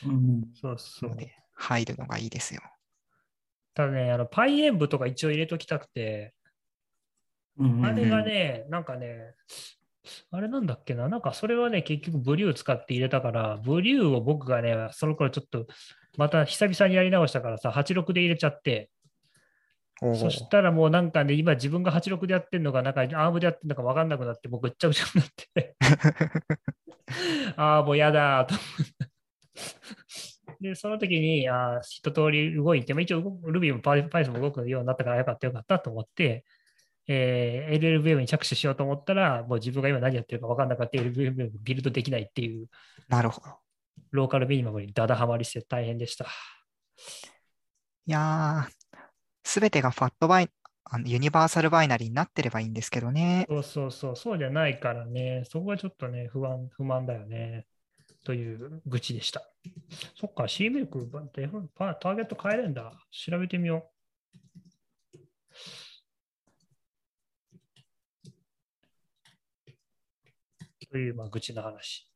[0.04, 0.42] うん。
[0.60, 1.16] そうそう。
[1.54, 2.60] 入るのがいいですよ。
[3.74, 6.34] ただね、あの、パイエンブとか一応入れときたくて、
[7.58, 9.34] うんあれがね、なんかね、
[10.30, 15.66] あれなんだっけな、なんかそれはね、結局ブリュー使って入れたから、ブリューを僕がね、その頃ちょっと、
[16.18, 18.90] また久々にやり直したからさ、86で入れちゃって、
[20.00, 25.76] そしたらもうなんかね、今自分が86でやってんのか、なんかアームでやってんのか分かんなくなって、もうぐっちゃぐちゃになって、
[27.56, 28.54] ああ、もうやだーと。
[30.60, 36.44] で、その時に、あー一通り動いて、まあ、一応 Ruby も Python も動くようになったからよかったよかったと思って、
[37.08, 42.68] えー LLVM に着手しようと思ったら、もう自分が今何やってるか分かんなかった LLVM がビルドできないっていう、
[43.08, 43.46] なるほど。
[44.10, 46.26] ローカルミニマムにダダハマりして大変でした。
[48.08, 48.85] いやー、
[49.46, 50.50] すべてがファットバイ、
[50.84, 53.46] あのユニバーサルバイナリーになってればいいんですけどね。
[53.48, 57.66] そうそうそう、そうじゃないからね、そこはちょっとね、不安、不満だよね。
[58.24, 59.42] という愚痴でした。
[60.16, 62.92] そっか、C メイク、ターゲット変えれんだ。
[63.12, 63.88] 調べてみよ
[70.82, 70.86] う。
[70.90, 72.10] という、まあ、愚痴の話。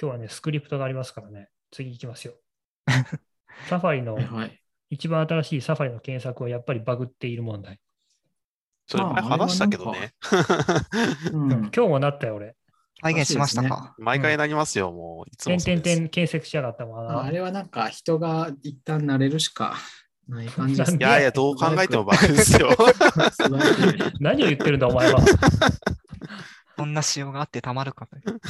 [0.00, 2.34] 今日はね、スクリプトがありますからね、次行きますよ。
[3.68, 4.61] サファリのはいはい。
[4.92, 7.80] 一番新しいサファリの検索はやっぱりバグっている問題。
[8.86, 10.12] それ前話したけどね。
[11.32, 12.54] うん今日もなったよ、俺。
[13.02, 13.94] 再現しましたか？
[13.96, 15.30] 毎回なりますよ、もう。
[15.32, 15.80] いつも点。
[15.80, 17.22] 点検索しやがったもんな。
[17.24, 19.76] あれはなんか人が一旦慣れるしか
[20.28, 21.04] ない感じです なんで？
[21.06, 22.68] いやいや、どう考えてもバグですよ。
[24.20, 25.20] 何を言ってるんだ、お前は。
[26.76, 28.40] そんな仕様があってたまるかという。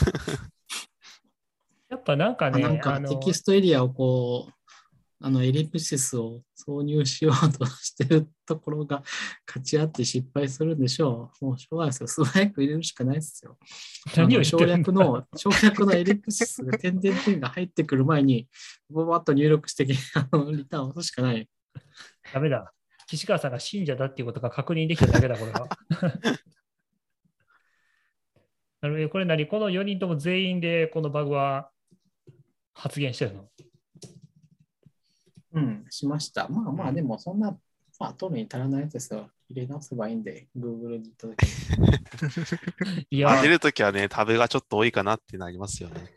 [1.88, 4.52] やっぱなんかね、あなんかあのテキストエリアをこう、
[5.24, 9.04] あのエリプシスを挿入しようとしてるところが
[9.46, 11.44] 勝ち合って失敗するんでしょう。
[11.44, 12.06] もうしょうがないですよ。
[12.08, 13.56] 素早く入れるしかないですよ。
[14.16, 18.48] 何を省略の、省略のエリプシスが点々点が入ってくる前に、
[18.90, 21.48] ボバッと入力してあのリターンを押すしかない。
[22.34, 22.72] ダメだ。
[23.06, 25.68] 岸川さんが信者だっていうことが確認できただけだ、これは。
[28.80, 29.46] なるほどこれ何？
[29.46, 31.70] この4人とも全員でこのバグは
[32.74, 33.48] 発言してるの？
[35.54, 36.48] うん、しました。
[36.48, 37.56] まあまあ、でもそんな、
[37.98, 39.30] まあ、取るに足らないやつですよ。
[39.48, 43.06] 入れ直せばいいんで、Google に行った時に。
[43.10, 46.12] いやあ出、るときはね、タブがちょっと多いかなってなりますよね。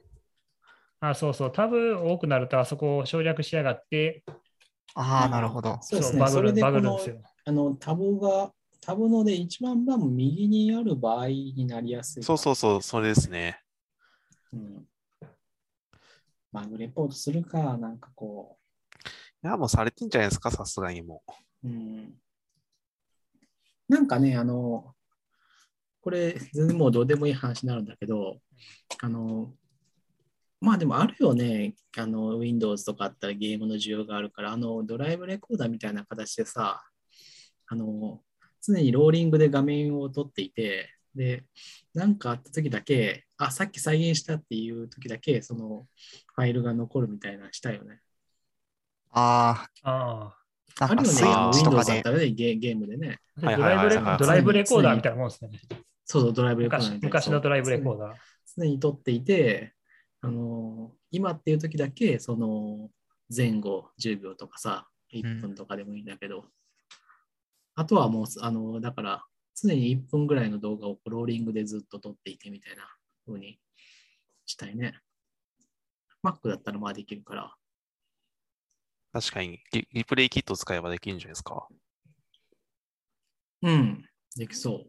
[1.02, 4.24] あ、そうそう、タブ多くなるとあそこを省略しやがって、
[4.96, 5.78] ああ、なるほど。
[5.82, 6.20] そうですね。
[6.20, 7.22] バグるそれでこのバグるんですよ。
[7.44, 12.24] あのタブが、タブので一番番右にある場合になりやすい。
[12.24, 13.60] そうそうそう、それですね。
[14.54, 14.86] うん。
[16.54, 18.65] バグレポートするか、なんかこい
[19.46, 21.24] や、もうされてんじゃないですか、さすがにも
[21.64, 21.68] う。
[21.68, 22.14] うん。
[23.88, 24.94] なんかね、あの、
[26.02, 28.40] これ、全然もうどうでもいい話になるんだけど、
[29.02, 29.54] あの、
[30.62, 36.84] まあでもあるよね、あの、Windows とかあったらゲームの需要があるから、あの、ドライブレコーダーみたいな形でさ、
[37.68, 38.22] あの、
[38.62, 41.46] 常にローリングで画面を撮っていて、で、
[41.94, 45.88] なんかあった時だけ、あ、さっき再現したっていう時だけ、その
[46.36, 48.00] ファイルが残るみたいなのしたよね。
[49.16, 50.36] ああ
[50.82, 53.20] あ、なんかあるよね、スイッチとか Windows だっでゲゲームでね。
[53.42, 53.46] あ。
[53.46, 55.52] はいドライブレはいはいはいドライブレコーダーみたいなもんですね。
[56.04, 58.16] そうそう、ドライブレコーダー昔のドライブレコーダー。
[58.58, 59.74] 常に撮っていて、
[60.22, 62.90] あの今っていう時だけ、その
[63.36, 66.46] 前後10秒とかさ、1分とかでもいいんだけど、
[67.76, 69.26] あとはもう、あのだから、
[69.56, 72.84] 常に1分ぐらいの動画をローリングでずっと撮っていてみたいな
[73.26, 73.60] 風に
[74.46, 75.00] したいね。
[76.24, 77.56] Mac だったらまあできるから。
[79.16, 81.70] 確かにリ、リプレイキットを使えばできるんじゃないですか？
[83.62, 84.04] うん、
[84.36, 84.86] できそ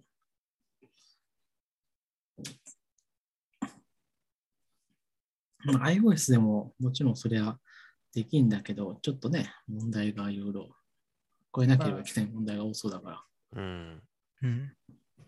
[2.36, 2.42] う。
[5.64, 7.60] まあ iOS でももちろんそれは
[8.12, 10.70] できんだけど、ちょっとね、問題がいろいろ、
[11.54, 13.22] 超えなければいけない問題が多そうだから。
[13.52, 14.02] うん。
[14.42, 14.72] うん。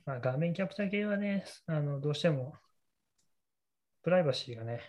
[0.06, 2.56] まあ、画面キャプチャー系はね、あのどうしても
[4.02, 4.80] プライバシーがね、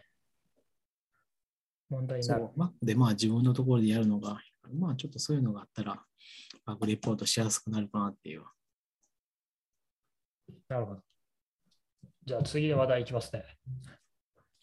[1.90, 2.41] 問題になる。
[2.41, 4.40] そう Mac でまあ自分のところでやるのが、
[4.74, 6.02] まあちょっとそういうのがあったら、
[6.66, 8.44] バグレポートしやすくなるかなっていう。
[10.68, 11.02] なるほど。
[12.26, 13.44] じゃあ次の話題いきますね。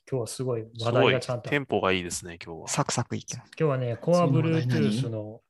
[0.09, 1.49] 今日はすごい話題がちゃんと。
[1.49, 2.69] 今テンポがいいですね、今日は。
[2.69, 3.51] サクサクいけます。
[3.57, 5.41] 日はね、コア次の話題何？Bluetooth の、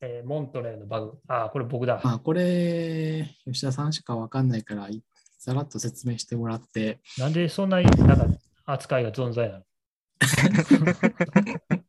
[0.00, 1.18] えーモントレーのバグ。
[1.28, 2.00] あ、これ僕だ。
[2.02, 5.02] まあこれ、吉田さんしかわかんないから、い
[5.36, 8.26] さらっと説明してもらって、なんでそんなになんか
[8.64, 9.64] 扱いが存在なの？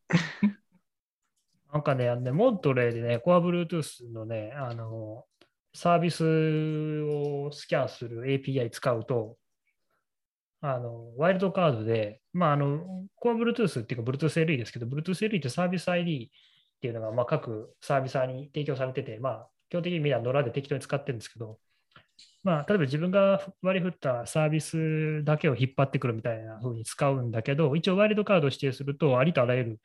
[1.71, 5.25] なんかね、あのね、モントレーでね、コア Bluetooth のね、あの、
[5.73, 6.23] サービス
[7.03, 9.37] をスキャンする API 使うと、
[10.61, 16.31] あの、ワイルドカードで、まあ、あの、コア Bluetooth っていうか Bluetooth LE ですけど、Bluetooth LE ってサービス ID
[16.77, 21.59] っていうのが、まあ、各サービサーに提供されてて、まあ、基本的にみんな野良で適当に使ってるんですけど、
[22.47, 29.81] まあ、例えば自分が割り振ったサービスだけを引っ張ってくるみたいな風に使うんだけど、一応ワイルドカードを指定すると、ありとあらゆる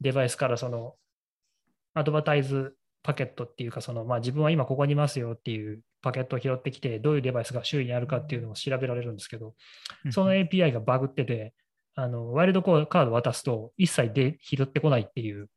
[0.00, 0.94] デバイスからその
[1.92, 9.54] アドバタイズパケットっていうか、そのまあ、自分は今ここにいますよっていうパケットを拾ってきて、どういうデバイスが周囲にあるかっていうのを調べられるんですけど、
[10.10, 11.52] その API がバグってて、
[11.94, 15.50] あのワイルドカード渡すと一切で拾ってこないっていう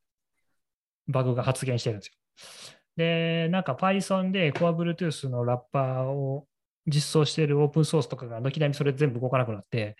[1.07, 2.80] バグが発現してるんですよ。
[3.01, 6.45] で、なんか Python で Core Bluetooth のラッパーを
[6.85, 9.97] 実装しているオープンソースとかが軒並みそれ全部動かなくなって、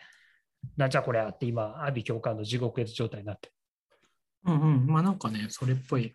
[0.78, 3.52] なんじゃこれゃって今、アビ教官の地獄絵図状態になって。
[4.46, 4.86] うんうん。
[4.86, 6.14] まあなんかね、それっぽい、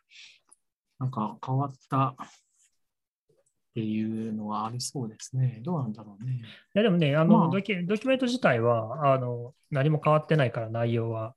[1.00, 2.14] なんか変わったっ
[3.74, 5.60] ていうのはありそうですね。
[5.64, 6.34] どうなんだろうね。
[6.34, 6.42] い
[6.74, 11.34] やでもね、あの、まあドキュドキュメント自体はあの何も変わってないから、内容は。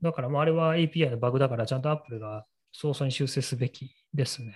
[0.00, 4.54] だから、まあ、あれは API のバグだから、ちゃんと Apple が早々に修正すべきですね。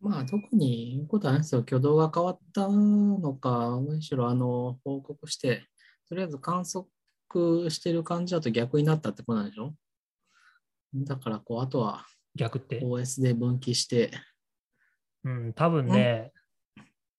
[0.00, 1.60] まあ特に言うことはないですよ。
[1.60, 5.66] 挙動が変わったのか、むしろあの報告して、
[6.08, 9.74] とりあえず観測してる感じだと逆になったってことなんでしょ？
[10.94, 14.10] だからこう、あとは逆って？OS で分岐して、
[15.24, 16.32] うん、多分ね、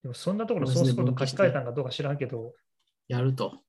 [0.02, 2.54] でもそんなところソースコード書き換えたんかどうか知らんけど、
[3.08, 3.60] やると。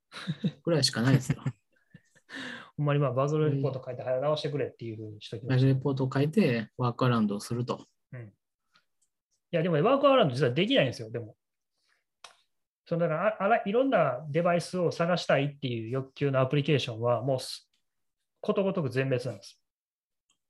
[0.65, 1.43] ぐらいしかないですよ。
[2.77, 5.67] ほんまにまあバズルレポート書いて早直してくれっていうふうにしときまラした。
[5.67, 7.85] いジレポートを書いて、ワークアラウンドをすると。
[9.51, 11.37] や、でもねワークアラウンド実はできないんですよ、でも。
[12.87, 17.69] そのだからああらいろんなデバイスを探したいっていう欲求のアプリケーションはもうす
[18.41, 19.61] ことごとく全滅なんです。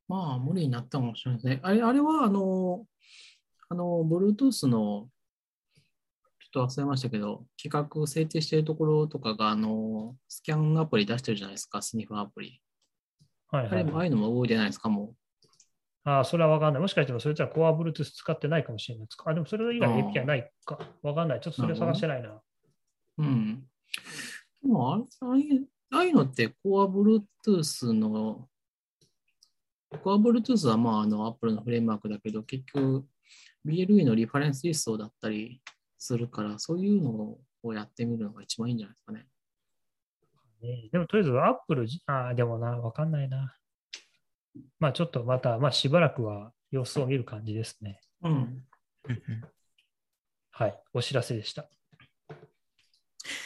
[0.09, 1.61] まあ、無理になったかもしれないですね。
[1.63, 2.87] あれあれは、あの、
[3.69, 5.09] あの、Bluetooth の、
[6.41, 12.63] ちょっと忘れましたけど、企画制定しているところとかが、あの、スキャンアプリ出してるじゃないですか、スニフアプリ。
[13.49, 15.15] はいはいあれも、ああいうのも動いてないですか、も
[16.09, 16.83] ああ、それは分かんない。
[16.83, 19.31] もしかしてもそれじゃ Core Bluetooth 使ってないかもしれないですか？
[19.31, 20.79] あ、でもそれ以外ああ API ないか？
[21.03, 21.41] 分かんない。
[21.41, 22.31] ちょっとそれ探してないな。
[22.31, 22.43] う。
[23.19, 23.69] うん。
[24.63, 28.49] でもあれ、ああいうああいうのって、Core Bluetooth の、
[29.93, 33.07] Core Bluetooth は、まあ、あの、Apple のフレームワークだけど、結局、
[33.67, 35.63] BLE のリファレンスリストだったり
[35.99, 39.27] するから、そういうのをやってみるのが一番いいんじゃないですかね。
[40.61, 43.55] ねでもとりあえず Apple じ、ああ、でもな、分かんないな。
[44.79, 48.01] まあちょっとまた、まあしばらくは様子を見る感じですね。
[48.23, 48.65] うん。
[50.51, 50.83] はい。
[50.93, 51.69] お知らせでした。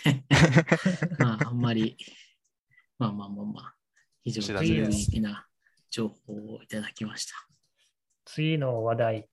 [1.18, 1.96] まあ、あんまり、
[2.98, 3.74] まあまあまあまあ、
[4.22, 5.46] 非常に有益な
[5.90, 7.34] 情報をいただきました。
[8.24, 9.28] 次の話題。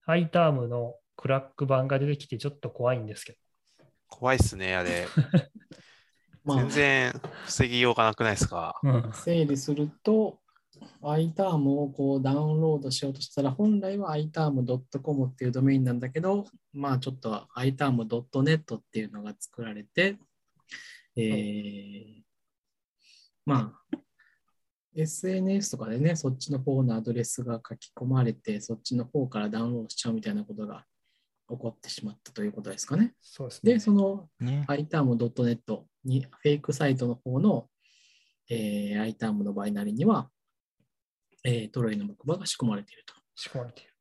[0.00, 3.38] ハイタームのクラック版が出てきてちょっと怖いんですけど。
[4.08, 5.06] 怖いっすね、あれ。
[6.44, 7.12] ま あ全、然
[7.46, 8.80] 防ぎようがなくないですか？
[8.82, 9.12] うん。
[9.12, 10.41] 整理すると、
[11.02, 20.18] iTerm をこうダウンロードしようとしたら、本来は iTerm.com っていうドメインなんだけど、まあちょっと iTerm.net っていうのが作られて、
[21.16, 22.22] えー
[23.44, 23.98] まあ、
[24.94, 30.84] SNS とかでね、そっちの方のアドレスが書き込まれて、そっちの方からダウンロードしちゃうみたいなことが
[31.48, 33.14] 起こってしまったということですかね。
[33.20, 33.72] そうですね。
[33.74, 37.68] で、そのね iTerm.net にフェイクサイトの方の、
[38.48, 40.30] えー、iTerm のバイナリには、
[41.44, 43.14] えートロイの木馬が仕込まれていると。
[43.34, 43.92] 仕込まれている。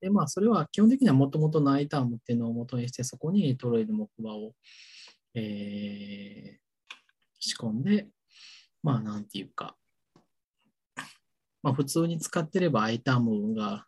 [0.00, 4.52] で、まあ、それは基本的にはもともとの iTerm っていうのを元にして、そこにトロイの木馬を、
[5.34, 6.62] えー
[7.42, 8.06] 仕込んで、
[8.82, 9.76] まあ、なんていうか、
[11.62, 13.84] まあ、普通に使ってれば iTerm が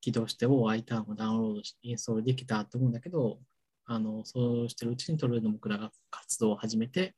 [0.00, 3.38] 起動して、お iTerm ダウンロードしてインストールできたと思うんだけど、
[3.86, 7.14] あのそうしてるうちにトロイの木馬が活動を始めて、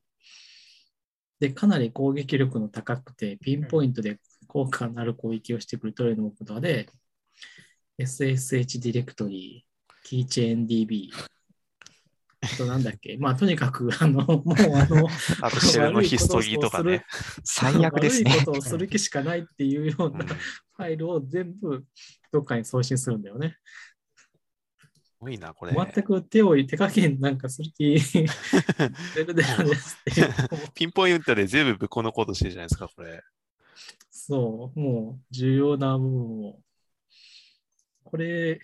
[1.39, 6.89] で、かなり攻撃力の高くて、ピンポイントで効果のある攻撃をしてくるトロイの木馬で、
[7.99, 11.11] SSH ディレクトリー、キーチェーン DB、
[12.41, 15.09] あとなんだっけ、 まあとにかく、あの、もうあの、
[15.43, 17.05] あとシェルのヒストリーとかね。
[17.45, 18.45] 最悪ですね悪い。
[18.45, 21.85] ことをする気しかないっていうよううんなファイルを全部
[22.31, 23.57] どっかに送信するんだよね。
[24.79, 25.73] すごいな、これ。
[25.73, 28.27] 全く手を、手加減なんかする気 ゼ
[29.27, 29.43] ルで。
[30.75, 33.23] ピンポイントで全部ぶっこのことしてるじゃないですか、これ。
[34.29, 36.61] そう、もう重要な部分を。
[38.05, 38.59] これ、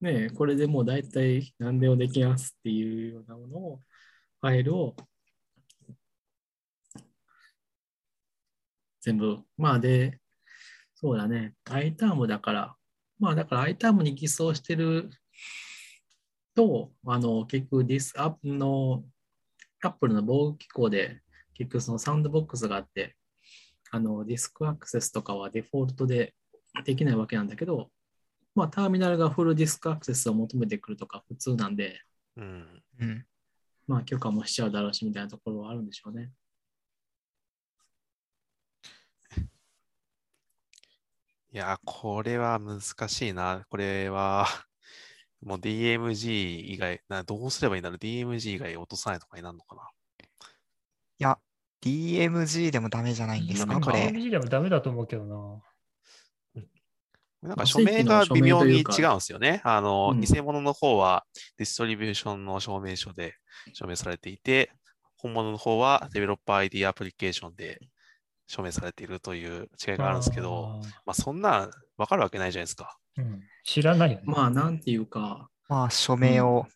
[0.00, 3.80] ね、これでもう大体何でもできますっていうようなものを、
[4.40, 4.96] ファイルを
[9.00, 10.20] 全部、まあで、
[10.94, 12.76] そうだね、iTerm だから、
[13.18, 15.10] まあだから iTerm に偽装してる
[16.54, 19.04] と、あの、結局ディスアップの、
[19.82, 21.20] Apple の防御機構で、
[21.54, 23.16] 結局そのサウンドボックスがあって、
[23.94, 26.34] あのディスクアクセスとかはデフォルトで
[26.84, 27.90] できないわけなんだけど、
[28.56, 32.00] まあ、ターミナルがフルディスクアクセスを求めてくるとか普通なんで、
[32.36, 32.82] うん。
[32.98, 33.24] うん。
[33.86, 36.32] まあ、許可もしちゃうだろうしみたいなところはあるんでしょうね。
[41.52, 43.64] いや、これは難しいな。
[43.70, 44.48] これは、
[45.40, 49.88] もう DMG 以外、などうすればいいんだろう ?DMG 以外落とさないとかになるのかな。
[50.20, 51.38] いや、
[51.84, 54.06] DMG でもダメじゃないんですか、これ。
[54.06, 55.62] DMG でもダメだと思うけどな。
[57.42, 59.60] なんまあか署名が微妙に違うんですよね。
[59.64, 61.26] あの、うん偽物の方は
[61.58, 63.34] ディストリビューションの証明書で
[63.74, 64.70] 証明されていて、
[65.18, 67.80] 本物の方はデベロッパー ID アプリケーションで
[68.46, 72.96] 証明されているという違いがあるんですけど、まあそんなわかるわけないじゃないですか。
[73.18, 74.24] うん、知らないよね。
[74.24, 76.66] まあ、なんていうか、まあ、署名を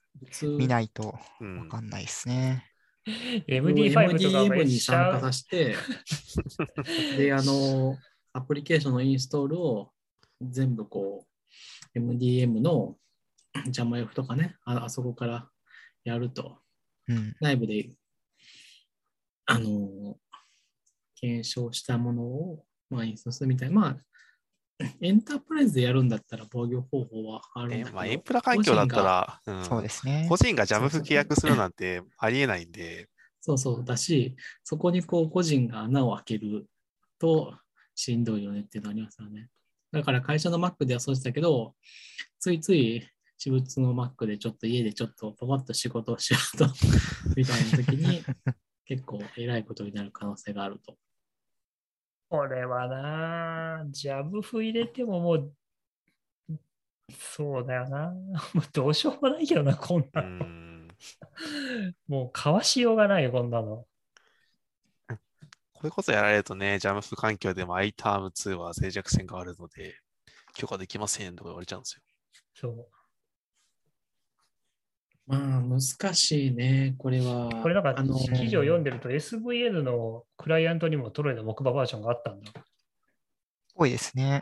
[0.43, 1.61] 見ないとうん。
[1.61, 2.68] わかんないですね。
[3.49, 4.01] MD5 とか
[4.45, 5.77] MDM めっにちゃ参加させて、
[7.17, 7.97] で、あの、
[8.33, 9.91] アプリケーションのインストールを
[10.41, 11.27] 全部こ
[11.95, 12.97] う、MDM の
[13.69, 15.49] JAMF とかねあ、あそこから
[16.05, 16.59] やると、
[17.09, 17.35] うん。
[17.41, 17.91] 内部で、
[19.47, 20.17] あの、
[21.21, 23.71] 検証したものを、まあ、インストするみたい。
[23.71, 23.97] な、まあ、
[25.01, 30.37] エンタープライズでやるんだったら防御方法はあるんだけど、えまあ、エンプラ環境だったら、うんそうですね個。
[30.37, 33.09] 人がジャムそうそうフ契約するなんてありえないんで、
[33.41, 36.67] そうそうだし、そこにこう個人が穴を開ける
[37.19, 37.55] と
[37.95, 39.49] しんどいよねっていうのありますよね。
[39.91, 41.75] だから会社の Mac ではそうしたけど、
[42.39, 43.03] ついつい
[43.37, 46.67] 私物の Mac でちょっと家でちょっとパパッと仕事をしようと
[47.37, 48.23] みたいな時に
[48.85, 50.97] 結構偉いことになる可能性があると。
[52.31, 55.55] これはな、ジャブフ入れてももう、
[57.13, 58.11] そうだよな。
[58.55, 60.47] もうどうしようもないけどな、こんうなの。
[60.47, 60.89] ん。
[62.09, 63.87] もうかわしようがないよ、こんなの。
[65.73, 69.95] これこそやられるとね、ジャムフ環境でも iTerm2 は静寂線があるので、
[70.55, 72.03] 許可できませんとか言われちゃうんですよ。
[72.55, 72.98] そう。
[75.29, 75.81] まあ難
[76.15, 77.51] しいね、これは。
[77.63, 82.51] これなんかあの記事を読んでると SVN のクライアントにもトロイの木馬バージョンがあったんだ。
[83.77, 84.41] 多いですね。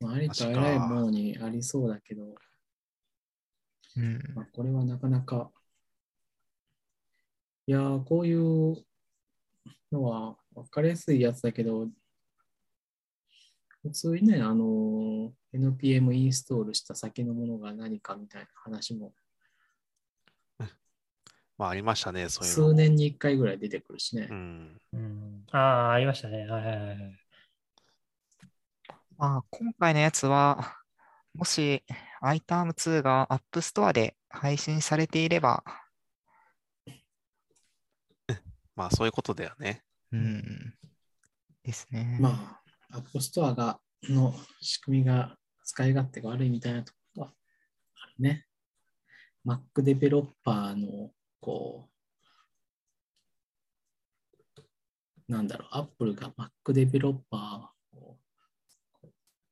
[0.00, 2.34] まあありとあらゆるものにありそうだけど、
[3.96, 4.22] うん。
[4.34, 5.50] まあ、これはなかなか、
[7.66, 8.76] いやー、こういう
[9.92, 11.88] のは分かりやすいやつだけど、
[13.84, 19.12] 普通にね、あのー NPM インストールした先のものが何かみたいな話も、
[21.56, 22.52] まあ、ありましたね、そういう。
[22.52, 24.34] 数年に1回ぐらい出てくるしねう。
[24.34, 24.80] ん。
[24.92, 26.46] うん、ああ、ありましたね。
[26.46, 26.98] はいはいはい。
[29.16, 30.76] まあ、今回のやつは、
[31.34, 31.84] もし
[32.22, 35.62] iTerm2 が App Store で配信されていれば、
[38.74, 39.84] まあ、そういうことだよね。
[40.10, 40.74] うん。
[41.62, 42.18] ですね。
[42.20, 42.63] まあ、
[42.94, 48.46] App Store がの仕組みが使い勝手が悪いみたいなところはあるね。
[49.46, 51.10] Mac デベロッパーの、
[51.40, 51.88] こ
[55.28, 57.96] う、なんだろう、Apple が Mac デベロッパー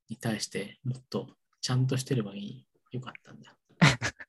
[0.09, 1.29] に対してもっと
[1.61, 3.57] ちゃんとしてればいい、よかったんだ。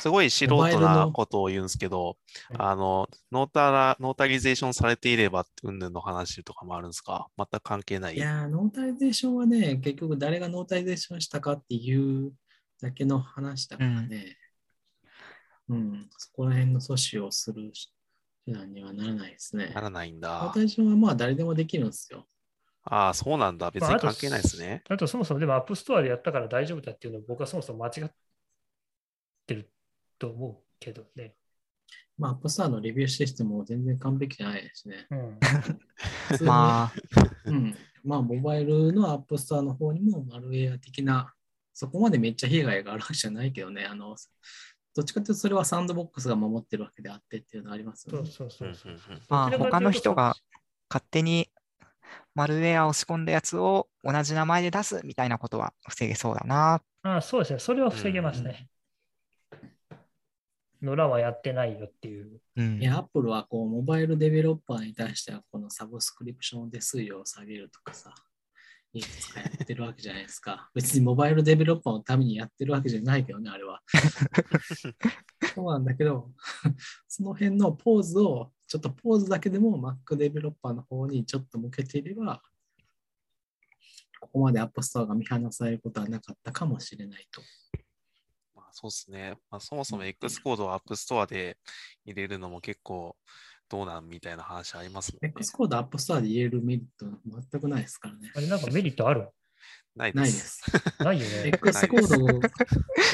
[0.00, 2.16] すごい素人なことを言うんですけど、
[2.58, 7.28] あの、 notara、 notarization されていれば、うんぬんの話とかもあるんですか？
[7.36, 8.16] 全く関係ない？
[8.16, 12.32] いやー、 notarization はね、結局誰が notarization したかっていう
[12.80, 14.36] だけの話だからね、
[15.68, 17.70] うん、そこら辺の阻止をする
[18.46, 19.70] 手段にはならないですね。
[19.74, 20.28] ならないんだ。
[20.28, 22.26] Notarization はまあ誰でもできるんですよ。
[22.82, 23.70] ああ、そうなんだ。
[23.70, 24.82] 別まああとに関係ないですね。
[24.88, 28.10] あとそもそもでも App Store でやったから大丈夫だっていうのを僕はそもそも間違っ
[29.46, 29.70] てる
[30.20, 31.34] と思うけどね。
[32.16, 35.06] まあ、 App Store のレビューシステムも全然完璧じゃないですね。
[35.10, 35.38] うん。
[36.46, 36.92] まあ、
[37.46, 37.74] うん。
[38.04, 41.32] まあ、モバイルの App Store の方にもマルウェア的な、
[41.72, 44.14] そこまでめっちゃ被害があるわけじゃないけどね、あの、
[44.94, 48.28] どっちかというとそれはサンドボックスが守ってるわけであってっていうのがありますよね。
[48.28, 49.20] そうそうそうそう。
[49.28, 50.34] まあ他の人が
[50.90, 51.48] 勝手に
[52.34, 56.82] マルウェアを仕込んだやつを同じ名前で出すみたいなことは防げそうだな。
[57.02, 57.58] ああそうですね。
[57.60, 58.68] それは防げますね。
[60.82, 62.40] 野良はやってないよっていう。
[62.56, 62.84] うんい。
[62.84, 68.14] や、アップルはこう、モバイルデベロッパーに対しては、このサブスクリプション手数料を下げるとかさ、
[68.92, 70.70] いくつかやってるわけじゃないですか。
[70.74, 73.82] 別にモバイルデベロッパーのためにやってるわけじゃないけどね、あれは。
[75.54, 76.32] そうなんだけど、
[77.08, 82.42] その辺のポーズを、ちょっとポーズだけでも Mac デベロッパーの方にちょっと向けていれば、
[84.20, 87.42] ここまで App Store が見放されることはなかったかもしれないと。
[88.70, 89.36] まあ、そうですね。
[89.50, 91.58] まあ、そもそも X コードを App Store で
[92.04, 93.16] 入れるのも結構
[93.68, 95.32] どうなんみたいな話ありますもんね。
[95.36, 97.12] X コード App Store で入れるメリットは
[97.50, 98.32] 全くないですからね。
[98.34, 99.28] あれなんかメリットある？
[99.96, 100.32] ないないで。
[100.32, 100.62] ですす。
[101.02, 101.48] ないよね。
[101.48, 102.48] X コード、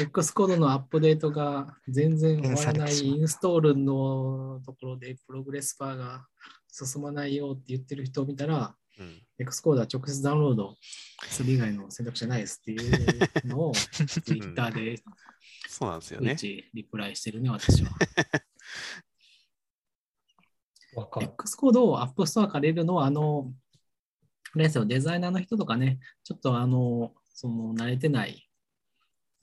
[0.02, 6.26] X コードのアップデートが全然終わらないインストールのところでプログレスバーが
[6.70, 9.22] 進まないよって言ってる人を見たら、うん。
[9.38, 10.76] X コードは直接ダウンロード
[11.28, 13.72] する以外の選択肢はないですっていうのを
[14.24, 15.02] Twitter で
[15.76, 16.36] そうなんですよいね。
[16.36, 17.90] ちリプライしてるね、私は。
[20.96, 21.26] わかる。
[21.26, 23.52] X コードを App Store から入れるのは、あの、
[24.54, 28.48] あれですよ、デザイナーの人とかね、ちょっとあの、その慣れてない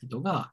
[0.01, 0.51] 人が、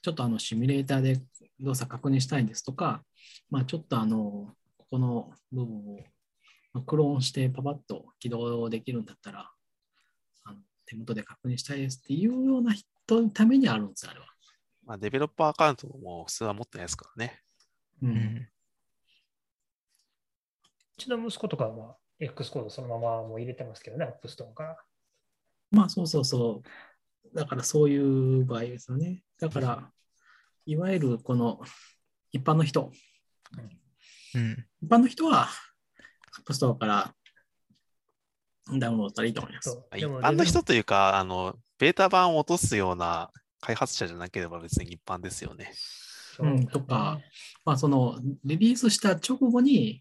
[0.00, 1.22] ちょっとあのシミュレーターで
[1.60, 3.04] 動作確認したいんですとか、
[3.48, 6.00] まあちょっとあの、ここの部分を
[6.72, 9.52] まあクローンしてパパッと起動できるんだったら、
[10.42, 14.31] あの手元で確認したいですっていうような人のためにあるんですよ、あれは。
[14.84, 17.40] まあ、デベロッパーアカウントも普通は持ってないですからね。
[18.02, 18.06] う。
[18.06, 18.48] うんん。
[20.98, 24.76] うちの息子とかは X コードそのままもう入れてますけどね、App Store から。
[25.70, 26.62] まあそうそうそ
[27.32, 27.36] う。
[27.36, 29.22] だからそういう場合ですよね。
[29.40, 29.90] だから、
[30.66, 31.60] いわゆるこの
[32.30, 32.92] 一般の人、
[34.34, 34.66] うん。
[34.82, 35.48] 一般の人は
[36.46, 37.14] App Store から
[38.78, 39.82] ダウンロードしたらいいと思います。
[39.96, 43.30] 一般の人というか、あの、ベータ版を落とすような
[43.62, 45.72] 開発者じゃなければ別に一般ですよね。
[46.40, 47.20] うんとか
[47.64, 50.00] まあそのリリースした直後に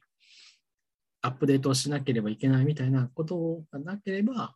[1.22, 4.56] アップデートをしなければいけないみたいなことがなければ、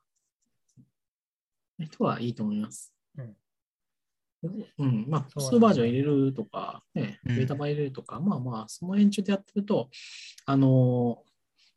[1.79, 2.91] 人はいいと思います。
[3.17, 3.35] うん
[4.77, 9.89] うん、まあ、そうなんですね普通バージョン入れるとか、ね、うんベータ版入れるとか、まあまあ、その延長でやってると、
[10.45, 11.23] あの、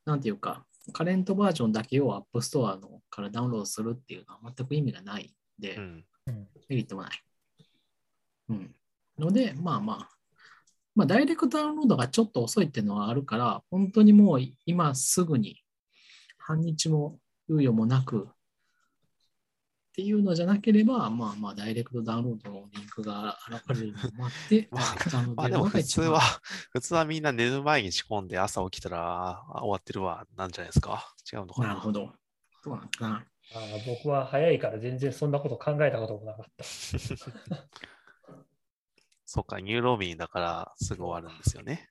[0.05, 6.05] なんていうか、カレントバージョンだけを App Store のからダウンロードするっていうのは全く意味がないんで、うん。
[6.29, 7.13] うんメリットもない。
[8.51, 8.75] うん。
[9.19, 10.11] ので、まあまあ、
[10.95, 15.63] まあ、ダイレクトダウンロードがちょっと遅いっていうのはあるから、本当にもう今すぐに
[16.39, 17.19] 半日も
[17.49, 18.31] 猶予もなくっ
[19.95, 24.97] ていうのじゃなければ、まあまあ、ダイレクトダウンロードのリンクが現れるのを待って、 まあ
[25.37, 26.21] まあでも普通は、
[26.71, 31.15] 普通はみんな寝る前に仕込んで朝起きたら、あ終わってるわ、なんじゃないですか？
[31.33, 31.69] 違うのかな？
[31.69, 32.13] なるほど。
[32.63, 33.25] そうなんかな。
[33.55, 36.65] あー僕は早いから全然そんなこと考えたこともなかった。
[39.25, 41.91] そっか、 NURO 民だからすぐ終わるんですよね。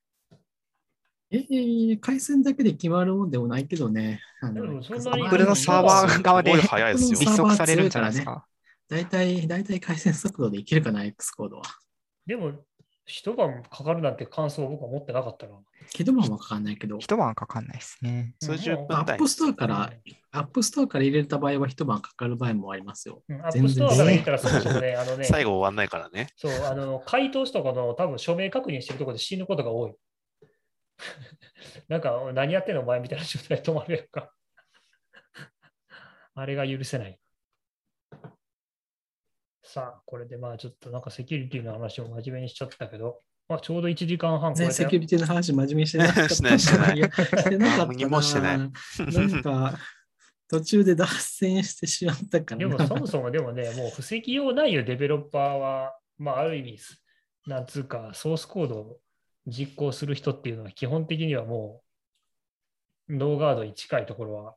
[1.30, 4.22] えー、回線だけで決まるもんでもないけどね。
[4.42, 8.48] あでもそんなのサーバー側で早いですよ律速されるんじゃないですか？
[8.88, 11.64] 大体、大体回線速度でいけるかな、 Xcode は。
[12.26, 12.54] でも、
[13.08, 15.54] 一晩かかるなんて感想を僕は持ってなかったな。
[15.94, 18.36] けどもかかんないけど、一晩かかんないですね。
[18.44, 19.94] 数十分 App Store から、
[20.32, 23.24] App Store から入れた場合は一晩かかる場合もありますよ。
[23.30, 26.28] うん、アップストアから言ったらそもそもね、あのね、最後終わんないからね。
[26.36, 29.94] そう、あの、解凍しとかの多分署名確認してるところで死ぬことが多い。
[31.88, 34.34] なんか、何やってんのお前みたいな状態で止まるやんか。
[36.36, 37.18] あれが許せない。
[39.68, 43.20] さあ、これでまあちょっとなんかセキュリティの話を真面目にしちゃったけど、
[43.50, 46.30] まあ、ちょうど1時間半全然セキュリティの話真面目にしてなかった。
[46.34, 47.94] してないしてないやしてなかったな。
[47.94, 48.72] 何もしてないなん
[49.44, 49.78] か、
[50.48, 52.78] 途中で脱線してしまったからな。
[52.78, 55.98] でもそもそもでもね、もう布石用ないよ、デベロッパーは。
[56.18, 56.80] まあ、ある意味、
[57.46, 59.00] なんつうか、ソースコードを
[59.46, 61.84] 実行する人っていうのは基本的にはも
[63.10, 64.56] う、ノーガードに近いところは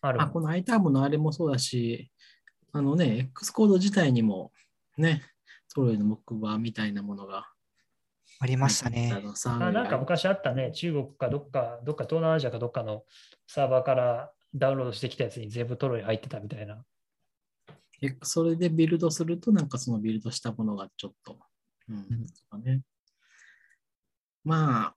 [0.00, 0.22] ある。
[0.22, 2.10] あこの iTerm のあれもそうだし、
[2.76, 4.52] あのね、X コード自体にも
[4.98, 5.22] ね、
[5.74, 7.48] トロイの木馬みたいなものが
[8.38, 9.18] ありましたあね。
[9.24, 13.04] のサーあバーなんか昔あったね、中国かどっか、どっか東南アジアかどっかの
[13.46, 16.84] サーバーからダウンロードしてきたやつに全部トロイ入ってたみたいな。
[18.02, 21.38] えそれでビルドすると、なんかそのビルドしたものがちょっと、
[21.88, 22.82] うん、うんとかね。
[24.44, 24.94] ま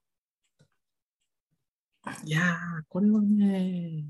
[2.03, 4.03] あ、いやー、これはね、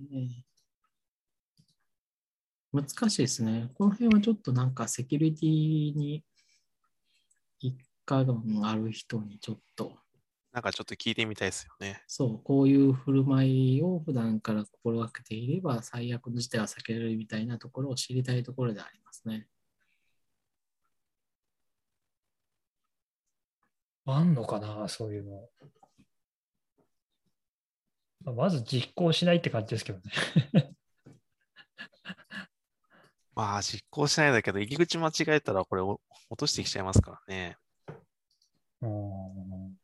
[2.72, 3.72] 難しいですね。
[3.74, 6.24] この辺はちょっとなんかセキュリティに
[7.60, 7.76] 一
[8.06, 8.34] 家が
[8.70, 9.98] ある人にちょっと、
[10.52, 12.04] なんかちょっと聞いてみたいですよね。
[12.08, 19.48] そう、こういう振る舞いを普段から心がけていれば最悪の事態は避けられるみたいなところを知りたいところでありますね。
[24.06, 25.50] あんのかな、そういうの。
[28.26, 30.76] まあまず実行しないって感じですけどね。
[33.40, 37.56] まあ、実行しないんだけど、入り口間違えたらこれお落としてきちゃいますからね。
[38.82, 39.78] うん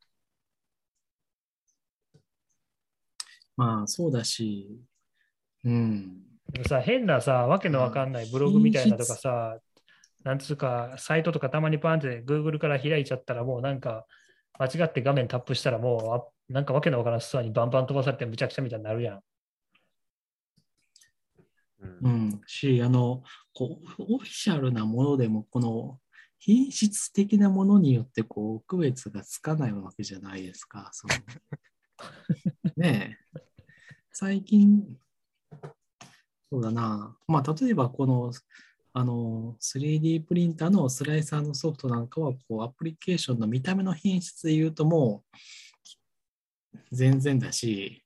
[3.56, 4.68] まあ、そうだし、
[5.64, 6.22] うん。
[6.52, 9.58] でもさ、変なさ、わけのわかんないブログみたいなとかさ、
[10.22, 14.04] なんつうか、サイトとかたまにパンって Google から開いちゃったら、もうなんか、
[14.58, 19.20] 間違って画面タップしたら、もうあ、なんかわけのわからんストアにバンバン飛ばされてむちゃくちゃみたいになるやん。
[21.80, 23.22] うんうん、し、あの、
[23.52, 25.98] こう、オフィシャルなものでも、この
[26.38, 30.90] 品質的なものによって、こう、区別がつかないわけじゃないですか。
[30.92, 31.14] その
[32.76, 33.40] ねえ。
[34.12, 34.96] 最近、
[36.50, 37.16] そうだな。
[37.26, 38.32] まあ、例えば、この、
[38.92, 45.38] あの、3D プリンターのスライサーのソフトなんかは、こう、アプリケーションの見た目の品質で言うと、もう、
[46.92, 48.02] 全然だし、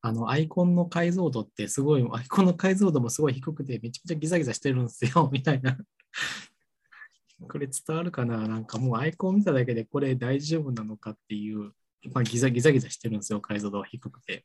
[0.00, 5.76] あの、アイコンの解像度ってすごい、アイコンの解像度もすごい低くて、めちゃめちゃギザギザしてるんですよ、 みたいな。
[7.48, 8.48] これ伝わるかな？
[8.48, 11.72] なんかもうアイコン見ただけでこれ大丈夫なのかっていう、
[12.12, 14.44] まあ、ギザギザギザしてるんですよ、解像度が低くて。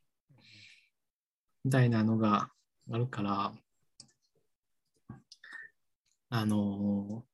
[1.63, 2.51] みたいなのが
[2.91, 3.53] あるから、
[6.29, 7.25] あの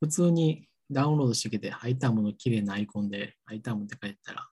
[0.00, 4.48] 普通にダウンロードしてきて、ハイタームの綺麗なアイコンで、ハイタームって書いてたら、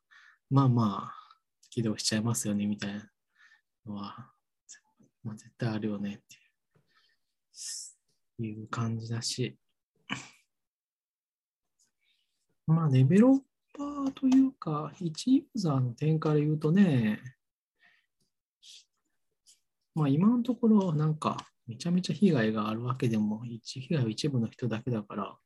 [0.51, 1.22] まあまあ、
[1.73, 3.11] 起動しちゃいますよね、みたいな
[3.86, 4.31] のは、
[5.24, 6.19] まあ、絶対あるよねっ
[8.39, 9.57] ていう感じだし、
[12.66, 13.39] まあ、デベロッ
[13.73, 17.23] パーというか、一ユーザーの点から言うとね、
[19.94, 25.39] まあ今のところなんかめちゃめちゃ被害があるわけでも、一被害は一部の人だけだから、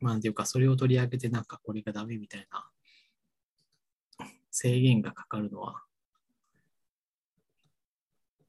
[0.00, 2.68] まあ、なんていうか、それを取り上げてなんかこれがダメみたいな
[4.50, 5.82] 制限がかかるのは、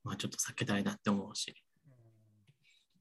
[0.03, 1.53] まあちょっと避けたいなって思うし、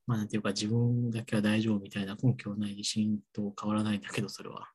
[0.06, 4.68] まあなんていうか自分だけは大丈夫みたいな根拠はない自信と変わらないんだけど、それは。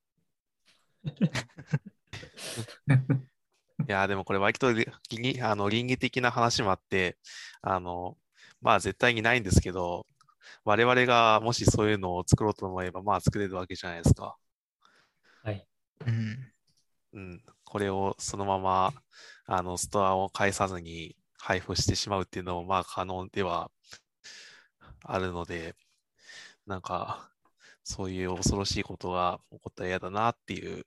[3.88, 7.18] いやー、でもこれ割とあの倫理的な話もあって、
[7.62, 8.18] あの、
[8.62, 10.08] まあ絶対にないんですけど、
[10.64, 14.38] 我々がもしそういうのを作ろうと思えば、まあ作れるわけじゃないですか。
[15.44, 15.68] はい。
[16.06, 16.54] うん。
[17.14, 17.44] うん。
[17.76, 18.94] これをそのまま、
[19.48, 23.70] あの、ストアを介さずに配布してしまうっていうのも、まあ可能では
[25.04, 25.76] あるので、
[26.66, 27.30] なんか、
[27.84, 30.86] そういう恐ろしいことが起こったら嫌だなっていう、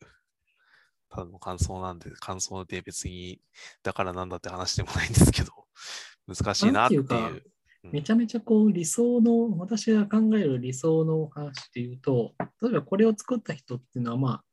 [1.11, 3.39] ただの感想なんで、感想で別に、
[3.83, 5.53] だからなんだって話でもないんですけど、
[6.27, 7.05] 難しいなっていう。
[7.07, 7.45] なんていう
[7.85, 14.45] うんめちゃめちゃこう理想の、私が考える理想の話で言うと、例えばこれを作った人っていうのはまあ、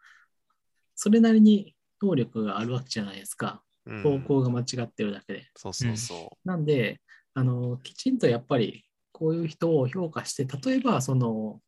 [0.96, 1.75] それなりに
[2.06, 3.62] 能力があるわけじゃないですか。
[3.86, 5.48] うん方向が間違ってるだけで。
[5.56, 7.02] そうそうそなんで、
[7.36, 11.62] あの、きちんとやっぱりこういう人を評価して、例えばその、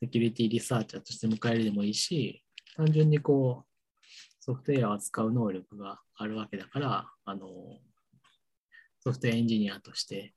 [0.00, 2.44] セキュリティリサーチャーとして迎えるでもいいし、
[2.76, 4.04] 単純にこう、
[4.40, 7.46] ソフトウェアを扱う能力があるわけだから、あの、
[9.00, 10.34] ソフトウェアエンジニアとして、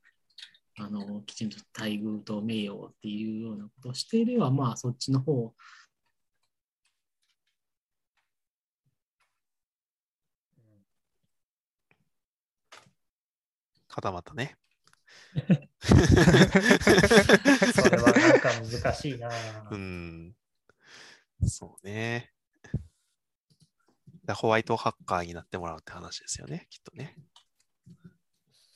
[0.78, 5.54] あの、きちんと待遇と名誉っていうようなことをしていれば、まあ、そっちの方、
[13.96, 14.58] 固まったね。
[15.80, 15.96] そ
[17.90, 19.30] れはなんか難しいな。
[19.72, 20.36] うん。
[21.48, 22.34] そうね。
[24.26, 27.16] だホワイトハッカーになってもらうって話ですよね、きっとね。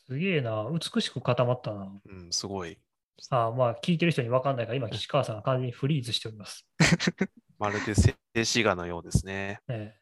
[0.07, 0.65] すげえな。
[0.71, 1.91] 美しく固まったな。
[2.05, 2.79] うん、すごい。
[3.29, 6.65] ああまあ、聞いてる人に分かんないから、今、岸川さんが完全にフリーズしております。
[7.59, 9.59] まるで静止画のようですね。
[9.67, 9.99] ええ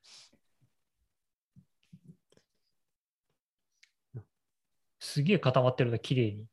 [5.08, 6.46] すげえ固まってるね、綺麗に。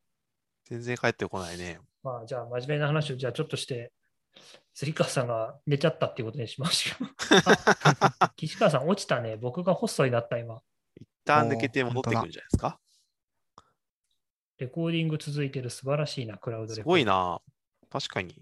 [0.67, 1.81] 全然帰ってこないね。
[2.05, 3.93] まあ、じゃあ、真面目な話を、じゃあ、ちょっとして、
[4.75, 7.09] 釣川さんが寝ちゃったっていうことにしましょう。
[8.21, 9.37] あ岸川さん、落ちたね。
[9.37, 10.63] 僕がホストになった今。
[11.01, 12.81] 一旦抜けて戻ってくるんじゃないですか？
[14.59, 17.11] レコーディング続いてる素晴らしいな、クラウドすレコーディング。
[17.11, 17.41] ごいな。
[17.91, 18.41] 確かに。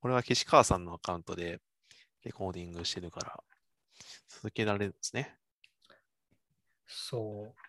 [0.00, 1.60] これは岸川さんのアカウントで
[2.22, 3.42] レコーディングしてるから、
[4.28, 5.38] 続けられるんですね。
[6.86, 7.67] そう。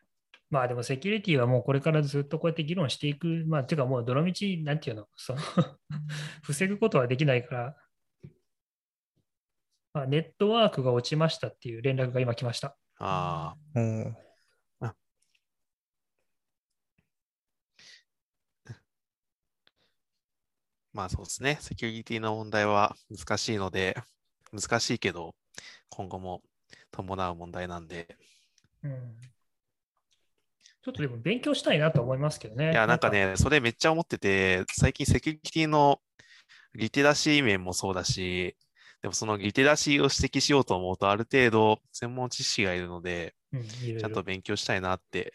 [0.50, 3.46] まあでもセキュリティはもうこれからずっとこうやって議論していく。
[3.48, 5.40] まあていうかもう泥道、なんていうの、その
[6.44, 7.76] 防ぐことはできないから、
[9.94, 12.78] まあ、ネットワークが落ちましたっていう連絡が今来ました。
[13.00, 14.14] あおー
[14.82, 14.96] あ、
[20.94, 21.58] まあそうですね。
[21.62, 23.96] セキュリティの問題は難しいので、
[24.52, 25.36] 難しいけど、
[25.90, 26.42] 今後も
[26.92, 28.18] 伴う問題なんで、
[28.84, 29.18] うん。
[30.82, 32.72] ちょっとでも勉強したいなと思いますけどね。
[32.72, 36.00] いや、なんかね、それめっちゃ思ってて、最近セキュリティの
[36.74, 38.56] リテラシー面もそうだし、
[39.02, 45.34] でもそのリテラシーを指摘しようと思うと、ある程度専門知識がいるので、うん、いろいろちゃんと勉強したいなって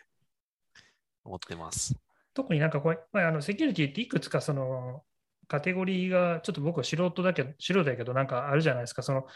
[1.24, 1.94] 思ってます。
[2.34, 5.02] 特になんかこれ、まあ、あのセキュリティっていくつかその
[5.46, 9.02] カテゴリーがちょっと僕は素人だけど、素人だけどなんかあるじゃないですか。
[9.02, 9.26] その、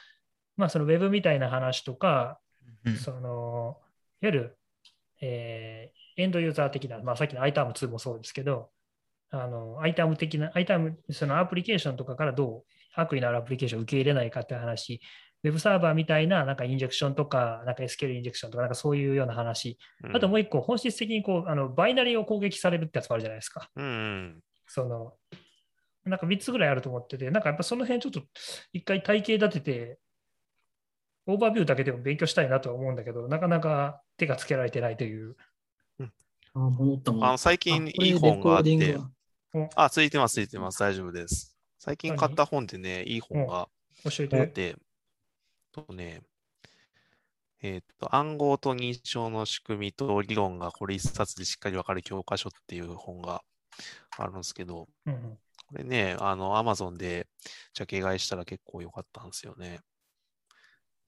[0.57, 2.39] まあそのウェブみたいな話とか、
[2.85, 3.79] うんその、
[4.21, 4.58] いわゆる、
[5.21, 8.71] えーエンドユーザー的な、まあ、さっきの iTerm2 もそうですけど、
[9.31, 12.65] あの iTerm 的な、iTerm、そのアプリケーションとかからどう
[12.95, 15.01] 悪意のあるアプリケーションを受け入れないかっていう話、
[15.45, 23.71] ウェブサーバーみたいななんかインジェクションとか、なんか SQL インジェクションとか、なんかそういうような話、うんあともう一個、本質的にこうあのバイナリーを攻撃されるってやつもあるじゃないですか。
[23.77, 24.41] うんうん。
[24.67, 25.13] その、
[26.05, 28.23] なんか3つぐらいあると思ってて、なんかやっぱその辺ちょっと
[28.73, 29.99] 一回体系立てて、
[31.29, 35.37] オーバービューだけでも勉強したいなとは思うんだけど、なかなか手がつけられてないという。
[36.55, 37.25] あ、戻ったもん。
[37.25, 38.97] あの、最近いい本があって
[39.77, 40.79] あ、ついてます、ついてます。
[40.81, 41.55] 大丈夫です。
[41.79, 43.69] 最近買った本でね、いい本が
[44.05, 44.41] 教え。
[44.41, 44.77] あってて、
[45.71, 46.23] とね、
[47.61, 53.43] えっと、暗号と認証の仕組みと理論がこれ一冊でしっかりわかる教科書っていう本が
[54.17, 55.39] あるんですけど、うんうん
[55.71, 57.27] これね、あの、アマゾンで
[57.75, 59.81] ジャケ買いしたら結構良かったんですよね。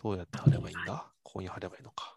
[0.03, 1.11] どうやって貼ればいいんだ？
[1.23, 2.17] ここに貼ればいいのか。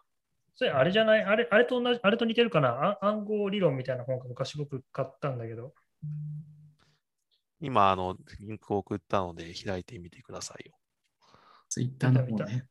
[0.56, 1.24] それあれじゃない？
[1.24, 2.98] あれあれと同じ、あれと似てるかな？
[3.00, 5.74] あ暗号理論みたいな本が昔僕買ったんだけど。
[7.60, 10.76] 今、あの、リンクを送ったので開いてみてくださいよ。
[11.68, 12.66] ツイッターの方見たね。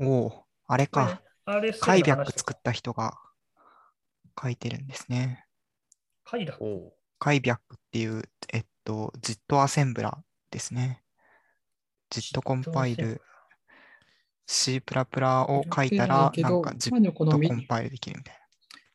[0.00, 1.22] おお、あれか。
[1.44, 3.18] あれ、解略作った人が
[4.40, 5.46] 書いてるんですね。
[6.24, 8.22] 解略おう解略っていう、
[8.52, 11.02] えっと、JIT アセンブラですね。
[12.10, 13.20] JIT コンパイル
[14.46, 16.74] C++ を書いたら、けどなんか
[17.14, 18.40] このみコンパイルできるみたい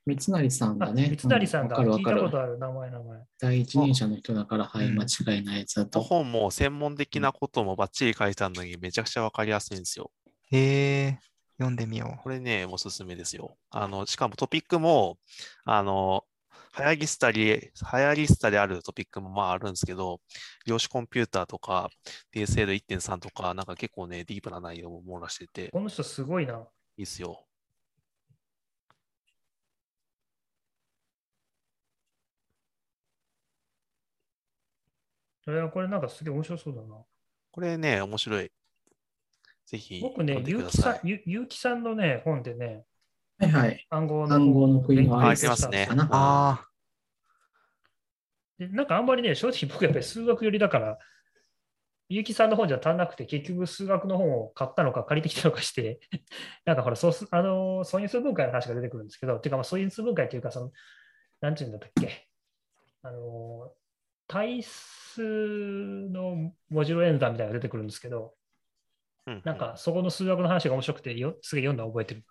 [0.06, 1.16] 三成さんあだね。
[1.20, 2.04] 三成さんが聞い。
[2.04, 3.20] たことある名前名前。
[3.40, 6.02] 第一人者の人だから、はい、うん間違いないやつだのと。
[6.02, 10.12] 本も専門的なこともバッチリ書いてあるのにめちゃくちゃわかりやすいんですよ。
[10.52, 10.60] な。
[10.60, 10.62] へ
[11.08, 11.20] え、
[11.58, 13.58] 読んでみよこれね、おすすめですよ。
[13.72, 15.18] あの、しかもトピックも、
[15.64, 16.24] あの、
[16.78, 20.20] 流行りしたり、流行りしたであるトピックもまああるんですけど、
[20.66, 21.90] 量子コンピューターとか、
[22.34, 26.68] DSL1.3 とか、なんか結構ね、ディープな内容も網羅してて、この人すごいな。
[26.98, 27.46] いいっすよ。
[35.48, 36.96] いやこれなんかすげえ面白そうだな。
[37.52, 38.52] これね、面白い。
[39.66, 42.84] ぜひ僕ね、読んでゆくださん、ゆゆうきさんのね、本でね、
[43.40, 43.86] はいはい。
[43.90, 45.20] 暗号の暗号の国の
[45.70, 46.08] ねかなう。
[46.12, 46.66] あ
[48.58, 50.98] でなんかあんまりね、正直僕やっぱり数学寄りだから、
[52.08, 56.00] ゆうきさんの本じゃ足んなくて、結局数学の本を買ったのか借りてきたのかして、
[56.64, 60.72] なんかほら、そうすあの素因数分解の話が出てくるんですけど、ていうか、まあ、素因数分解っていうか、その、
[61.42, 62.28] なんていうんだったっけ、
[63.02, 63.74] あの、
[64.28, 65.22] 対数
[66.10, 68.36] のモジュロ演算みたいなのが出てくるんですけど、
[69.28, 72.24] うんなんかそこの数学の話が面白くてよ、すげえ読んだの覚えてる。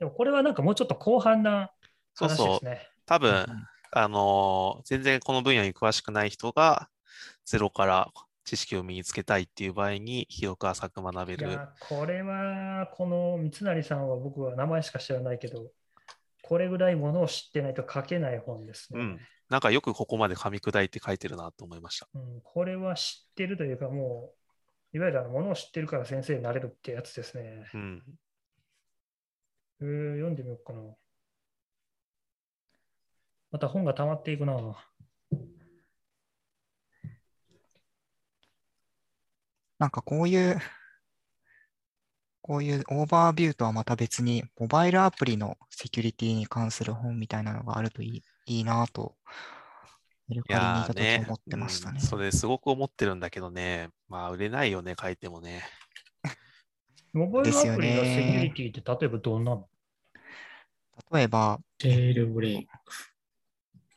[0.00, 1.70] でもこれはなんかもうちょっと後半な
[2.16, 2.88] 話そうそうですね。
[3.06, 3.46] 多分、あ。
[3.92, 6.88] あのー全然この分野に詳しくない人が、
[7.44, 8.08] ゼロから
[8.44, 11.48] 知識を身につけたいっていう場合に、広く浅く学べる。
[11.48, 15.70] いや、これは、この三成さんは僕は名前しか知らないけど、
[16.42, 19.00] これぐらいものを知ってないと書けない本ですね。
[19.00, 19.20] うん
[19.50, 22.08] なんかよくここまで噛み砕いて書いてるなと思いました。
[22.14, 24.32] うんこれは知ってるというか、も
[24.94, 27.68] う、いわゆるあのものを知ってるから先生になれるってやつですね。
[27.74, 28.02] うん。
[29.80, 30.80] えー読んでみようかな。
[33.50, 34.54] また本が溜まっていくな。
[39.78, 40.58] なんかこういう、
[42.42, 49.16] こういうオーバービューとはまた別に、モバイルアプリのセキュリティに関する本みたいなのがあるといいいいなと、
[50.28, 51.98] メルいやカリにいた時ーね思ってましたね。
[52.00, 53.88] うんそれすごく思ってるんだけどね。
[54.08, 55.62] まあ、売れないよね、書いてもね。
[57.12, 59.68] モバイルですよアプリのセキュねリティって例えばどんなの？
[61.12, 62.72] 例えば、ジェールブレイク。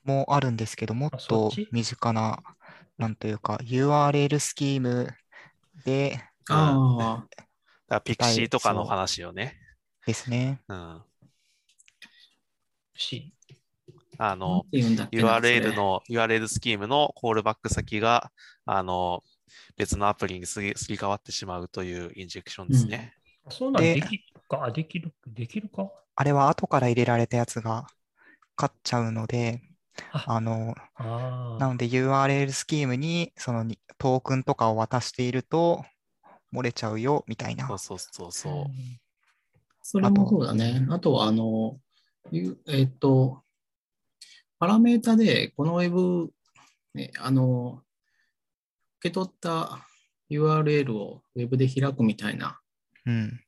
[0.03, 2.39] もあるんですけど、もっとち身近な、
[2.97, 5.09] なんというか、URL スキーム
[5.85, 6.19] で
[6.49, 7.25] あ
[7.89, 9.57] あ、ピクシーとかの話よね。
[10.05, 10.61] ですね。
[10.67, 11.01] うん。
[14.17, 15.75] あの、URL。
[15.75, 18.31] の、URL スキームのコールバック先が、
[18.65, 19.23] あの、
[19.77, 23.13] 別のアプリにすりすり替わってしまうというインジェクションですね。
[23.49, 24.63] そうなんでできるか？
[24.63, 25.13] あできる？
[25.27, 25.91] できるか？
[26.15, 27.87] あれは後から入れられたやつが
[28.57, 29.61] 勝っちゃうので、
[30.11, 30.75] ああの。
[31.59, 35.83] なので URL スキームにそのにトークンとかを渡していると
[36.53, 37.77] 漏れちゃうよみたいなそう。
[37.77, 38.65] そうそうそう。
[39.81, 40.87] それもそうだね。
[40.89, 41.77] あとは、あの、
[42.31, 43.43] ゆえっと、
[44.57, 46.31] パラメータで、このウェブ、
[46.93, 47.82] ね、あの、受
[49.03, 49.87] け取った
[50.29, 52.59] URL をウェブで開くみたいな
[53.05, 53.39] うん。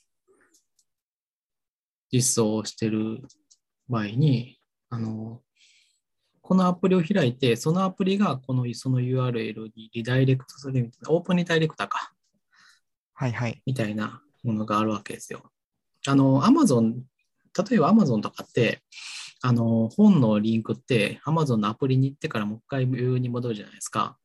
[2.12, 3.22] 実装をしてる
[3.90, 4.58] 場合に、
[4.90, 5.42] あの、
[6.42, 12.14] このアプリを開いて、そのアプリがこのその URL にリダイレクトするみたいな、オープンリダイレクターか、
[13.14, 13.62] はいはい。
[13.66, 15.52] みたいなものがあるわけですよ。
[16.06, 17.02] あの、Amazon
[17.58, 18.82] 例えば Amazon とかって、
[19.42, 24.25] あの、本のリンクって Amazon のアプリに行ってからもう一回ビューに戻るじゃないですかう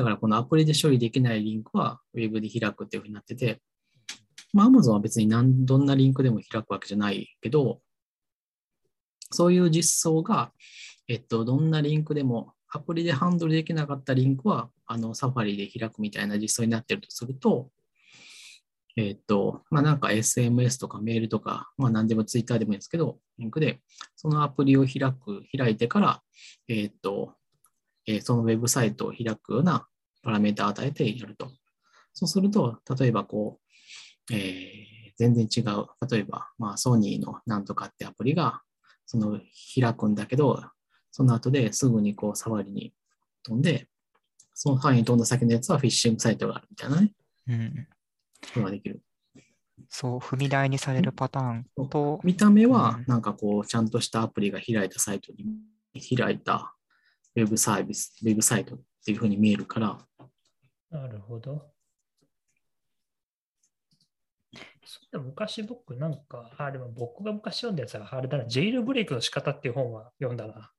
[0.00, 3.60] だからこのアプリで処理できないリンクは Web で開くっていうふうになってて、
[4.54, 7.82] まあ Amazon は別に何どんなリンクでも開くわけじゃないけど、
[9.30, 10.52] そういう実装が、
[11.06, 17.68] えっと、どんなリンクでも、アプリでハンドルできなかったリンクは、あの、サファリで開くみたいな実装になってるとすると、
[18.96, 23.80] えっと、まあ、なんか SMS とかメールとか、まあ、何でも Twitter でもいいんですけど、リンクで、
[24.16, 26.22] そのアプリを開く、開いてから、
[26.68, 27.34] えっと、
[28.06, 29.86] えそのウェブサイトを開くような
[30.22, 31.50] パラメータを与えてやると。
[32.12, 33.60] そうすると、例えばこ
[34.30, 38.62] う、えー全然違う、例えば、まあ、ソニーのなんとかってアプリが、
[39.04, 39.38] その
[39.78, 40.62] 開くんだけど、
[41.10, 42.94] その後ですぐにこう、触りに
[43.42, 43.88] 飛んで、
[44.54, 47.12] その範囲に飛んだ先のやつはフィッシングサイトがあるみたいなね、
[47.48, 47.86] うん。
[48.46, 49.02] ことができる。
[49.90, 56.74] そう、踏み台にされるパターンと、見た目うん、はなんかこう、ちゃんとしたアプリが開いたサイトに、開いた
[57.36, 59.98] ウェブサービス、ウェブサイトっていうふうに見えるから、
[60.90, 61.72] なるほど。
[64.84, 70.72] そうい昔僕なんか、あ、でも僕が昔読んだやつは、あれだな、ジェイルブレイクの仕方っていう本は読んだな。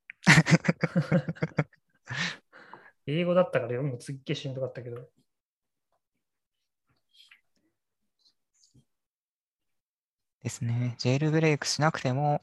[3.07, 5.09] 英語だったから読むのすっげえしんどかったけど。
[10.43, 10.95] ですね。
[10.97, 12.41] ジェイルブレイクしなくても、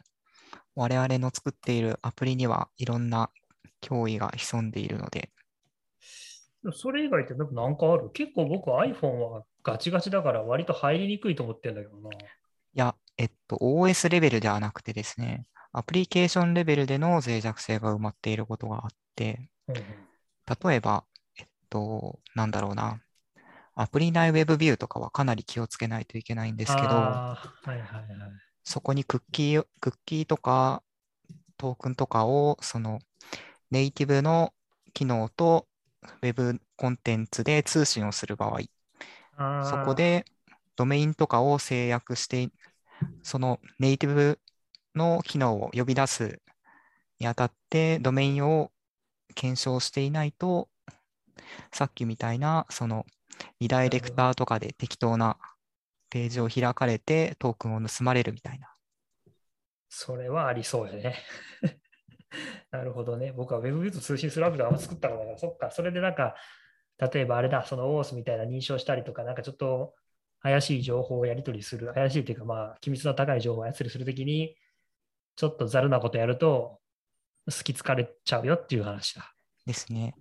[0.75, 3.31] 我々の作っているアプリにはいろんな
[3.83, 5.31] 脅威が潜んでいるので、
[6.73, 8.11] それ以外ってなんかある？
[8.11, 12.11] 結構僕 iPhone はガチガチだから割と入りにくいと思ってんだけどな。
[12.11, 12.19] い
[12.75, 21.05] や、えっと、OS レベルではなくてですね、アプリケーションレベルでの脆弱性が埋まっていることがあって、例えば、
[21.39, 23.01] えっと、なんだろうな、
[23.75, 28.05] アプリ内ウェブビューとかはかなり気をつけないといけないんですけど、はいはいはい。
[28.65, 30.83] そこにクッキー、クッキーとか
[31.57, 32.99] トークンとかを、その
[33.71, 34.53] ネイティブの
[34.95, 35.67] 機能と
[36.23, 38.61] Web コンテンツで通信をする場合、
[39.61, 40.25] そこで
[40.77, 42.51] ドメインとかを制約して、
[43.23, 44.41] そのネイティブ
[44.95, 46.41] の機能を呼び出す
[47.21, 48.73] にあたって、ドメインを
[49.35, 50.69] 検証していないと、
[51.73, 53.07] さっきみたいな、その
[53.61, 55.39] リダイレクターとかで適当な
[56.11, 58.75] ページを開かれてトークンを盗まれるみたいな。
[59.89, 61.17] それはありそうやね。
[62.71, 63.33] なるほどね。
[63.33, 65.71] 僕は Web と通信するアプリをあんま作ったことないから、そっか。
[65.71, 66.35] それでなんか、
[66.99, 69.95] 例えばあれだ、その OAuth みたいな認証したりとか、なんかちょっと
[70.41, 74.57] 怪しい情報をやり取りする、怪しいというか、まあ、機密の高い情報をやり取りするときに、
[75.37, 76.81] ちょっとざるなことやると、
[77.47, 79.33] 好き疲れちゃうよっていう話だ。
[79.65, 80.15] ですね。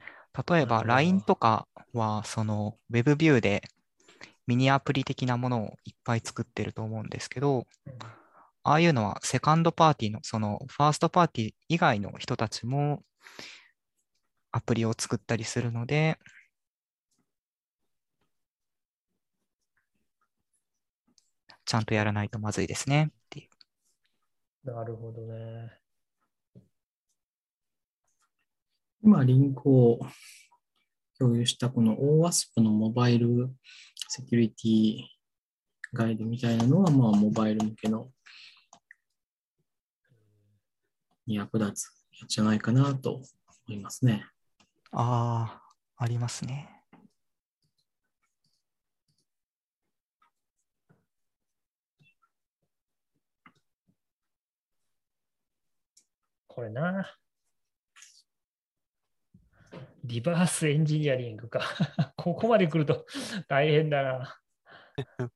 [0.49, 3.63] 例えば LINE とかは、その Web ビューで
[4.45, 8.17] ミニアプリ的なものをいっぱい作ってると思うんですけど、うん
[8.67, 13.01] ああいうのはセカンドパーティーの、そのファーストパーティー以外の人たちも
[14.51, 16.19] アプリを作ったりするので、
[21.63, 23.47] ちゃんとやらないとまずいですねってい
[24.65, 24.69] う。
[24.69, 25.71] なるほどね。
[29.01, 29.99] 今、リンクを
[31.17, 33.49] 共有したこの OWASP のモバイル
[34.09, 35.03] セキュリティ
[35.93, 38.11] ガイドみたいなのは、まあ、モバイル向けの
[41.27, 41.85] に役立つ
[42.21, 43.25] やつじゃないかなと思
[43.67, 44.25] いますね。
[44.91, 45.61] あ
[45.97, 46.69] あ、ありますね。
[56.47, 57.05] これな。
[60.03, 61.61] リバースエンジニアリングか。
[62.17, 63.05] ここまで来ると
[63.47, 64.39] 大変だな。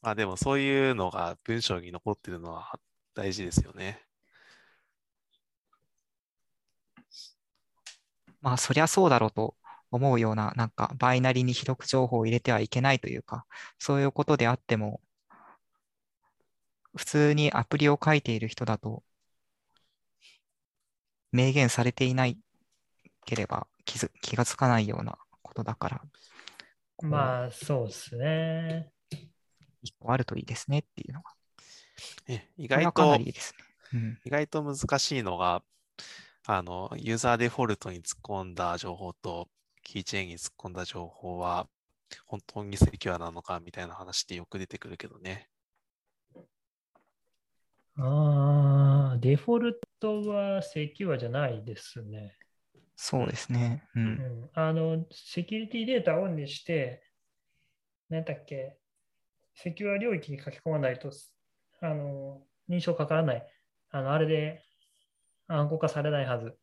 [0.00, 2.80] まあでもそういうのが文章に残ってるのは
[3.12, 4.07] 大事ですよね。
[8.40, 9.56] まあ、そりゃそうだろうと
[9.90, 13.46] 思うような、なんか、バイナリに記録情報を入れてはいけないというか、
[13.78, 15.00] そういうことであっても、
[16.94, 19.02] 普通にアプリを書いている人だと、
[21.32, 22.38] 明言されていない
[23.26, 26.02] ければ気づ気がつかないようなことだから、
[27.02, 28.90] まあ、そうですね。
[29.82, 31.30] 一個あるといいですねっていうのが、
[32.26, 33.54] え意外とりいいです
[33.92, 34.00] ね。
[34.00, 34.18] うん。
[34.24, 35.62] 意外と難しいのが、
[36.50, 39.50] あの、ユーザーデフォルトに突っ込んだ情報と、
[39.82, 41.68] キーチェーンに突っ込んだ情報は、
[42.24, 45.50] 本当にセキュアなのかみたいな話ってよく出てくるけどね。
[47.98, 52.34] ああ、デフォルトはセキュアじゃないですね。
[52.96, 53.86] そうですね。
[53.94, 54.00] う。
[54.00, 54.50] うんん。
[54.54, 57.02] あの、セキュリティデータをオンにして、
[58.08, 58.78] なんだっけ、
[59.54, 61.12] セキュア領域に書き込まないと、
[61.82, 63.46] あの、認証かからない。
[63.90, 64.64] あの、あれで
[65.48, 66.56] 暗号化されないはず。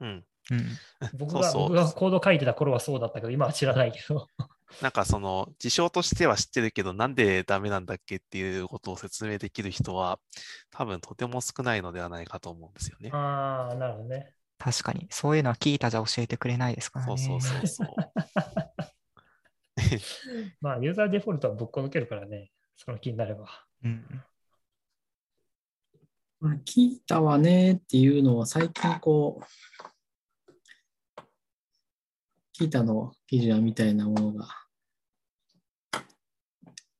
[0.00, 0.24] うん。
[0.50, 0.78] うん。
[1.18, 4.28] 僕がそうそう僕がコード書いてた頃はそうだったけど、今は知らないけど。
[4.82, 10.18] なんかその事象としては知ってるけど、なんでダメなんだっけっていうことを説明できる人は、
[10.70, 13.10] 多分とても少ないのではないかと思うんですよね。
[13.12, 14.34] ああ、なるほどね。
[14.58, 15.06] 確かに。
[15.10, 17.16] そういうのは聞いたじゃ教えてくれないですからね。
[17.16, 17.88] そうそうそうそう。
[20.60, 23.66] まあ、ユーザーデフォルトはぶっこ抜けるからね、その気になれば。
[23.82, 24.24] うん。
[26.44, 31.22] まあ、聞いたわねっていうのを最近こう、
[32.54, 34.46] 聞いたの記事みたいなものが、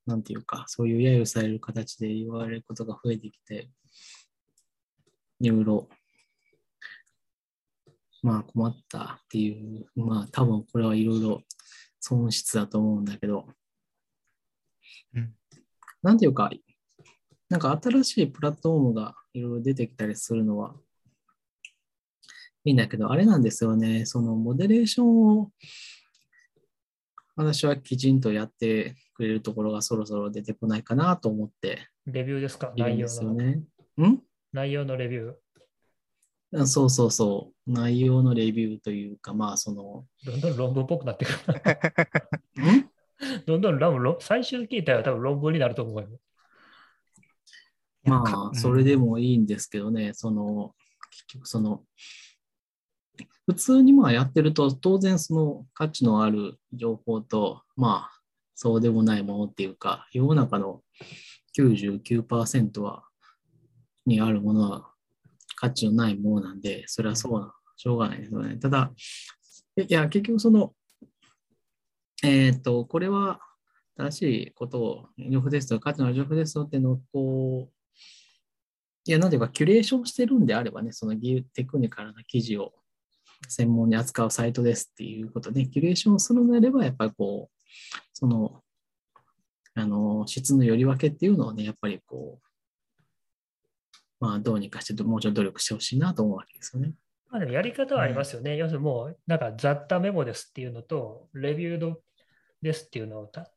[0.06, 3.68] なんていうか、そういう揶揄される形で言われることが増えてきて、
[5.40, 5.88] いろいろ、
[8.22, 11.42] まあ困ったっていう、まあ多分これはいろいろ
[12.00, 13.46] 損失だと思うんだけど、
[15.14, 15.34] うん。
[16.02, 16.50] なんていうか、
[17.54, 20.74] なんか新しいプラットフォームがいろいろ出てきたりするのは
[22.64, 25.52] いいんだけど、あれなんですよね、そのモデレーションを
[27.36, 32.72] 私はきちんとやってくれるところがそろそろ出てこないかなと思ってレビューですか？
[32.76, 33.08] 内容の。
[33.08, 33.62] すよね。
[34.02, 34.18] ん？
[34.52, 36.60] 内容のレビュー。
[36.60, 37.72] あそうそうそう。
[37.72, 41.38] 内容のレビューというか、まあその、どんどん論文っぽくなってくる。
[42.66, 42.90] ん？
[43.46, 46.08] どんどん論文、最終形態は多分論文になると思うよ。
[48.04, 50.74] まあ、それでもいいんですけどね、その、
[51.10, 51.82] 結局その、
[53.46, 58.20] 普通にまあやってると、当然その価値のある情報と、まあ、
[58.54, 60.82] そうでもないものっていうか、世の中の
[61.58, 63.04] 99%は、
[64.06, 64.90] にあるものは
[65.56, 68.56] 価値のないものなんで、それはそうな、しょうがないですよね。
[68.56, 68.92] ただ、
[69.76, 70.72] いや、結局その、
[72.22, 73.40] えっ、と、これは
[73.96, 77.83] 正しいことを、情報テスト、価値のある情報テストっていうのを、こう、
[79.06, 82.72] いや、なんていうか、キュレーションしてるんであればね、そのギテクニカルな記事を
[83.48, 87.62] 専門に扱うサイトですっていうことで、キュレーションするのであれば、やっぱりこう、
[88.12, 88.62] その、
[89.74, 92.46] あの、質のより分けっていうのをね、やっぱりこう、
[94.20, 96.94] まあ、どうにかして、もうちょっと努力してほしいなと思うわけですよね。
[97.30, 98.56] まあでもやり方はありますよね。
[98.56, 102.00] 要するにもう、なんか雑多メモですっていうのと、レビュード
[102.62, 103.50] ですっていうのをタ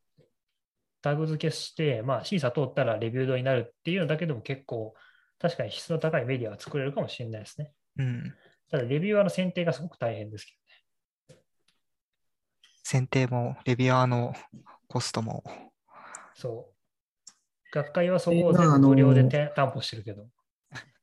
[1.00, 4.94] タグ付けして、まあ、審査通ったらレビュードになるっていうのだけでも結構、
[5.38, 7.72] 確かに質の高いメディアは作れるかもしれないですね。
[7.98, 8.34] うん。
[8.70, 10.52] ただ、レビューアーの選定がすごく大変ですけ
[12.82, 14.32] 選定も、レビュアーの
[14.88, 15.52] コストも、ど、
[16.34, 16.74] そう。
[17.70, 20.26] 学会はそこを全部無料でて担保してるけど、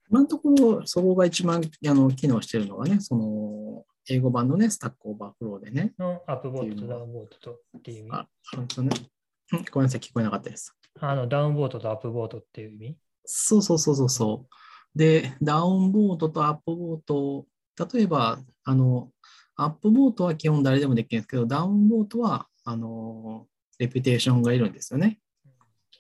[0.10, 8.12] 今のところ、そこが一番あの機能してるのがね、その、英語版のね、 Stack Overflow でね、の upvote と downvote とっていう意味。
[8.12, 8.98] あ、あのね、
[9.54, 10.76] うんごめんなさい、聞こえなかったです。
[11.00, 12.98] あの downvote と upvote っていう意味。
[13.26, 14.98] そうそうそうそうそう。
[14.98, 17.46] で、 downvote と upvote、
[17.94, 19.12] 例えば、あの、
[19.56, 23.48] upvote は基本誰でもできるんですけど、 downvote は、あの、
[23.78, 25.20] レピュテーションがいるんですよね。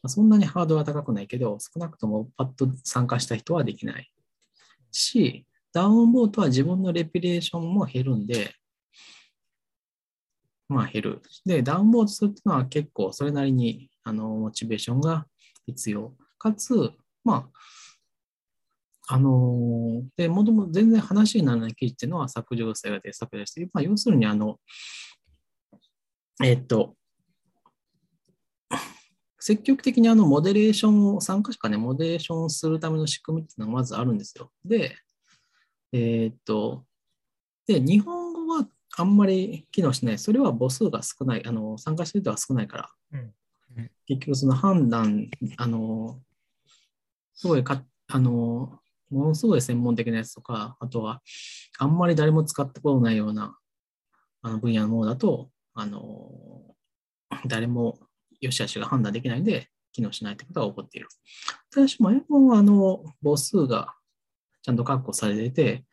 [0.07, 4.11] そんなにハードルは高くないけど、少なくともパッと参加した人はできない
[4.91, 8.53] し、ダウンボートは自分のレピュテーションも減るんで、
[10.67, 11.21] まあ減る。
[11.45, 15.25] で、ダウンボートするっていうのは結構それなりにあのモチベーションが
[15.65, 16.13] 必要。
[16.37, 16.91] かつ、
[17.25, 17.49] ま
[19.07, 24.59] あ、あのーで、もともと全然話にならない記事っていうのは削除性が出削除して、まあ、要するに、あの、
[26.43, 26.95] えっと、
[29.39, 34.51] 積極的にあのモデレーションを、参加者がね、モデレーションするための仕組みっていうのがまずあるんですよ。
[34.63, 34.95] で、
[35.91, 36.85] えっと、
[37.67, 40.19] で、日本語はあんまり機能しない。
[40.19, 41.45] それは母数が少ない。
[41.45, 42.89] あの、参加してる人が少ないから。
[43.13, 43.33] うん
[44.07, 46.21] 結局その判断、あの、
[47.35, 48.79] すごいか、あの、
[49.09, 51.21] ものすごい専門的なやつとか、あとは、
[51.77, 53.57] あんまり誰も使ったことないような
[54.41, 56.31] あの分野のものだと、あの、
[57.47, 57.99] 誰も
[58.39, 61.07] 良し悪しが判断できないので、機能しないということが起こっている。
[61.71, 63.95] ただし、まあ、F1 は、あの、母数が
[64.61, 65.85] ちゃんと確保されてて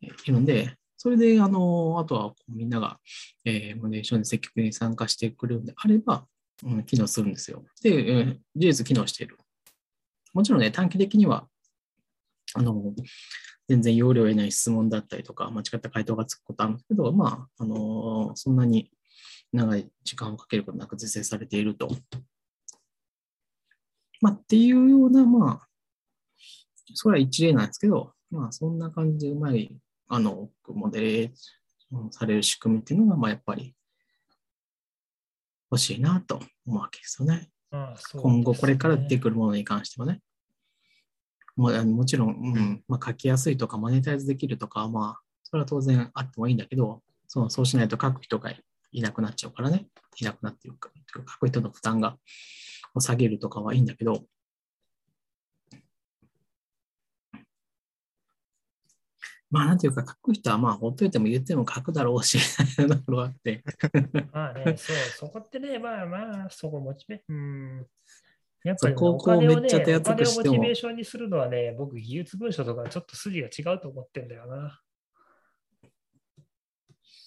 [0.00, 2.98] いるので、それで、あの、あとはみんなが、
[3.44, 6.26] えーモデーションに積極的に参加してくれるのであれば、
[6.64, 7.64] うん、機能するんですよ。
[7.82, 9.38] で、えー事実機能している。
[10.34, 11.48] もちろんね、短期的には、
[12.54, 12.92] あの、
[13.68, 18.90] 全然容量を得ない質問だったりとか、間違った回答がつくことあるんですけど、まあ、あの、そんなに
[19.52, 21.88] 長い時間をかけることなく是正されていると。
[24.20, 25.68] まあ、っていうような、まあ、
[26.94, 29.74] それは一例なんですけど、まあ、そんな感じでうまい、
[30.08, 33.74] あの、モデレーションされる仕組みっていうのが、まあ、やっぱり
[35.70, 37.48] 欲しいなと思うわけですよね。
[37.70, 40.20] ああそう今後これから出てくくるものに関してはね。
[41.56, 48.50] もあのもちろん、うんまあ、書きやすいとかマネタイズできるとかは、まあ、それは当然あってもいいんだけど、そうそうしないと書く人が
[48.92, 49.86] いなくなっちゃうからね。
[50.20, 52.16] いなくなっていうか、書く人の負担が
[52.94, 54.24] を下げるとかはいいんだけど、
[59.54, 63.62] まあ、なんていうか、書く人はまあ、ほっといても言っても書くだろうし、みたいなところがあって、
[64.32, 67.86] まあね、そう、そこってね、まあまあ、そこモチベ、うん。
[68.64, 74.80] やっぱり、ね、お金をめっちゃ手ね、お金を厚くしてもモチベーションにするのはね、僕、技術文書とかちょっと筋が違うと思ってんだよな。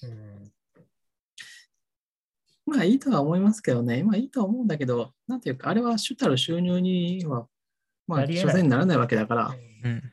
[0.04, 0.52] うん。
[2.66, 7.48] まあいいとは思いますけどね、まあいいとは思うんだけど、なんていうか、あれは主たる収入には、
[8.06, 9.56] まあ、所詮にならないわけだから、
[9.86, 10.04] うん。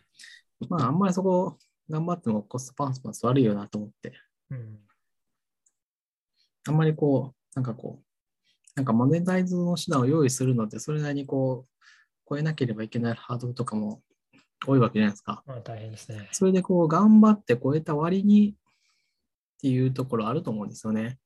[0.68, 1.58] まああんまりそこ
[1.88, 4.12] 頑張ってもコストパンスパンス悪いよなと思って、
[4.50, 4.78] うん。
[6.66, 8.04] あんまりこう、なんかこう、
[8.74, 11.84] なんかモネタイズの手段を用意するのって、それなりにこう、
[12.28, 14.02] 超えなければいけないハードルとかも
[14.66, 15.42] 多いわけじゃないですか。
[15.46, 16.28] まあ大変ですね。
[16.32, 21.18] それでこう、頑張って超えた割にっていうところあると思うんですよね。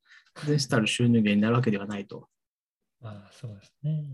[0.45, 2.29] 全主たる収入源になるわけではないと。
[3.01, 4.05] まあそうですね。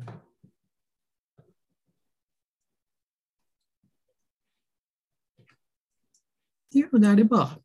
[6.75, 7.57] っていうのであれば、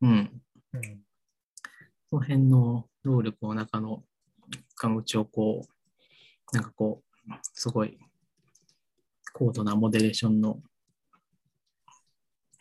[0.00, 0.30] うん、うん。
[2.08, 4.04] その辺の労力の中の
[4.76, 7.98] 間口をこう、なんかこう、すごい
[9.32, 10.60] 高度なモデレーションの、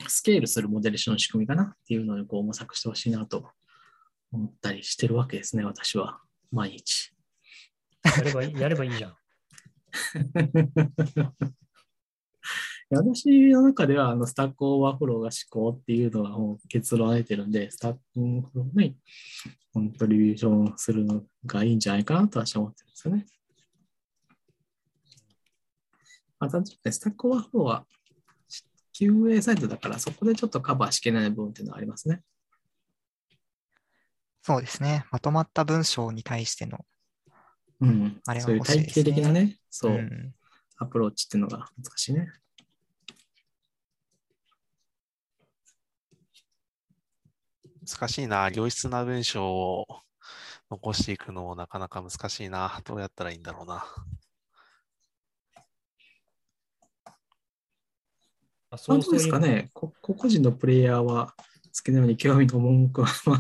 [0.08, 3.52] スケールするモデレーションの仕組みかなっていうのにこう模索してほしいなと
[4.32, 6.22] 思ったりしてるわけですね、私は。
[6.52, 7.14] 毎日。
[8.04, 9.16] やればいい、やればいいじゃん。
[12.90, 18.98] 私の中ではあの Stack Overflow が至高っていうのはもう結論が出てるんで、 Stack Overflow に
[19.74, 23.26] contribution するのがいいんじゃないかなと私は思ってるんですよね。
[26.40, 27.86] またちょっとね、 Stack Overflow は
[28.98, 32.22] QA サイトだからそこでちょっとカバーしきれない部分っていうのはありますね。
[34.44, 35.06] そうですね。
[35.12, 36.80] まとまった文章に対しての、
[37.82, 38.22] うん。
[38.26, 40.34] あれはそういう体系的なね、そう、ん
[40.78, 42.32] アプローチっていうのが難しいね。
[47.88, 48.50] 難しいな。
[48.50, 49.88] 良質な文章を
[50.70, 52.82] 残していくのもなかなか難しいな。
[52.84, 53.86] どうやったらいいんだろうな。
[58.70, 63.36] あまあ、どうですかね、こ個々人のプレイヤーは好きなように興味の文句は、ま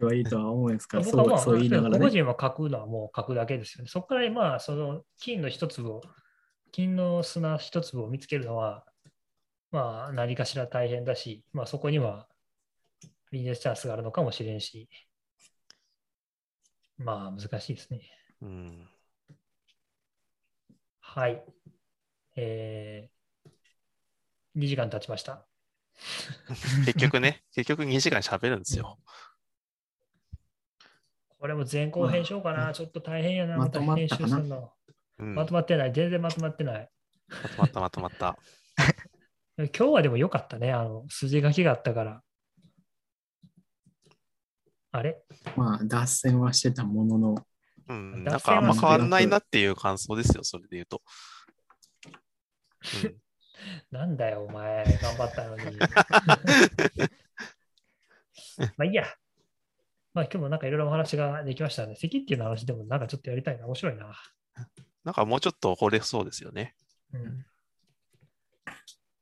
[0.00, 2.10] あ、はいいとは思うんですから、僕はまあ、そうそう言いながら個ね。
[2.10, 3.90] 人は書くのはもう書くだけですよね。
[3.90, 6.00] そこからまあ、その金の一粒を、
[6.70, 8.86] 金の砂一粒を見つけるのは、
[9.72, 12.28] まあ、何かしら大変だし、まあ、そこには
[13.30, 14.88] ビジネスチャンスがあるのかもしれんし、
[16.98, 18.02] まあ、難しいですね。
[18.42, 18.88] うん。
[21.00, 21.42] はい。
[22.36, 25.46] えー、2時間経ちました。
[26.84, 28.98] 結局ね、結局2時間喋るんですよ。
[31.38, 32.58] これも前後編しようかな。
[32.58, 33.56] まあちょっと大変やな。
[33.56, 34.72] まとま編ったかな集するの。
[35.18, 35.34] うん。
[35.34, 35.92] まとまってない。
[35.92, 36.90] 全然まとまってない。
[37.28, 38.38] まとまったまとまった。
[39.56, 40.72] 今日はでも良かったね。
[40.72, 42.22] あの、筋書きがあったから。
[44.92, 45.22] あれ？
[45.56, 47.46] まあ、脱線はしてたものの、
[47.88, 48.24] うん。
[48.24, 51.02] 脱線はなんかあんま変わんないなっていう感想ですよ、それで言うと。
[53.04, 53.16] うん
[53.90, 54.84] なんだよ、お前。
[55.00, 55.78] 頑張ったのに。
[55.78, 55.86] ま
[58.78, 59.06] あいいや。
[60.14, 61.94] まあ今日もなんかいろいろお話ができましたね。
[61.96, 63.66] 席っていうの話でもなんかちょっとやりたいな。
[63.66, 64.12] 面白いな。
[65.04, 66.74] なんかもうちょっと掘れそうですよね。
[67.12, 67.46] うん。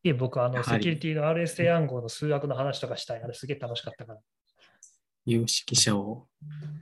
[0.03, 3.23] いえ、僕、あの、セキュリティの RSA 暗号の数学の話とかしたい。
[3.23, 4.21] あれすげえ楽しかったから。
[5.27, 6.27] 有識者を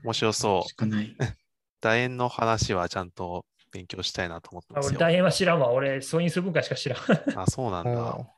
[0.05, 0.77] 面白そうし。
[0.77, 1.16] かない。
[1.81, 4.99] 楕円の話はちゃんと勉強したいなと思ってますよ。
[4.99, 5.70] 大変は知らんわ。
[5.70, 6.99] 俺、素因数分解しか知らん。
[7.39, 8.35] あ、そうなんだ。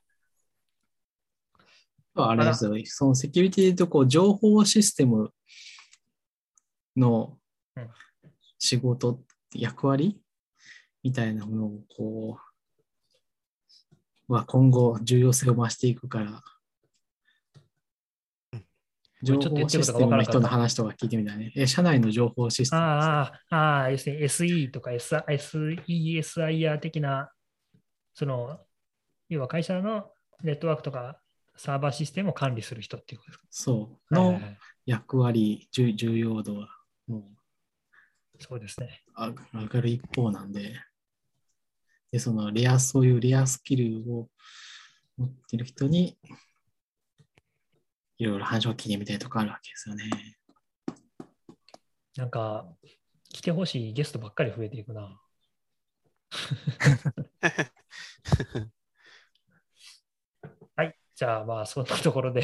[2.14, 5.32] あれですよ、そのセキュリティとこう情報システム
[6.96, 7.38] の
[7.76, 7.90] うん
[8.58, 9.22] 仕事、
[9.54, 10.20] 役割
[11.02, 12.49] みたいなものをこう、
[14.32, 16.42] は今後重要性を増していくから
[18.52, 18.64] うん、
[19.22, 21.52] 情ちょっと言報システムの人の話とか聞いてみたいね。
[21.54, 23.12] え、社内の情報システムですね。
[23.12, 23.20] あ
[23.50, 27.30] あ、ああ、要するに SE とか SESIR 的な、
[28.14, 28.60] その、
[29.28, 30.10] 要は会社の
[30.42, 31.20] ネットワークとか
[31.56, 33.46] サーバーシステムを管理する人っていうことですか？
[33.50, 34.14] そう。
[34.14, 34.40] の
[34.86, 36.68] 役割、重重要度は
[37.06, 37.22] もう
[38.38, 39.02] そうですね。
[39.14, 40.74] あ上がる一方なんで、
[42.12, 44.28] で、そのレア、そういうレアスキルを
[45.16, 46.18] 持ってる人に、
[48.18, 50.10] いろいろ話を聞いてみたいとかあるわけですよね。
[52.16, 52.66] なんか、
[53.32, 55.20] 来てほしいゲストばっかり増えていくな。
[60.76, 60.96] はい。
[61.14, 62.42] じゃあまあそんなところで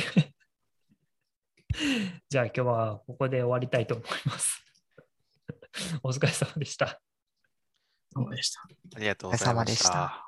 [2.28, 4.64] じゃあ今日はここで終わりたいと思います。
[6.02, 7.00] お疲れ様でした。
[8.16, 8.62] そうでした。
[8.94, 10.25] ありがとうございました。